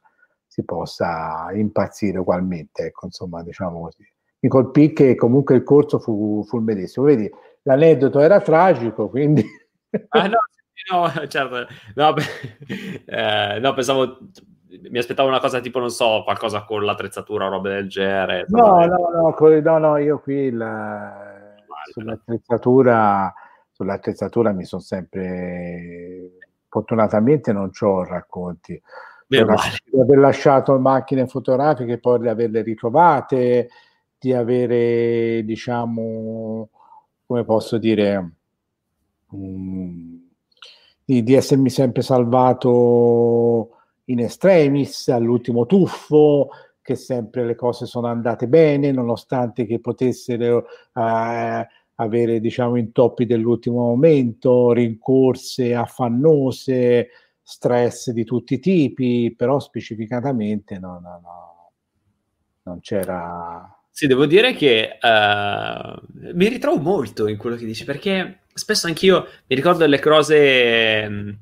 [0.49, 2.87] si possa impazzire ugualmente.
[2.87, 4.05] Ecco, insomma, diciamo così.
[4.41, 7.05] Mi colpì che comunque il corso fu, fu il medesimo.
[7.05, 7.29] Vedi,
[7.63, 9.45] l'aneddoto era tragico, quindi...
[10.09, 10.39] ah, no,
[10.91, 11.67] no, certo.
[11.95, 12.15] No,
[13.05, 14.17] eh, no, pensavo
[14.89, 18.45] mi aspettavo una cosa tipo, non so, qualcosa con l'attrezzatura o roba del genere.
[18.49, 21.55] No, no, no, no, no, io qui la,
[21.91, 23.33] sull'attrezzatura,
[23.71, 28.79] sull'attrezzatura mi sono sempre, fortunatamente non ho racconti.
[29.29, 33.69] Di aver lasciato macchine fotografiche, poi di averle ritrovate,
[34.17, 36.69] di avere, diciamo,
[37.27, 38.31] come posso dire,
[39.29, 40.29] um,
[41.05, 43.69] di, di essermi sempre salvato
[44.05, 46.49] in extremis, all'ultimo tuffo,
[46.81, 50.65] che sempre le cose sono andate bene, nonostante che potessero
[50.95, 57.09] eh, avere diciamo intoppi dell'ultimo momento, rincorse affannose,
[57.49, 61.71] stress di tutti i tipi, però specificatamente no, no, no,
[62.63, 63.75] non c'era...
[63.89, 69.27] Sì, devo dire che uh, mi ritrovo molto in quello che dici, perché spesso anch'io
[69.47, 71.39] mi ricordo delle cose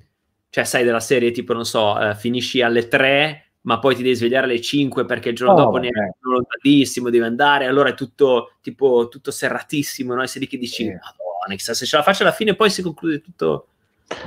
[0.49, 4.15] cioè sai della serie tipo, non so, eh, finisci alle 3 ma poi ti devi
[4.15, 7.95] svegliare alle 5 perché il giorno oh, dopo ne è lontanissimo, devi andare, allora è
[7.95, 10.23] tutto tipo tutto serratissimo, no?
[10.23, 10.85] E sei lì che dici, sì.
[10.85, 13.67] Madonna, se ce la faccio alla fine poi si conclude tutto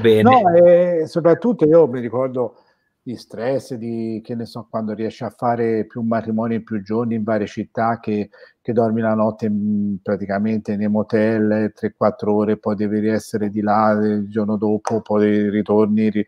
[0.01, 0.23] bene.
[0.23, 2.57] No, e soprattutto io mi ricordo
[3.02, 7.15] di stress, di che ne so, quando riesci a fare più matrimoni in più giorni
[7.15, 8.31] in varie città che,
[8.61, 13.90] che dormi la notte in, praticamente nei motel 3-4 ore, poi devi essere di là
[13.93, 16.11] il giorno dopo, poi ritorni.
[16.11, 16.27] Ri,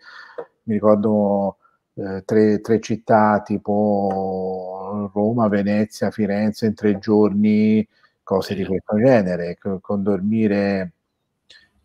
[0.65, 1.59] mi ricordo
[1.95, 7.87] eh, tre, tre, città tipo Roma, Venezia, Firenze in tre giorni,
[8.23, 10.93] cose di questo genere, con dormire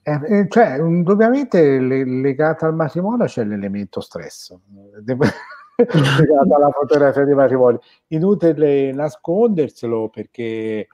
[0.07, 4.55] eh, eh, cioè, ovviamente le, legato al matrimonio c'è l'elemento stress
[5.03, 7.81] legato alla fotografia di matrimonio.
[8.07, 10.87] Inutile nasconderselo perché,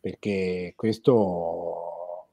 [0.00, 2.26] perché questo,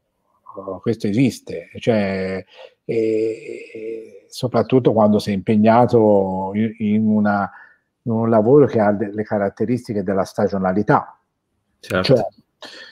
[0.79, 2.45] questo esiste, cioè,
[2.85, 7.51] e, soprattutto quando sei impegnato in, in, una,
[8.03, 11.19] in, un lavoro che ha le caratteristiche della stagionalità.
[11.81, 12.15] Certo.
[12.15, 12.25] Cioè,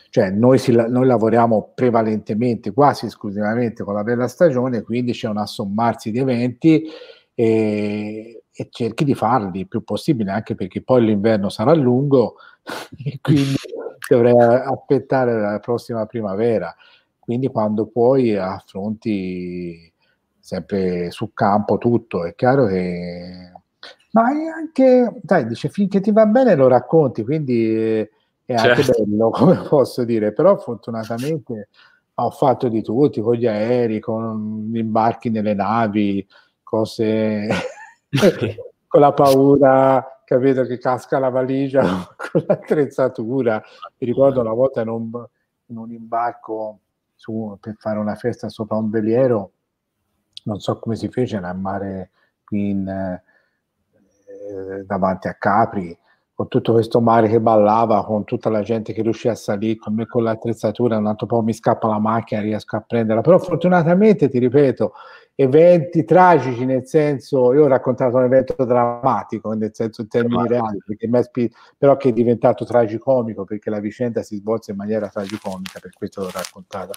[0.10, 5.38] cioè noi, si, noi, lavoriamo prevalentemente, quasi esclusivamente con la bella stagione, quindi c'è un
[5.38, 6.84] assommarsi di eventi
[7.36, 12.38] e, e cerchi di farli il più possibile, anche perché poi l'inverno sarà lungo
[13.04, 13.56] e quindi
[14.10, 16.76] dovrei aspettare la prossima primavera.
[17.20, 19.94] Quindi quando puoi affronti
[20.40, 23.52] sempre sul campo tutto, è chiaro che...
[24.12, 28.10] Ma è anche, dai, dice, finché ti va bene lo racconti, quindi
[28.50, 29.06] è anche certo.
[29.06, 31.70] bello, come posso dire, però fortunatamente
[32.16, 36.28] ho fatto di tutti, con gli aerei, con gli imbarchi nelle navi,
[36.64, 37.48] cose
[38.88, 41.84] con la paura, capito, che casca la valigia
[42.18, 43.62] con l'attrezzatura.
[43.98, 45.12] Mi ricordo una volta in un,
[45.68, 46.80] in un imbarco
[47.16, 49.52] su, per fare una festa sopra un veliero,
[50.46, 52.10] non so come si fece, a mare
[52.44, 55.96] qui in, eh, davanti a Capri,
[56.40, 59.94] con tutto questo mare che ballava, con tutta la gente che riusciva a salire, con
[59.94, 64.30] me con l'attrezzatura, un altro po' mi scappa la macchina, riesco a prenderla, però fortunatamente,
[64.30, 64.94] ti ripeto,
[65.36, 70.78] eventi tragici, nel senso, io ho raccontato un evento drammatico, nel senso in termini reali,
[71.24, 75.92] spi- però che è diventato tragicomico, perché la vicenda si svolse in maniera tragicomica, per
[75.92, 76.94] questo l'ho raccontata.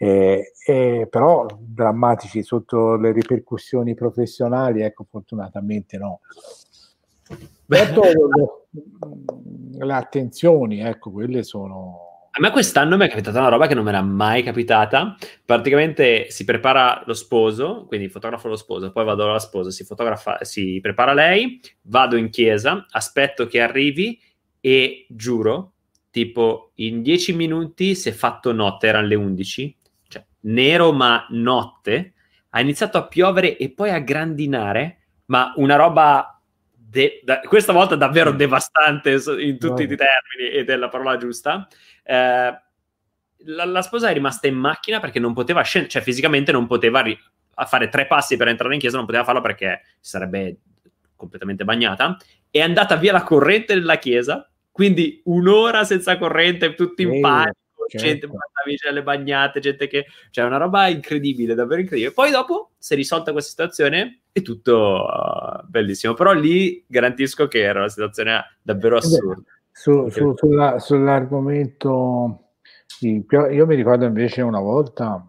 [0.00, 6.20] Eh, eh, però drammatici sotto le ripercussioni professionali, ecco, fortunatamente no.
[7.70, 8.02] Certo,
[9.78, 12.06] le attenzioni, ecco, quelle sono...
[12.30, 15.16] A me quest'anno mi è capitata una roba che non mi era mai capitata.
[15.44, 20.44] Praticamente si prepara lo sposo, quindi fotografo lo sposo, poi vado alla sposa, si, fotografa,
[20.44, 24.20] si prepara lei, vado in chiesa, aspetto che arrivi
[24.60, 25.72] e giuro,
[26.10, 29.76] tipo in dieci minuti si è fatto notte, erano le 11,
[30.06, 32.14] cioè nero ma notte,
[32.50, 36.37] ha iniziato a piovere e poi a grandinare, ma una roba
[36.90, 39.92] de- da- questa volta davvero devastante in tutti wow.
[39.92, 41.68] i termini ed è la parola giusta.
[42.02, 42.60] Eh,
[43.44, 47.00] la, la, sposa è rimasta in macchina perché non poteva scendere, cioè fisicamente non poteva
[47.00, 47.18] ri-
[47.66, 50.58] fare tre passi per entrare in chiesa, non poteva farlo perché sarebbe
[51.14, 52.16] completamente bagnata.
[52.50, 57.56] È andata via la corrente della chiesa, quindi un'ora senza corrente, tutti in panico.
[57.88, 58.06] Certo.
[58.06, 60.06] Gente le bagnate, gente che.
[60.30, 62.12] Cioè, una roba incredibile, davvero incredibile.
[62.12, 66.14] Poi dopo si è risolta questa situazione è tutto uh, bellissimo.
[66.14, 69.42] Però lì garantisco che era una situazione davvero eh assurda.
[69.70, 72.52] Su, su, sulla, sull'argomento,
[73.00, 75.24] io mi ricordo invece una volta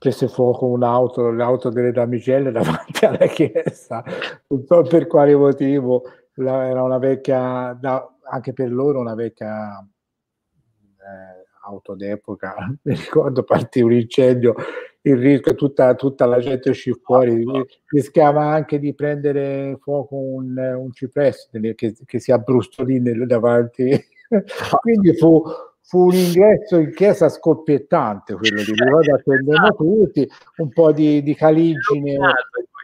[0.00, 4.02] prese fuoco un'auto, l'auto delle damigelle davanti alla chiesa,
[4.46, 6.04] non so per quale motivo,
[6.34, 7.78] era una vecchia,
[8.22, 14.54] anche per loro una vecchia eh, auto d'epoca, mi ricordo partì un incendio,
[15.02, 17.44] il rischio, tutta, tutta la gente uscì fuori,
[17.86, 23.98] rischiava anche di prendere fuoco un, un cipresso che, che si abbrustolì davanti,
[24.80, 25.42] quindi fu,
[25.80, 30.28] fu un ingresso in chiesa scoppiettante quello di ricordo attendendo tutti,
[30.58, 32.18] un po' di, di caligine,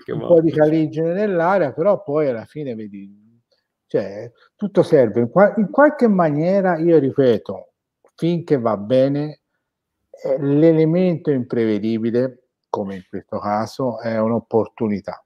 [0.06, 3.40] un po' di caligine nell'aria, però poi alla fine vedi,
[3.86, 5.20] cioè, tutto serve.
[5.20, 7.72] In, qual- in qualche maniera, io ripeto,
[8.14, 9.40] finché va bene,
[10.38, 15.22] l'elemento imprevedibile, come in questo caso, è un'opportunità.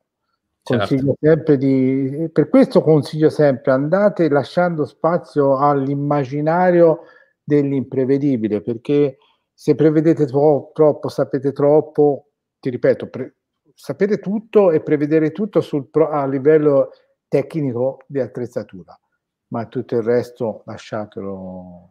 [0.62, 0.86] Certo.
[0.86, 7.00] Consiglio sempre di, per questo consiglio sempre andate lasciando spazio all'immaginario
[7.42, 9.16] dell'imprevedibile, perché
[9.52, 12.28] se prevedete tro- troppo, sapete troppo,
[12.60, 13.34] ti ripeto, pre-
[13.74, 16.90] sapete tutto e prevedere tutto sul pro- a livello
[17.26, 18.98] tecnico di attrezzatura,
[19.48, 21.90] ma tutto il resto lasciatelo,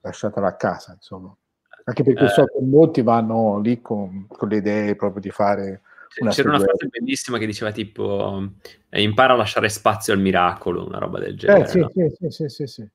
[0.00, 1.36] lasciatelo a casa, insomma.
[1.84, 5.82] Anche perché eh, so che molti vanno lì con, con le idee proprio di fare
[6.20, 8.50] una c'era una frase bellissima che diceva tipo
[8.90, 11.64] eh, impara a lasciare spazio al miracolo, una roba del genere.
[11.64, 11.88] Eh, sì, no?
[11.88, 12.88] sì, sì, sì, sì,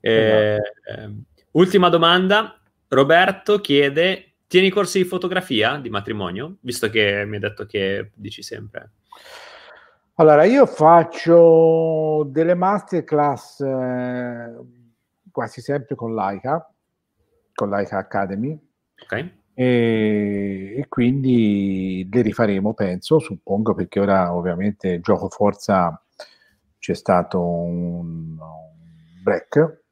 [0.00, 1.14] eh, esatto.
[1.52, 2.54] ultima domanda.
[2.88, 6.56] Roberto chiede, tieni corsi di fotografia di matrimonio?
[6.60, 8.90] Visto che mi hai detto che dici sempre.
[10.14, 14.54] Allora, io faccio delle masterclass eh,
[15.30, 16.68] quasi sempre con Laika,
[17.60, 18.58] con Laika Academy.
[19.02, 19.30] Ok.
[19.52, 26.02] E, e, quindi le rifaremo, penso, suppongo, perché ora ovviamente gioco forza
[26.78, 29.82] c'è stato un, un break,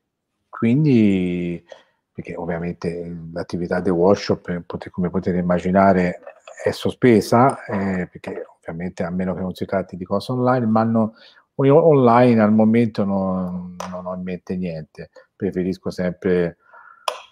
[0.49, 1.63] quindi
[2.11, 6.21] perché ovviamente l'attività del workshop, come potete immaginare,
[6.65, 10.83] è sospesa, eh, perché ovviamente a meno che non si tratti di cose online, ma
[10.85, 11.13] no,
[11.57, 16.57] online al momento non, non ho in mente niente, preferisco sempre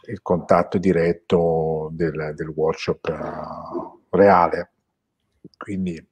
[0.08, 4.72] il contatto diretto del, del workshop uh, reale.
[5.56, 6.04] Quindi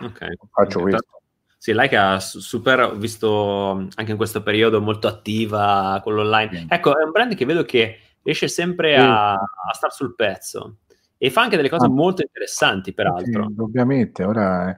[0.00, 0.36] okay.
[0.50, 1.20] faccio questo.
[1.58, 6.64] Sì, Laika super, ho visto anche in questo periodo molto attiva con l'online.
[6.64, 6.66] Mm.
[6.68, 10.78] Ecco, è un brand che vedo che riesce sempre a, a star sul pezzo
[11.18, 11.90] e fa anche delle cose ah.
[11.90, 13.46] molto interessanti, peraltro.
[13.48, 14.76] Sì, ovviamente, ora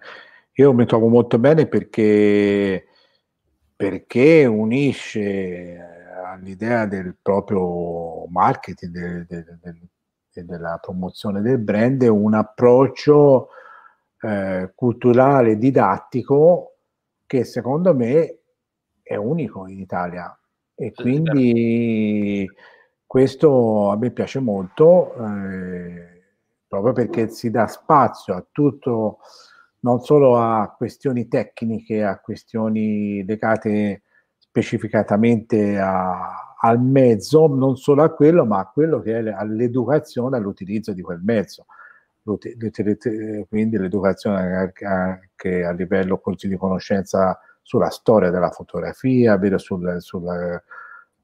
[0.53, 2.86] io mi trovo molto bene perché,
[3.77, 9.89] perché unisce all'idea del proprio marketing del, del, del,
[10.39, 13.49] e della promozione del brand un approccio
[14.20, 16.77] eh, culturale, didattico
[17.27, 18.39] che secondo me
[19.03, 20.32] è unico in Italia.
[20.74, 22.49] E quindi
[23.05, 26.23] questo a me piace molto eh,
[26.69, 29.19] proprio perché si dà spazio a tutto
[29.81, 34.03] non solo a questioni tecniche, a questioni legate
[34.60, 40.93] specificatamente a, al mezzo, non solo a quello, ma a quello che è all'educazione, all'utilizzo
[40.93, 41.66] di quel mezzo.
[43.48, 50.62] Quindi l'educazione anche a livello di conoscenza sulla storia della fotografia, sul, sul,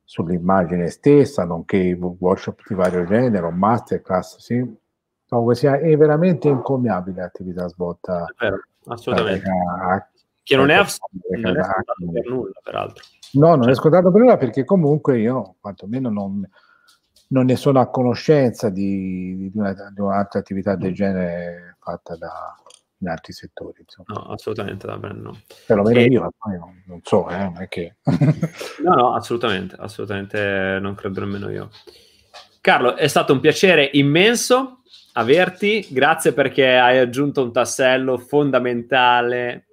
[0.02, 4.82] sull'immagine stessa, nonché workshop di vario genere, masterclass, sì.
[5.28, 8.24] Comunque sia è veramente incommiabile l'attività svolta.
[8.38, 9.50] Vero, assolutamente.
[10.42, 13.02] Che non è, scontato per nulla, peraltro.
[13.34, 13.72] No, non cioè.
[13.72, 16.48] è scontato per nulla perché comunque io, quantomeno, non,
[17.28, 22.54] non ne sono a conoscenza di, di, una, di, un'altra attività del genere fatta da,
[22.98, 23.80] in altri settori.
[23.80, 24.20] Insomma.
[24.20, 25.38] No, assolutamente, davvero no.
[25.66, 26.04] Perlomeno e...
[26.04, 27.96] io, non, non so, eh, non è che...
[28.82, 31.70] no, no, assolutamente, assolutamente non credo nemmeno io.
[32.60, 34.82] Carlo, è stato un piacere immenso
[35.12, 39.66] averti, grazie perché hai aggiunto un tassello fondamentale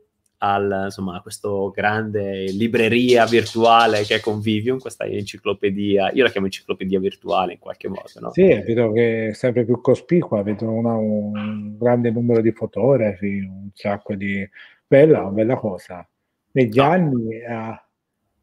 [0.43, 6.47] al, insomma, a questo grande libreria virtuale che è Convivium, questa enciclopedia, io la chiamo
[6.47, 8.09] enciclopedia virtuale in qualche modo.
[8.19, 8.31] No?
[8.31, 13.69] Sì, vedo che è sempre più cospicua, vedo una, un grande numero di fotografi, un
[13.73, 14.47] sacco di...
[14.87, 16.07] bella, bella cosa.
[16.51, 16.83] Negli no.
[16.83, 17.35] anni...
[17.35, 17.81] Eh,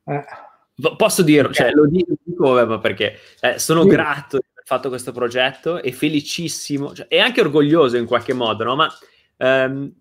[0.04, 0.24] eh.
[0.96, 3.88] Posso dirlo, cioè, lo dico perché eh, sono sì.
[3.88, 8.62] grato di aver fatto questo progetto e felicissimo, cioè, e anche orgoglioso in qualche modo,
[8.62, 8.76] no?
[8.76, 8.88] ma
[9.38, 9.92] ehm,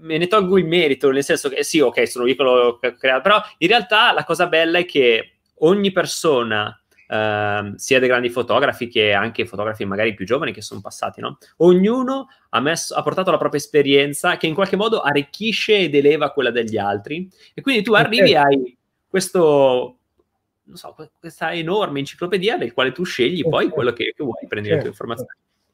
[0.00, 3.20] me ne tolgo il merito, nel senso che sì, ok, sono io che l'ho creato,
[3.20, 8.88] però in realtà la cosa bella è che ogni persona eh, sia dei grandi fotografi
[8.88, 11.38] che anche fotografi magari più giovani che sono passati, no?
[11.58, 16.30] Ognuno ha, messo, ha portato la propria esperienza che in qualche modo arricchisce ed eleva
[16.30, 17.28] quella degli altri.
[17.52, 18.78] E quindi tu arrivi e hai
[19.08, 19.96] questo
[20.70, 24.68] non so, questa enorme enciclopedia del quale tu scegli poi quello che, che vuoi, prendi
[24.68, 24.74] certo.
[24.74, 25.30] le tue informazioni.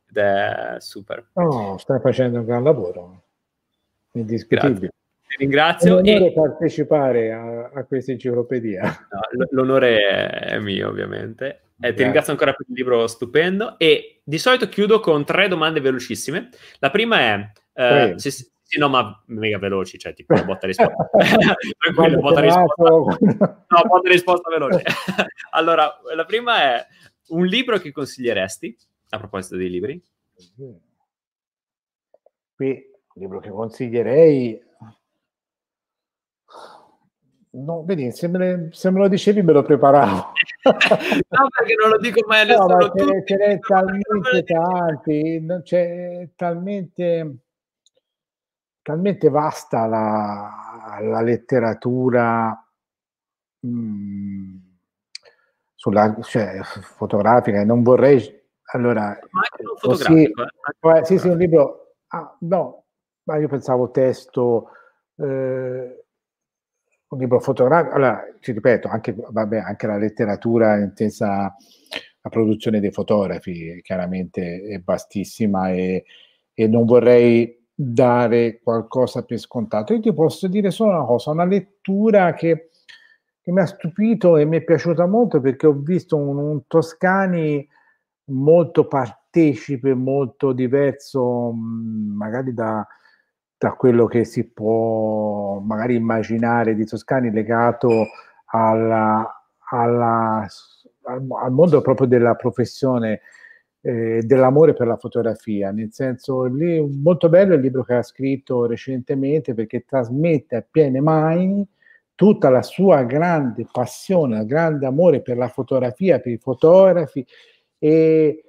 [0.08, 1.28] Ed è super.
[1.34, 3.24] No, stai facendo un gran lavoro,
[4.18, 4.92] indiscutibile.
[5.28, 5.98] Ti ringrazio.
[5.98, 6.32] È un onore e...
[6.32, 8.82] partecipare a, a questa enciclopedia.
[8.82, 11.62] No, l'onore è mio, ovviamente.
[11.80, 13.78] Eh, ti ringrazio ancora per il libro stupendo.
[13.78, 16.48] E di solito chiudo con tre domande velocissime.
[16.78, 21.08] La prima è: eh, se, sì, no, ma mega veloci, cioè tipo botta risposta.
[21.78, 22.82] Tranquillo, botta risposta.
[22.82, 24.82] No, botta risposta veloce.
[25.52, 26.86] allora, la prima è
[27.28, 28.76] un libro che consiglieresti,
[29.10, 30.02] a proposito dei libri?
[32.56, 34.64] Qui, libro che consiglierei
[37.58, 40.32] No, vedi, se me, le, se me, lo dicevi me lo preparavo.
[40.64, 42.76] no, perché non lo dico mai a nessuno.
[42.76, 47.36] No, ce, ce n'è talmente tanti, c'è talmente,
[48.82, 52.62] talmente vasta la, la letteratura
[53.60, 54.56] mh, mm,
[55.74, 58.34] sulla, cioè, fotografica, non vorrei...
[58.72, 60.44] Allora, ma anche non fotografico.
[60.78, 61.94] Così, eh, sì, sì, un libro...
[62.08, 62.85] Ah, no,
[63.26, 64.70] ma io pensavo testo...
[65.16, 66.00] Eh,
[67.08, 71.54] un libro fotografico, allora ti ripeto, anche, vabbè, anche la letteratura intesa
[72.26, 76.04] la produzione dei fotografi chiaramente è vastissima e,
[76.52, 79.92] e, non vorrei dare qualcosa per scontato.
[79.92, 82.70] Io ti posso dire solo una cosa, una lettura che,
[83.40, 87.66] che mi ha stupito e mi è piaciuta molto perché ho visto un, un Toscani
[88.30, 92.84] molto partecipe, molto diverso magari da,
[93.58, 98.06] da quello che si può magari immaginare di Toscani legato
[98.46, 99.26] alla,
[99.70, 100.46] alla,
[101.02, 103.20] al, al, mondo proprio della professione
[103.80, 108.66] eh, dell'amore per la fotografia, nel senso lì molto bello il libro che ha scritto
[108.66, 111.66] recentemente perché trasmette a piene mani
[112.14, 117.24] tutta la sua grande passione, il grande amore per la fotografia, per i fotografi
[117.78, 118.45] e,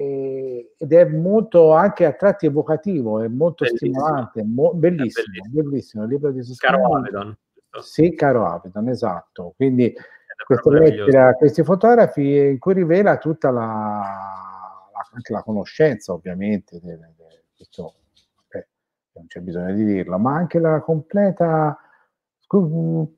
[0.00, 3.92] e, ed è molto anche a tratti evocativo, è molto bellissimo.
[3.92, 6.76] stimolante, mo, bellissimo, bellissimo, bellissimo, il libro di Susana.
[6.76, 7.36] Caro Avedon.
[7.82, 9.52] Sì, caro Avedon, esatto.
[9.56, 9.94] Quindi
[10.46, 14.00] questa lettera a questi fotografi in cui rivela tutta la,
[15.12, 16.96] anche la conoscenza ovviamente di
[17.54, 17.96] questo,
[18.48, 18.68] eh,
[19.12, 21.78] non c'è bisogno di dirlo, ma anche la completa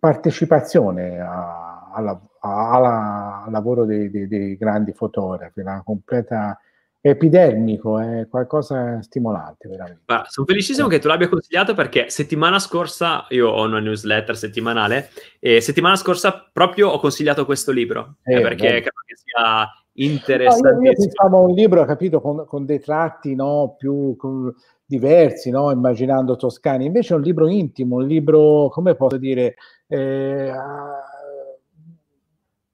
[0.00, 6.59] partecipazione a, alla, al lavoro dei, dei, dei, grandi fotografi, la completa
[7.04, 10.02] epidermico, è qualcosa stimolante veramente.
[10.06, 15.10] Ah, sono felicissimo che tu l'abbia consigliato perché settimana scorsa, io ho una newsletter settimanale,
[15.40, 20.70] e settimana scorsa proprio ho consigliato questo libro, eh, eh, perché credo che sia interessante.
[20.70, 24.54] No, io, io pensavo a un libro, capito, con, con dei tratti no, più con,
[24.86, 29.56] diversi, no, immaginando Toscani, invece è un libro intimo, un libro, come posso dire,
[29.88, 30.52] eh,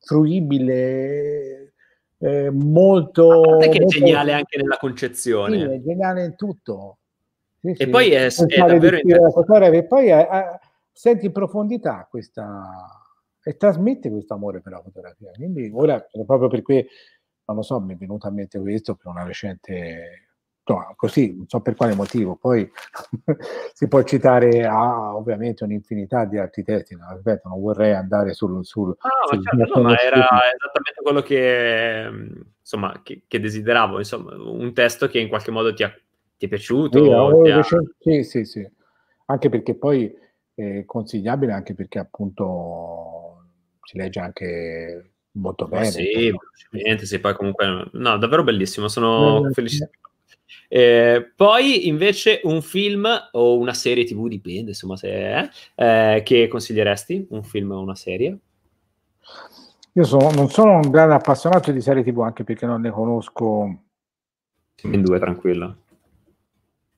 [0.00, 1.67] fruibile,
[2.18, 3.56] eh, molto...
[3.56, 5.58] A che è molto, geniale anche nella concezione.
[5.58, 6.98] Sì, è geniale in tutto.
[7.60, 7.88] Sì, e sì.
[7.88, 9.76] poi è, è davvero interessante.
[9.76, 10.58] E poi è, è,
[10.92, 12.64] senti in profondità questa...
[13.42, 15.30] e trasmette questo amore per la fotografia.
[15.32, 16.86] Quindi ora, proprio per cui,
[17.44, 20.27] non lo so, mi è venuto a mente questo per una recente
[20.68, 22.36] No, così, non so per quale motivo.
[22.36, 22.70] Poi
[23.72, 27.06] si può citare ah, ovviamente un'infinità di altri testi, no?
[27.16, 28.64] ripeto, non vorrei andare sul...
[28.66, 32.10] sul, ah, sul certo, no, ma era esattamente quello che,
[32.60, 35.90] insomma, che, che, desideravo, insomma, un testo che in qualche modo ti, ha,
[36.36, 37.02] ti è piaciuto.
[37.02, 37.62] Sì, ha...
[37.98, 38.70] sì, sì, sì,
[39.24, 40.14] anche perché poi
[40.54, 43.44] è consigliabile, anche perché appunto
[43.84, 45.86] si legge anche molto bene.
[45.86, 46.30] Sì,
[46.72, 49.88] niente, sì, poi comunque, no, davvero bellissimo, sono felicissimo
[50.70, 56.46] eh, poi invece un film o una serie tv, dipende insomma se è, eh, che
[56.46, 57.28] consiglieresti?
[57.30, 58.38] Un film o una serie?
[59.92, 63.82] Io sono, non sono un grande appassionato di serie tv anche perché non ne conosco.
[64.82, 65.76] In due, tranquillo.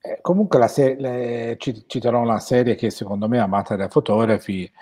[0.00, 4.64] Eh, comunque la se- le, citerò una serie che secondo me è amata dai fotografi,
[4.64, 4.72] eh,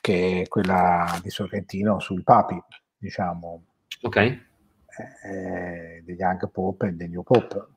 [0.00, 2.60] che è quella di Sorrentino sul Papi,
[2.98, 3.62] diciamo.
[4.02, 4.50] Ok
[5.24, 7.68] eh, degli Young Pop e dei New Pop.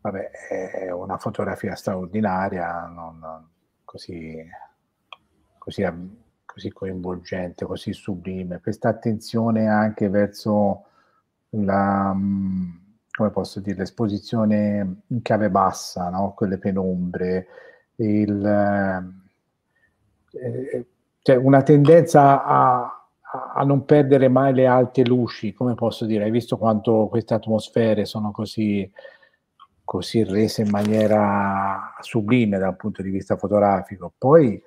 [0.00, 3.48] Vabbè, è una fotografia straordinaria, non,
[3.84, 4.36] così,
[5.58, 5.84] così,
[6.44, 8.60] così, coinvolgente, così sublime.
[8.60, 10.84] Questa attenzione anche verso
[11.50, 16.34] la, come posso dire, l'esposizione in chiave bassa, no?
[16.34, 17.46] quelle penombre,
[17.96, 18.44] il,
[20.32, 20.86] eh,
[21.22, 22.93] cioè una tendenza a
[23.34, 28.04] a non perdere mai le alte luci, come posso dire, hai visto quanto queste atmosfere
[28.04, 28.88] sono così,
[29.82, 34.12] così rese in maniera sublime dal punto di vista fotografico.
[34.16, 34.62] Poi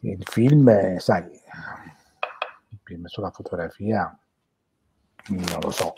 [0.00, 4.18] il film, sai, il film sulla fotografia,
[5.28, 5.94] non lo so.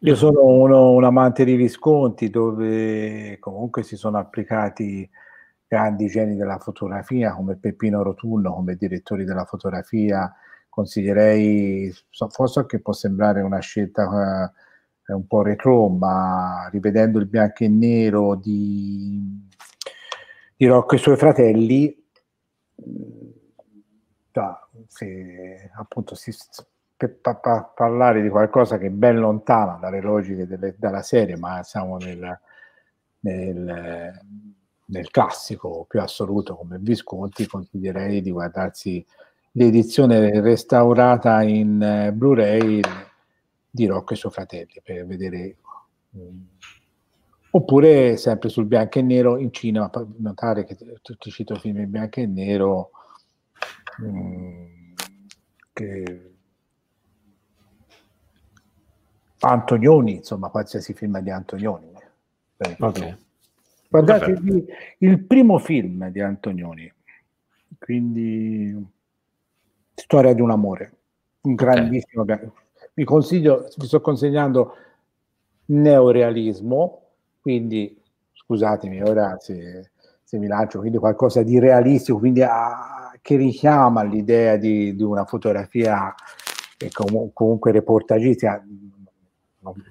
[0.00, 5.08] Io sono uno, un amante di Visconti dove comunque si sono applicati
[5.66, 10.32] grandi geni della fotografia come Peppino Rotunno come direttori della fotografia
[10.68, 11.92] consiglierei
[12.30, 14.52] forse che può sembrare una scelta
[15.06, 19.48] eh, un po' retro ma rivedendo il bianco e nero di,
[20.56, 22.04] di Rocco e i suoi fratelli
[24.30, 24.52] cioè,
[24.88, 26.34] se appunto si,
[26.96, 31.36] per pa- pa- parlare di qualcosa che è ben lontana dalle logiche delle, della serie
[31.36, 32.40] ma siamo nel,
[33.20, 34.22] nel
[34.86, 39.04] nel classico più assoluto come Visconti, consiglierei di guardarsi
[39.52, 42.80] l'edizione restaurata in eh, Blu-ray
[43.70, 45.56] di Rocco e suoi fratelli per vedere
[46.10, 46.46] um,
[47.50, 52.20] oppure sempre sul bianco e nero in cinema notare che tutti cito film in bianco
[52.20, 52.90] e nero
[53.98, 54.94] um,
[55.72, 56.30] che
[59.40, 61.92] Antonioni insomma qualsiasi film di Antonioni
[62.78, 63.23] okay.
[63.94, 64.40] Guardate
[64.98, 66.92] il primo film di Antonioni,
[67.78, 68.92] quindi
[69.94, 70.92] Storia di un amore,
[71.42, 72.22] un grandissimo.
[72.22, 72.50] Okay.
[72.92, 74.74] Vi consiglio, vi sto consegnando
[75.66, 77.02] neorealismo,
[77.40, 77.96] quindi
[78.32, 79.90] scusatemi ora se,
[80.24, 85.24] se mi lancio, quindi qualcosa di realistico, quindi a, che richiama l'idea di, di una
[85.24, 86.12] fotografia
[86.76, 88.60] e com- comunque reportagistica,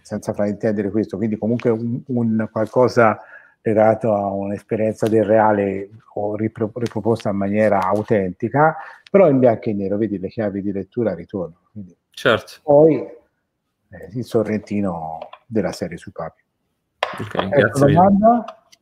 [0.01, 3.17] senza fraintendere questo, quindi comunque un, un qualcosa
[3.63, 8.75] legato a un'esperienza del reale o ripro- riproposta in maniera autentica,
[9.09, 11.69] però in bianco e nero, vedi le chiavi di lettura ritornano.
[11.71, 12.59] Quindi, certo.
[12.61, 16.41] Poi eh, il sorrentino della serie sui papi.
[17.21, 17.87] Okay, ecco.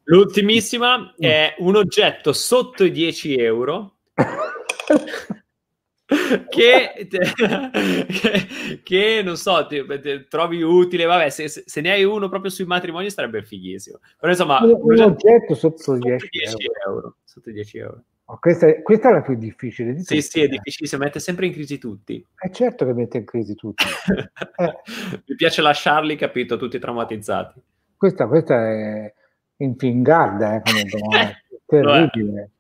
[0.06, 3.98] L'ultimissima è un oggetto sotto i 10 euro
[6.50, 7.20] che, che,
[8.84, 12.66] che, non so, ti, ti trovi utile, vabbè, se, se, ne hai uno proprio sui
[12.66, 14.00] matrimoni sarebbe fighissimo.
[14.20, 16.92] Però insomma, un, un oggetto sotto, 10, 10 euro.
[16.92, 17.16] euro.
[17.24, 18.04] Sotto 10 euro.
[18.26, 20.22] Oh, questa, è, questa, è, la più difficile di tutte.
[20.22, 22.26] Sì, sì, è difficilissimo, mette sempre in crisi tutti.
[22.36, 23.84] È certo che mette in crisi tutti.
[24.58, 24.80] eh.
[25.26, 27.62] Mi piace lasciarli, capito, tutti traumatizzati.
[27.96, 29.14] Questa, questa è
[29.58, 31.34] infingata, eh, come domanda.
[31.66, 32.52] terribile.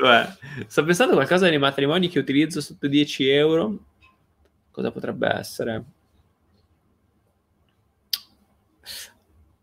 [0.00, 3.78] Beh, sto pensando a qualcosa nei matrimoni che utilizzo sotto 10 euro.
[4.70, 5.84] Cosa potrebbe essere?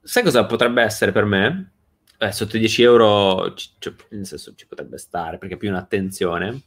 [0.04, 1.72] Sai cosa potrebbe essere per me?
[2.20, 6.62] Eh, sotto 10 euro, cioè, nel senso ci potrebbe stare perché è più un'attenzione.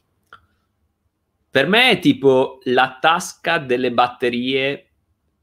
[1.48, 4.86] Per me è tipo la tasca delle batterie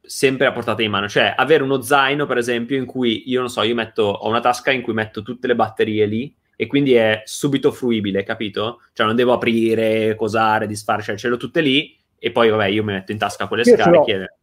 [0.01, 3.49] sempre a portata di mano, cioè avere uno zaino, per esempio, in cui io non
[3.49, 6.95] so, io metto, ho una tasca in cui metto tutte le batterie lì e quindi
[6.95, 8.81] è subito fruibile, capito?
[8.93, 12.83] Cioè non devo aprire, cosare, disfare, cioè ce l'ho tutte lì e poi vabbè io
[12.83, 14.37] mi metto in tasca quelle io scariche.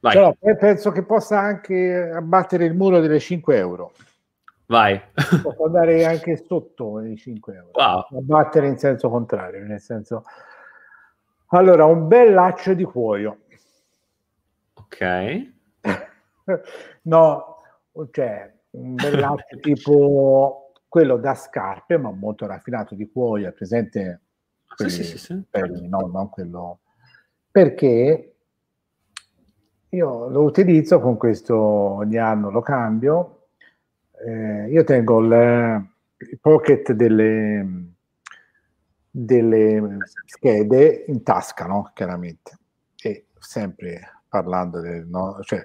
[0.00, 0.12] Vai.
[0.14, 3.92] Però penso che possa anche abbattere il muro delle 5 euro.
[4.66, 5.00] Vai.
[5.42, 7.70] Posso andare anche sotto i 5 euro.
[7.72, 8.06] Wow.
[8.20, 10.22] Abbattere in senso contrario, nel senso...
[11.48, 13.38] Allora, un bel laccio di cuoio.
[14.74, 15.50] Ok.
[17.02, 17.56] no,
[18.12, 24.22] cioè, un bel laccio tipo quello da scarpe, ma molto raffinato di cuoio, è presente
[24.74, 26.80] quelli, sì, sì, sì, belli, no, non quello
[27.50, 28.36] perché
[29.88, 33.48] io lo utilizzo con questo ogni anno lo cambio
[34.24, 35.88] eh, io tengo il,
[36.18, 37.94] il pocket delle,
[39.10, 39.96] delle
[40.26, 41.90] schede in tasca no?
[41.94, 42.58] chiaramente
[43.02, 45.38] e sempre parlando del no?
[45.42, 45.62] cioè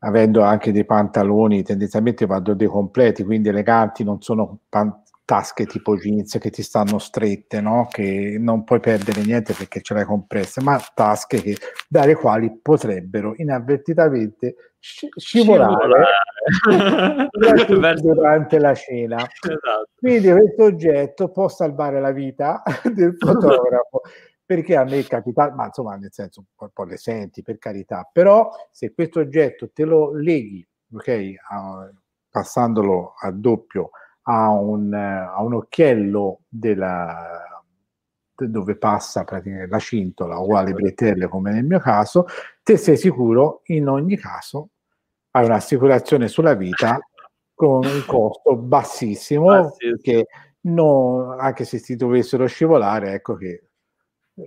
[0.00, 5.94] avendo anche dei pantaloni, tendenzialmente vado dei completi, quindi eleganti, non sono pan- tasche tipo
[5.94, 7.86] jeans che ti stanno strette, no?
[7.90, 11.56] che non puoi perdere niente perché ce l'hai compresse, ma tasche che,
[11.86, 16.06] dalle quali potrebbero inavvertitamente sci- scivolare,
[16.48, 18.00] scivolare.
[18.00, 19.16] durante la cena.
[19.16, 19.88] Esatto.
[19.98, 24.00] Quindi questo oggetto può salvare la vita del fotografo
[24.48, 28.08] perché a me è capitato, ma insomma nel senso un po', le senti per carità,
[28.10, 31.90] però se questo oggetto te lo leghi, ok, a,
[32.30, 33.90] passandolo a doppio
[34.22, 37.42] a un, a un occhiello della,
[38.34, 42.24] dove passa praticamente la cintola o alle bretelle come nel mio caso,
[42.62, 44.70] te sei sicuro in ogni caso
[45.32, 46.98] hai un'assicurazione sulla vita
[47.52, 49.98] con un costo bassissimo, bassissimo.
[50.00, 50.26] che
[50.60, 53.67] no, anche se si dovessero scivolare, ecco che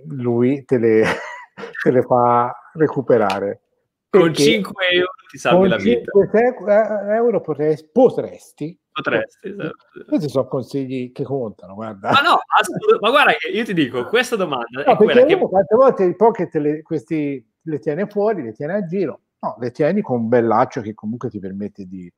[0.08, 1.04] lui te le,
[1.82, 3.60] te le fa recuperare.
[4.08, 6.10] Con 5 euro ti salvi la vita.
[6.10, 9.86] Con 5 eh, euro potresti, potresti Potresti, esatto.
[10.06, 12.10] Questi sono consigli che contano, guarda.
[12.10, 15.38] Ma no, assolut- ma guarda io ti dico, questa domanda no, è quella che...
[15.38, 19.20] Tante volte i pocket le, questi le tiene fuori, le tiene a giro.
[19.40, 22.12] No, le tieni con un bel laccio che comunque ti permette di...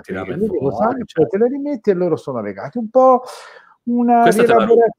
[0.00, 1.26] Ti fuori, cioè.
[1.26, 2.78] te le rimetti e loro sono legati.
[2.78, 3.22] Un po'
[3.84, 4.92] una rielaborazione,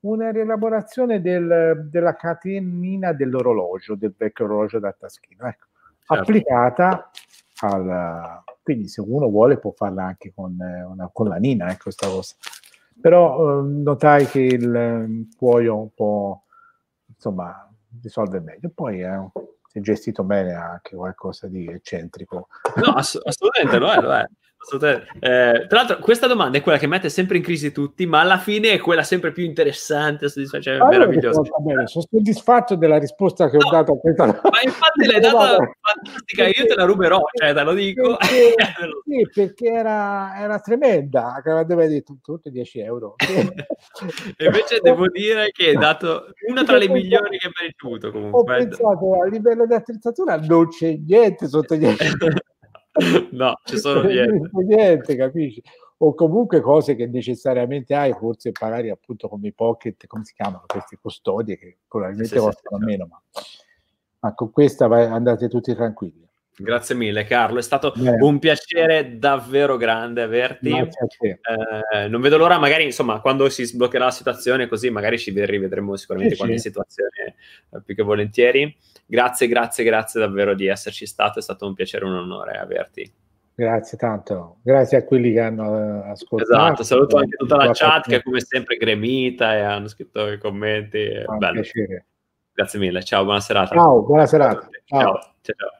[0.00, 5.66] una rielaborazione del, della catenina dell'orologio, del vecchio orologio da taschino, ecco.
[6.00, 6.14] certo.
[6.14, 7.10] applicata
[7.62, 11.84] al, quindi se uno vuole può farla anche con, eh, una, con la Nina, ecco
[11.84, 12.34] questa cosa.
[13.00, 16.44] Però eh, notai che il eh, cuoio un po',
[17.06, 17.68] insomma,
[18.02, 18.70] risolve meglio.
[18.74, 19.30] Poi eh,
[19.66, 22.48] se gestito bene anche qualcosa di eccentrico.
[22.76, 24.26] No, ass- assolutamente lo è, lo è.
[24.62, 28.38] Eh, tra l'altro, questa domanda è quella che mette sempre in crisi tutti, ma alla
[28.38, 31.40] fine è quella sempre più interessante, cioè, meravigliosa.
[31.58, 34.50] Bene, sono soddisfatto della risposta che no, ho dato a questa domanda.
[34.50, 38.16] Ma infatti l'hai data fantastica, io te la ruberò, cioè te lo dico.
[38.16, 38.54] Perché,
[39.06, 43.14] sì, perché era, era tremenda, che aveva detto tutto 10 euro.
[44.36, 48.38] e invece devo dire che hai dato una tra le migliori che hai ricevuto comunque.
[48.38, 52.36] Ho pensato a livello di attrezzatura non c'è niente sotto 10 euro.
[53.32, 54.50] no, ci sono niente.
[54.64, 55.62] niente, capisci?
[55.98, 60.64] O comunque cose che necessariamente hai, forse magari appunto come i pocket, come si chiamano
[60.66, 63.20] queste custodie che probabilmente sì, costano sì, meno, ma,
[64.20, 66.26] ma, con questa vai, andate tutti tranquilli.
[66.62, 68.18] Grazie mille Carlo, è stato Beh.
[68.20, 70.70] un piacere davvero grande averti.
[70.70, 75.96] Eh, non vedo l'ora, magari insomma, quando si sbloccherà la situazione così, magari ci rivedremo
[75.96, 76.68] sicuramente sì, qualche sì.
[76.68, 77.34] situazione
[77.70, 78.76] eh, più che volentieri.
[79.06, 83.10] Grazie, grazie, grazie davvero di esserci stato, è stato un piacere, un onore averti.
[83.54, 86.52] Grazie tanto, grazie a quelli che hanno eh, ascoltato.
[86.52, 91.08] Esatto, saluto anche tutta la chat che come sempre gremita e hanno scritto i commenti.
[91.38, 91.60] Bello.
[91.60, 92.06] Piacere.
[92.52, 93.74] Grazie mille, ciao, buona serata.
[93.74, 94.68] Ciao, buona serata.
[94.84, 95.00] ciao.
[95.00, 95.20] ciao.
[95.42, 95.79] ciao.